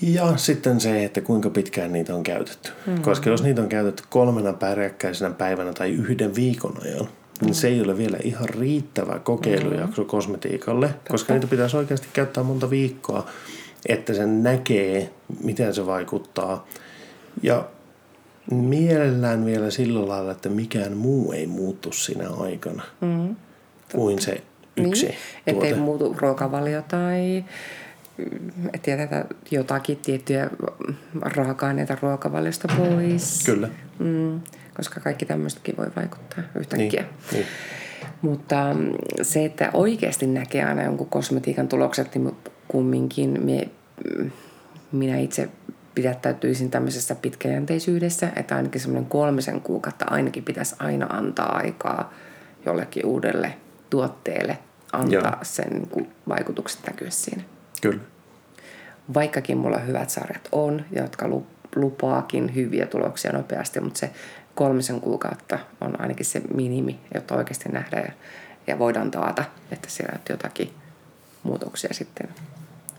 Ja 0.02 0.36
sitten 0.36 0.80
se, 0.80 1.04
että 1.04 1.20
kuinka 1.20 1.50
pitkään 1.50 1.92
niitä 1.92 2.14
on 2.14 2.22
käytetty. 2.22 2.70
Mm. 2.86 3.02
Koska 3.02 3.30
jos 3.30 3.42
niitä 3.42 3.62
on 3.62 3.68
käytetty 3.68 4.02
kolmena 4.10 4.52
peräkkäisenä 4.52 5.30
päivänä 5.30 5.72
tai 5.72 5.90
yhden 5.90 6.34
viikon 6.34 6.76
ajan, 6.82 7.08
niin 7.40 7.50
mm. 7.50 7.54
se 7.54 7.68
ei 7.68 7.80
ole 7.80 7.98
vielä 7.98 8.18
ihan 8.22 8.48
riittävä 8.48 9.18
kokeilujakso 9.18 10.02
mm. 10.02 10.08
kosmetiikalle, 10.08 10.88
Totta. 10.88 11.10
koska 11.10 11.32
niitä 11.32 11.46
pitäisi 11.46 11.76
oikeasti 11.76 12.06
käyttää 12.12 12.44
monta 12.44 12.70
viikkoa 12.70 13.26
että 13.86 14.14
sen 14.14 14.42
näkee, 14.42 15.10
miten 15.42 15.74
se 15.74 15.86
vaikuttaa. 15.86 16.66
Ja 17.42 17.68
mielellään 18.50 19.46
vielä 19.46 19.70
sillä 19.70 20.08
lailla, 20.08 20.32
että 20.32 20.48
mikään 20.48 20.96
muu 20.96 21.32
ei 21.32 21.46
muuttu 21.46 21.92
siinä 21.92 22.28
aikana 22.30 22.82
mm, 23.00 23.36
kuin 23.92 24.18
se 24.18 24.42
yksi 24.76 25.06
niin, 25.06 25.16
tuote. 25.44 25.68
Ettei 25.68 25.74
muutu 25.74 26.16
ruokavalio 26.18 26.82
tai 26.82 27.44
jätetä 28.88 29.24
jotakin 29.50 29.96
tiettyjä 29.96 30.50
raaka-aineita 31.20 31.96
ruokavaliosta 32.02 32.68
pois. 32.76 33.42
Kyllä. 33.46 33.68
Mm, 33.98 34.40
koska 34.76 35.00
kaikki 35.00 35.26
tämmöistäkin 35.26 35.76
voi 35.76 35.86
vaikuttaa 35.96 36.44
yhtäkkiä. 36.54 37.02
Niin, 37.02 37.10
niin. 37.32 37.46
Mutta 38.22 38.74
mm, 38.74 38.92
se, 39.22 39.44
että 39.44 39.70
oikeasti 39.72 40.26
näkee 40.26 40.64
aina 40.64 40.82
jonkun 40.82 41.08
kosmetiikan 41.08 41.68
tulokset, 41.68 42.14
niin 42.14 42.36
kumminkin 42.74 43.44
me, 43.44 43.68
mm, 44.18 44.30
minä 44.92 45.18
itse 45.18 45.48
pidättäytyisin 45.94 46.70
tämmöisessä 46.70 47.14
pitkäjänteisyydessä, 47.14 48.32
että 48.36 48.56
ainakin 48.56 48.80
semmoinen 48.80 49.10
kolmisen 49.10 49.60
kuukautta 49.60 50.04
ainakin 50.08 50.44
pitäisi 50.44 50.76
aina 50.78 51.06
antaa 51.06 51.56
aikaa 51.56 52.12
jollekin 52.66 53.06
uudelle 53.06 53.54
tuotteelle 53.90 54.58
antaa 54.92 55.32
Joo. 55.32 55.38
sen 55.42 55.70
niin 55.70 55.88
kuin, 55.88 56.12
vaikutukset 56.28 56.80
näkyä 56.86 57.10
siinä. 57.10 57.42
Kyllä. 57.82 58.00
Vaikkakin 59.14 59.58
mulla 59.58 59.78
hyvät 59.78 60.10
sarjat 60.10 60.48
on, 60.52 60.84
jotka 60.92 61.28
lupaakin 61.76 62.54
hyviä 62.54 62.86
tuloksia 62.86 63.32
nopeasti, 63.32 63.80
mutta 63.80 64.00
se 64.00 64.10
kolmisen 64.54 65.00
kuukautta 65.00 65.58
on 65.80 66.00
ainakin 66.00 66.26
se 66.26 66.42
minimi, 66.54 67.00
jotta 67.14 67.34
oikeasti 67.34 67.68
nähdään 67.68 68.04
ja, 68.04 68.12
ja 68.66 68.78
voidaan 68.78 69.10
taata, 69.10 69.44
että 69.72 69.90
siellä 69.90 70.18
jotakin 70.28 70.74
muutoksia 71.42 71.94
sitten 71.94 72.28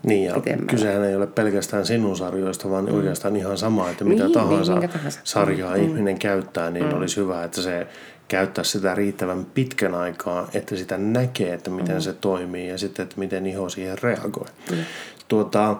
niin 0.02 0.24
ja 0.24 0.34
pitemmällä. 0.34 0.66
kysehän 0.66 1.04
ei 1.04 1.16
ole 1.16 1.26
pelkästään 1.26 1.86
sinun 1.86 2.16
sarjoista, 2.16 2.70
vaan 2.70 2.84
mm. 2.84 2.94
oikeastaan 2.94 3.36
ihan 3.36 3.58
sama, 3.58 3.90
että 3.90 4.04
mitä 4.04 4.24
niin, 4.24 4.32
tahansa, 4.32 4.78
niin, 4.78 4.90
tahansa 4.90 5.20
sarjaa 5.24 5.76
mm. 5.76 5.82
ihminen 5.82 6.18
käyttää, 6.18 6.70
niin 6.70 6.86
mm. 6.86 6.96
olisi 6.96 7.16
hyvä, 7.16 7.44
että 7.44 7.62
se 7.62 7.86
käyttää 8.28 8.64
sitä 8.64 8.94
riittävän 8.94 9.46
pitkän 9.54 9.94
aikaa, 9.94 10.48
että 10.54 10.76
sitä 10.76 10.98
näkee, 10.98 11.54
että 11.54 11.70
miten 11.70 11.94
mm. 11.94 12.00
se 12.00 12.12
toimii 12.12 12.68
ja 12.68 12.78
sitten, 12.78 13.02
että 13.02 13.18
miten 13.18 13.46
iho 13.46 13.68
siihen 13.68 13.98
reagoi. 14.02 14.46
Mm. 14.70 14.76
Tuota, 15.28 15.76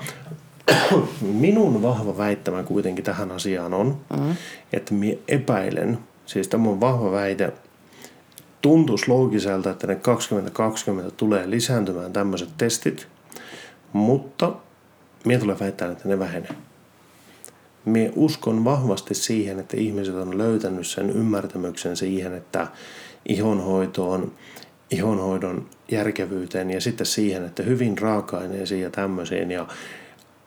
minun 1.20 1.82
vahva 1.82 2.16
väittämä 2.16 2.62
kuitenkin 2.62 3.04
tähän 3.04 3.30
asiaan 3.30 3.74
on, 3.74 3.96
mm. 4.16 4.36
että 4.72 4.94
minä 4.94 5.18
epäilen, 5.28 5.98
siis 6.26 6.48
tämä 6.48 6.68
on 6.68 6.80
vahva 6.80 7.12
väite, 7.12 7.52
tuntuisi 8.62 9.08
loogiselta, 9.08 9.70
että 9.70 9.86
ne 9.86 9.94
2020 9.94 11.10
tulee 11.10 11.50
lisääntymään 11.50 12.12
tämmöiset 12.12 12.48
testit, 12.58 13.08
mutta 13.92 14.52
minä 15.26 15.40
tulee 15.40 15.56
väittää, 15.60 15.92
että 15.92 16.08
ne 16.08 16.18
vähenee. 16.18 16.50
Minä 17.84 18.12
uskon 18.16 18.64
vahvasti 18.64 19.14
siihen, 19.14 19.58
että 19.58 19.76
ihmiset 19.76 20.14
on 20.14 20.38
löytänyt 20.38 20.86
sen 20.86 21.10
ymmärtämyksen 21.10 21.96
siihen, 21.96 22.34
että 22.34 22.66
ihonhoitoon, 23.28 24.32
ihonhoidon 24.90 25.68
järkevyyteen 25.90 26.70
ja 26.70 26.80
sitten 26.80 27.06
siihen, 27.06 27.44
että 27.44 27.62
hyvin 27.62 27.98
raaka-aineisiin 27.98 28.82
ja 28.82 28.90
tämmöisiin 28.90 29.50
ja 29.50 29.66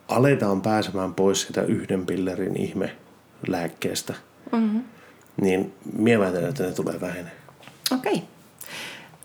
aletaan 0.08 0.62
pääsemään 0.62 1.14
pois 1.14 1.42
sitä 1.42 1.62
yhden 1.62 2.06
pillerin 2.06 2.58
ihme 2.58 2.96
lääkkeestä, 3.48 4.14
mm-hmm. 4.52 4.84
niin 5.42 5.74
minä 5.98 6.20
väitän, 6.20 6.46
että 6.46 6.64
ne 6.64 6.72
tulee 6.72 7.02
vähenee. 7.02 7.36
Okei. 7.92 8.14
Okay. 8.14 8.26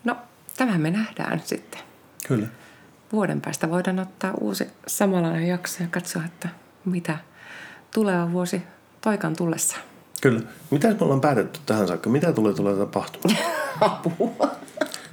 No, 0.05 0.17
tämä 0.57 0.79
me 0.79 0.91
nähdään 0.91 1.43
sitten. 1.45 1.81
Kyllä 2.29 2.49
vuoden 3.15 3.41
päästä 3.41 3.71
voidaan 3.71 3.99
ottaa 3.99 4.35
uusi 4.41 4.67
samanlainen 4.87 5.49
jakso 5.49 5.83
ja 5.83 5.89
katsoa, 5.91 6.23
että 6.25 6.49
mitä 6.85 7.19
tuleva 7.95 8.33
vuosi 8.33 8.63
toikan 9.01 9.37
tullessa. 9.37 9.77
Kyllä. 10.21 10.41
Mitä 10.71 10.89
me 10.89 10.97
ollaan 11.01 11.21
päätetty 11.21 11.61
tähän 11.67 11.89
saakka? 11.89 12.11
Mitä 12.11 12.33
tulee 12.33 12.55
tulee 12.55 12.77
tapahtumaan? 12.77 13.39
Apua. 13.81 14.51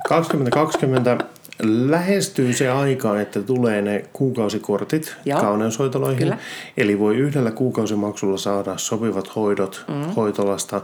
2020 0.09 1.17
lähestyy 1.63 2.53
se 2.53 2.69
aika, 2.69 3.21
että 3.21 3.41
tulee 3.41 3.81
ne 3.81 4.05
kuukausikortit 4.13 5.15
Joo. 5.25 5.41
kauneushoitoloihin. 5.41 6.19
Kyllä. 6.19 6.37
Eli 6.77 6.99
voi 6.99 7.17
yhdellä 7.17 7.51
kuukausimaksulla 7.51 8.37
saada 8.37 8.77
sopivat 8.77 9.35
hoidot 9.35 9.85
mm. 9.87 10.13
hoitolasta 10.15 10.81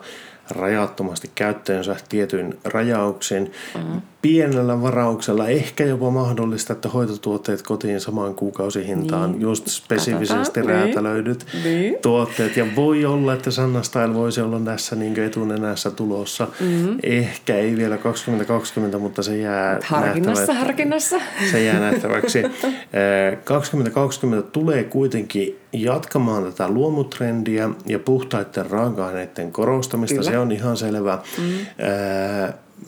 rajattomasti 0.49 1.31
käyttöönsä 1.35 1.95
tietyin 2.09 2.57
rajauksin. 2.65 3.51
Mm. 3.75 4.01
Pienellä 4.21 4.81
varauksella 4.81 5.47
ehkä 5.47 5.83
jopa 5.85 6.09
mahdollista, 6.09 6.73
että 6.73 6.89
hoitotuotteet 6.89 7.61
kotiin 7.61 7.99
samaan 8.01 8.35
kuukausihintaan, 8.35 9.31
niin. 9.31 9.41
just 9.41 9.67
spesifisesti 9.67 10.35
Katsotaan. 10.59 10.67
räätälöidyt 10.67 11.45
Niin. 11.63 11.95
tuotteet. 12.01 12.57
Ja 12.57 12.65
voi 12.75 13.05
olla, 13.05 13.33
että 13.33 13.51
Sanna 13.51 13.83
Style 13.83 14.13
voisi 14.13 14.41
olla 14.41 14.59
tässä 14.59 14.95
niin 14.95 15.19
etunenässä 15.19 15.91
tulossa. 15.91 16.47
Mm-hmm. 16.59 16.97
Ehkä 17.03 17.55
ei 17.55 17.77
vielä 17.77 17.97
2020, 17.97 18.97
mutta 18.97 19.23
se 19.23 19.37
jää 19.37 19.79
Harkinnassa, 19.83 20.41
nähtävä- 20.45 20.59
harkinnassa. 20.59 21.19
se 21.51 21.63
jää 21.63 21.79
nähtäväksi. 21.79 22.43
Eh, 22.93 23.37
2020 23.43 24.49
tulee 24.51 24.83
kuitenkin 24.83 25.59
jatkamaan 25.73 26.43
tätä 26.43 26.69
luomutrendiä 26.69 27.69
ja 27.85 27.99
puhtaiden 27.99 28.69
raaka-aineiden 28.69 29.51
korostamista. 29.51 30.15
Kyllä. 30.19 30.31
Se 30.31 30.37
on 30.37 30.51
ihan 30.51 30.77
selvä. 30.77 31.19
Mm. 31.37 31.53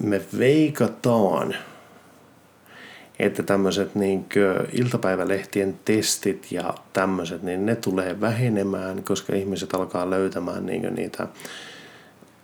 Me 0.04 0.22
veikataan, 0.38 1.56
että 3.20 3.44
tämmöiset 3.44 3.96
niin 3.96 4.26
iltapäivälehtien 4.74 5.80
testit 5.86 6.52
ja 6.52 6.74
tämmöiset, 6.94 7.44
niin 7.44 7.66
ne 7.66 7.76
tulee 7.76 8.22
vähenemään, 8.22 9.04
koska 9.04 9.36
ihmiset 9.36 9.74
alkaa 9.74 10.10
löytämään 10.10 10.66
niin 10.66 10.96
niitä 10.96 11.28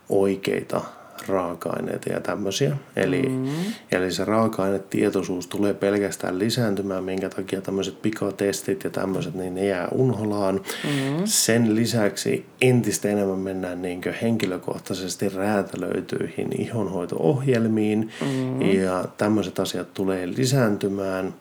oikeita 0.10 0.82
raaka-aineita 1.28 2.10
ja 2.10 2.20
tämmöisiä. 2.20 2.78
Eli, 2.96 3.22
mm. 3.22 3.48
eli 3.92 4.12
se 4.12 4.26
raaka-ainetietoisuus 4.26 5.48
tulee 5.48 5.74
pelkästään 5.74 6.40
lisääntymään, 6.40 7.04
minkä 7.04 7.30
takia 7.30 7.62
tämmöiset 7.62 8.02
pikatestit 8.02 8.84
ja 8.84 8.90
tämmöiset, 8.90 9.36
niin 9.36 9.56
ne 9.56 9.66
jää 9.66 9.88
unholaan. 9.92 10.56
Mm. 10.84 11.22
Sen 11.26 11.76
lisäksi 11.76 12.46
entistä 12.62 13.10
enemmän 13.10 13.40
mennään 13.40 13.82
niin 13.82 14.02
henkilökohtaisesti 14.22 15.30
räätälöityihin 15.30 16.62
ihonhoito-ohjelmiin 16.62 18.12
mm. 18.22 18.62
ja 18.62 19.06
tämmöiset 19.18 19.60
asiat 19.60 19.94
tulee 19.94 20.28
lisääntymään. 20.28 21.34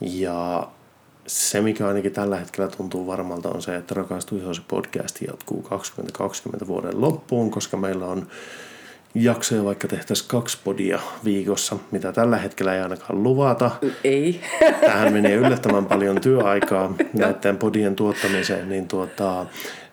Ja 0.00 0.68
se, 1.26 1.60
mikä 1.60 1.88
ainakin 1.88 2.12
tällä 2.12 2.36
hetkellä 2.36 2.70
tuntuu 2.70 3.06
varmalta, 3.06 3.48
on 3.48 3.62
se, 3.62 3.76
että 3.76 3.94
Rakastu 3.94 4.36
ihosi 4.36 4.62
podcast 4.68 5.18
jatkuu 5.26 5.62
2020 5.62 6.66
vuoden 6.66 7.00
loppuun, 7.00 7.50
koska 7.50 7.76
meillä 7.76 8.06
on 8.06 8.26
jaksoja, 9.14 9.64
vaikka 9.64 9.88
tehtäisiin 9.88 10.28
kaksi 10.28 10.58
podia 10.64 10.98
viikossa, 11.24 11.76
mitä 11.90 12.12
tällä 12.12 12.36
hetkellä 12.36 12.74
ei 12.74 12.82
ainakaan 12.82 13.22
luvata. 13.22 13.70
Ei. 14.04 14.40
Tähän 14.86 15.12
menee 15.12 15.34
yllättävän 15.34 15.86
paljon 15.86 16.20
työaikaa 16.20 16.94
näiden 17.14 17.56
podien 17.56 17.96
tuottamiseen, 17.96 18.68
niin 18.68 18.88
tuota, 18.88 19.46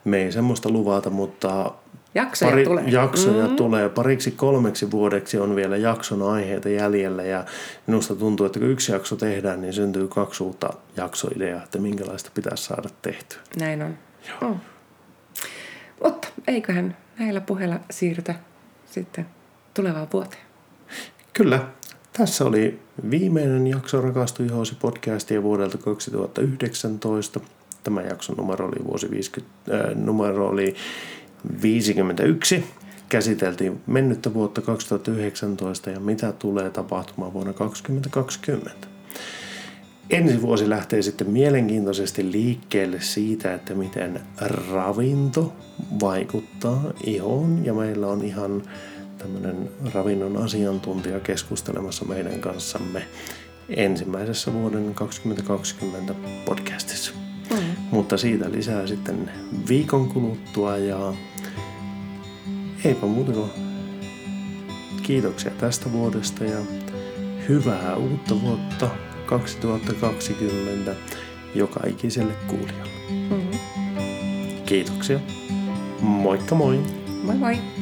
me 0.05 0.17
ei 0.17 0.32
semmoista 0.32 0.70
luvata, 0.70 1.09
mutta 1.09 1.72
Jaksoja 2.15 2.51
pari, 2.51 2.63
tulee. 2.63 2.84
Jaksoja 2.88 3.47
mm. 3.47 3.55
tulee. 3.55 3.89
Pariksi 3.89 4.32
kolmeksi 4.32 4.91
vuodeksi 4.91 5.39
on 5.39 5.55
vielä 5.55 5.78
jakson 5.78 6.22
aiheita 6.22 6.70
jäljellä 6.70 7.24
ja 7.24 7.45
minusta 7.88 8.15
tuntuu, 8.15 8.45
että 8.45 8.59
kun 8.59 8.70
yksi 8.70 8.91
jakso 8.91 9.15
tehdään, 9.15 9.61
niin 9.61 9.74
syntyy 9.74 10.07
kaksi 10.07 10.43
uutta 10.43 10.70
jaksoideaa, 10.97 11.63
että 11.63 11.80
minkälaista 11.80 12.32
pitäisi 12.34 12.63
saada 12.63 12.89
tehtyä. 13.01 13.39
Näin 13.59 13.82
on. 13.82 13.97
Joo. 14.41 14.55
Mutta 16.03 16.28
eiköhän 16.47 16.97
näillä 17.20 17.41
puheilla 17.41 17.80
siirrytä 17.91 18.36
sitten 18.91 19.25
tulevaan 19.73 20.07
vuoteen. 20.13 20.41
Kyllä. 21.33 21.67
Tässä 22.13 22.45
oli 22.45 22.79
viimeinen 23.11 23.67
jakso 23.67 24.01
Rakastu 24.01 24.43
Ihosi 24.43 24.75
podcastia 24.75 25.43
vuodelta 25.43 25.77
2019. 25.77 27.39
Tämä 27.83 28.01
jakson 28.01 28.37
numero 28.37 28.65
oli 28.67 28.85
vuosi 28.85 29.11
50, 29.11 29.51
äh, 29.71 29.95
numero 29.95 30.47
oli 30.47 30.75
51. 31.61 32.63
Käsiteltiin 33.09 33.81
mennyttä 33.87 34.33
vuotta 34.33 34.61
2019 34.61 35.89
ja 35.89 35.99
mitä 35.99 36.31
tulee 36.31 36.69
tapahtumaan 36.69 37.33
vuonna 37.33 37.53
2020. 37.53 38.87
Ensi 40.10 40.41
vuosi 40.41 40.70
lähtee 40.70 41.01
sitten 41.01 41.30
mielenkiintoisesti 41.30 42.32
liikkeelle 42.32 43.01
siitä, 43.01 43.53
että 43.53 43.76
miten 43.76 44.22
ravinto 44.72 45.53
vaikuttaa 46.01 46.84
ihoon. 47.03 47.66
Ja 47.66 47.74
meillä 47.74 48.07
on 48.07 48.26
ihan 48.26 48.64
tämmöinen 49.18 49.70
ravinnon 49.93 50.38
asiantuntija 50.38 51.20
keskustelemassa 51.20 52.05
meidän 52.05 52.39
kanssamme 52.39 53.03
ensimmäisessä 53.70 54.53
vuoden 54.53 54.93
2020 54.93 56.16
podcastissa. 56.45 57.12
Mm. 57.51 57.57
Mutta 57.91 58.18
siitä 58.18 58.51
lisää 58.51 58.88
sitten 58.88 59.32
viikon 59.68 60.10
kuluttua 60.10 60.78
ja 60.78 61.14
eipä 62.86 63.05
muuta 63.05 63.32
kuin 63.32 63.49
kiitoksia 65.03 65.51
tästä 65.51 65.91
vuodesta 65.91 66.43
ja 66.43 66.57
hyvää 67.49 67.95
uutta 67.95 68.41
vuotta 68.41 68.89
2020 69.30 70.95
joka 71.55 71.88
ikiselle 71.88 72.34
kuulijalle. 72.47 72.89
Mm-hmm. 73.09 73.59
Kiitoksia. 74.65 75.19
Moikka 76.01 76.55
moi! 76.55 76.80
Moi 77.23 77.36
moi! 77.36 77.78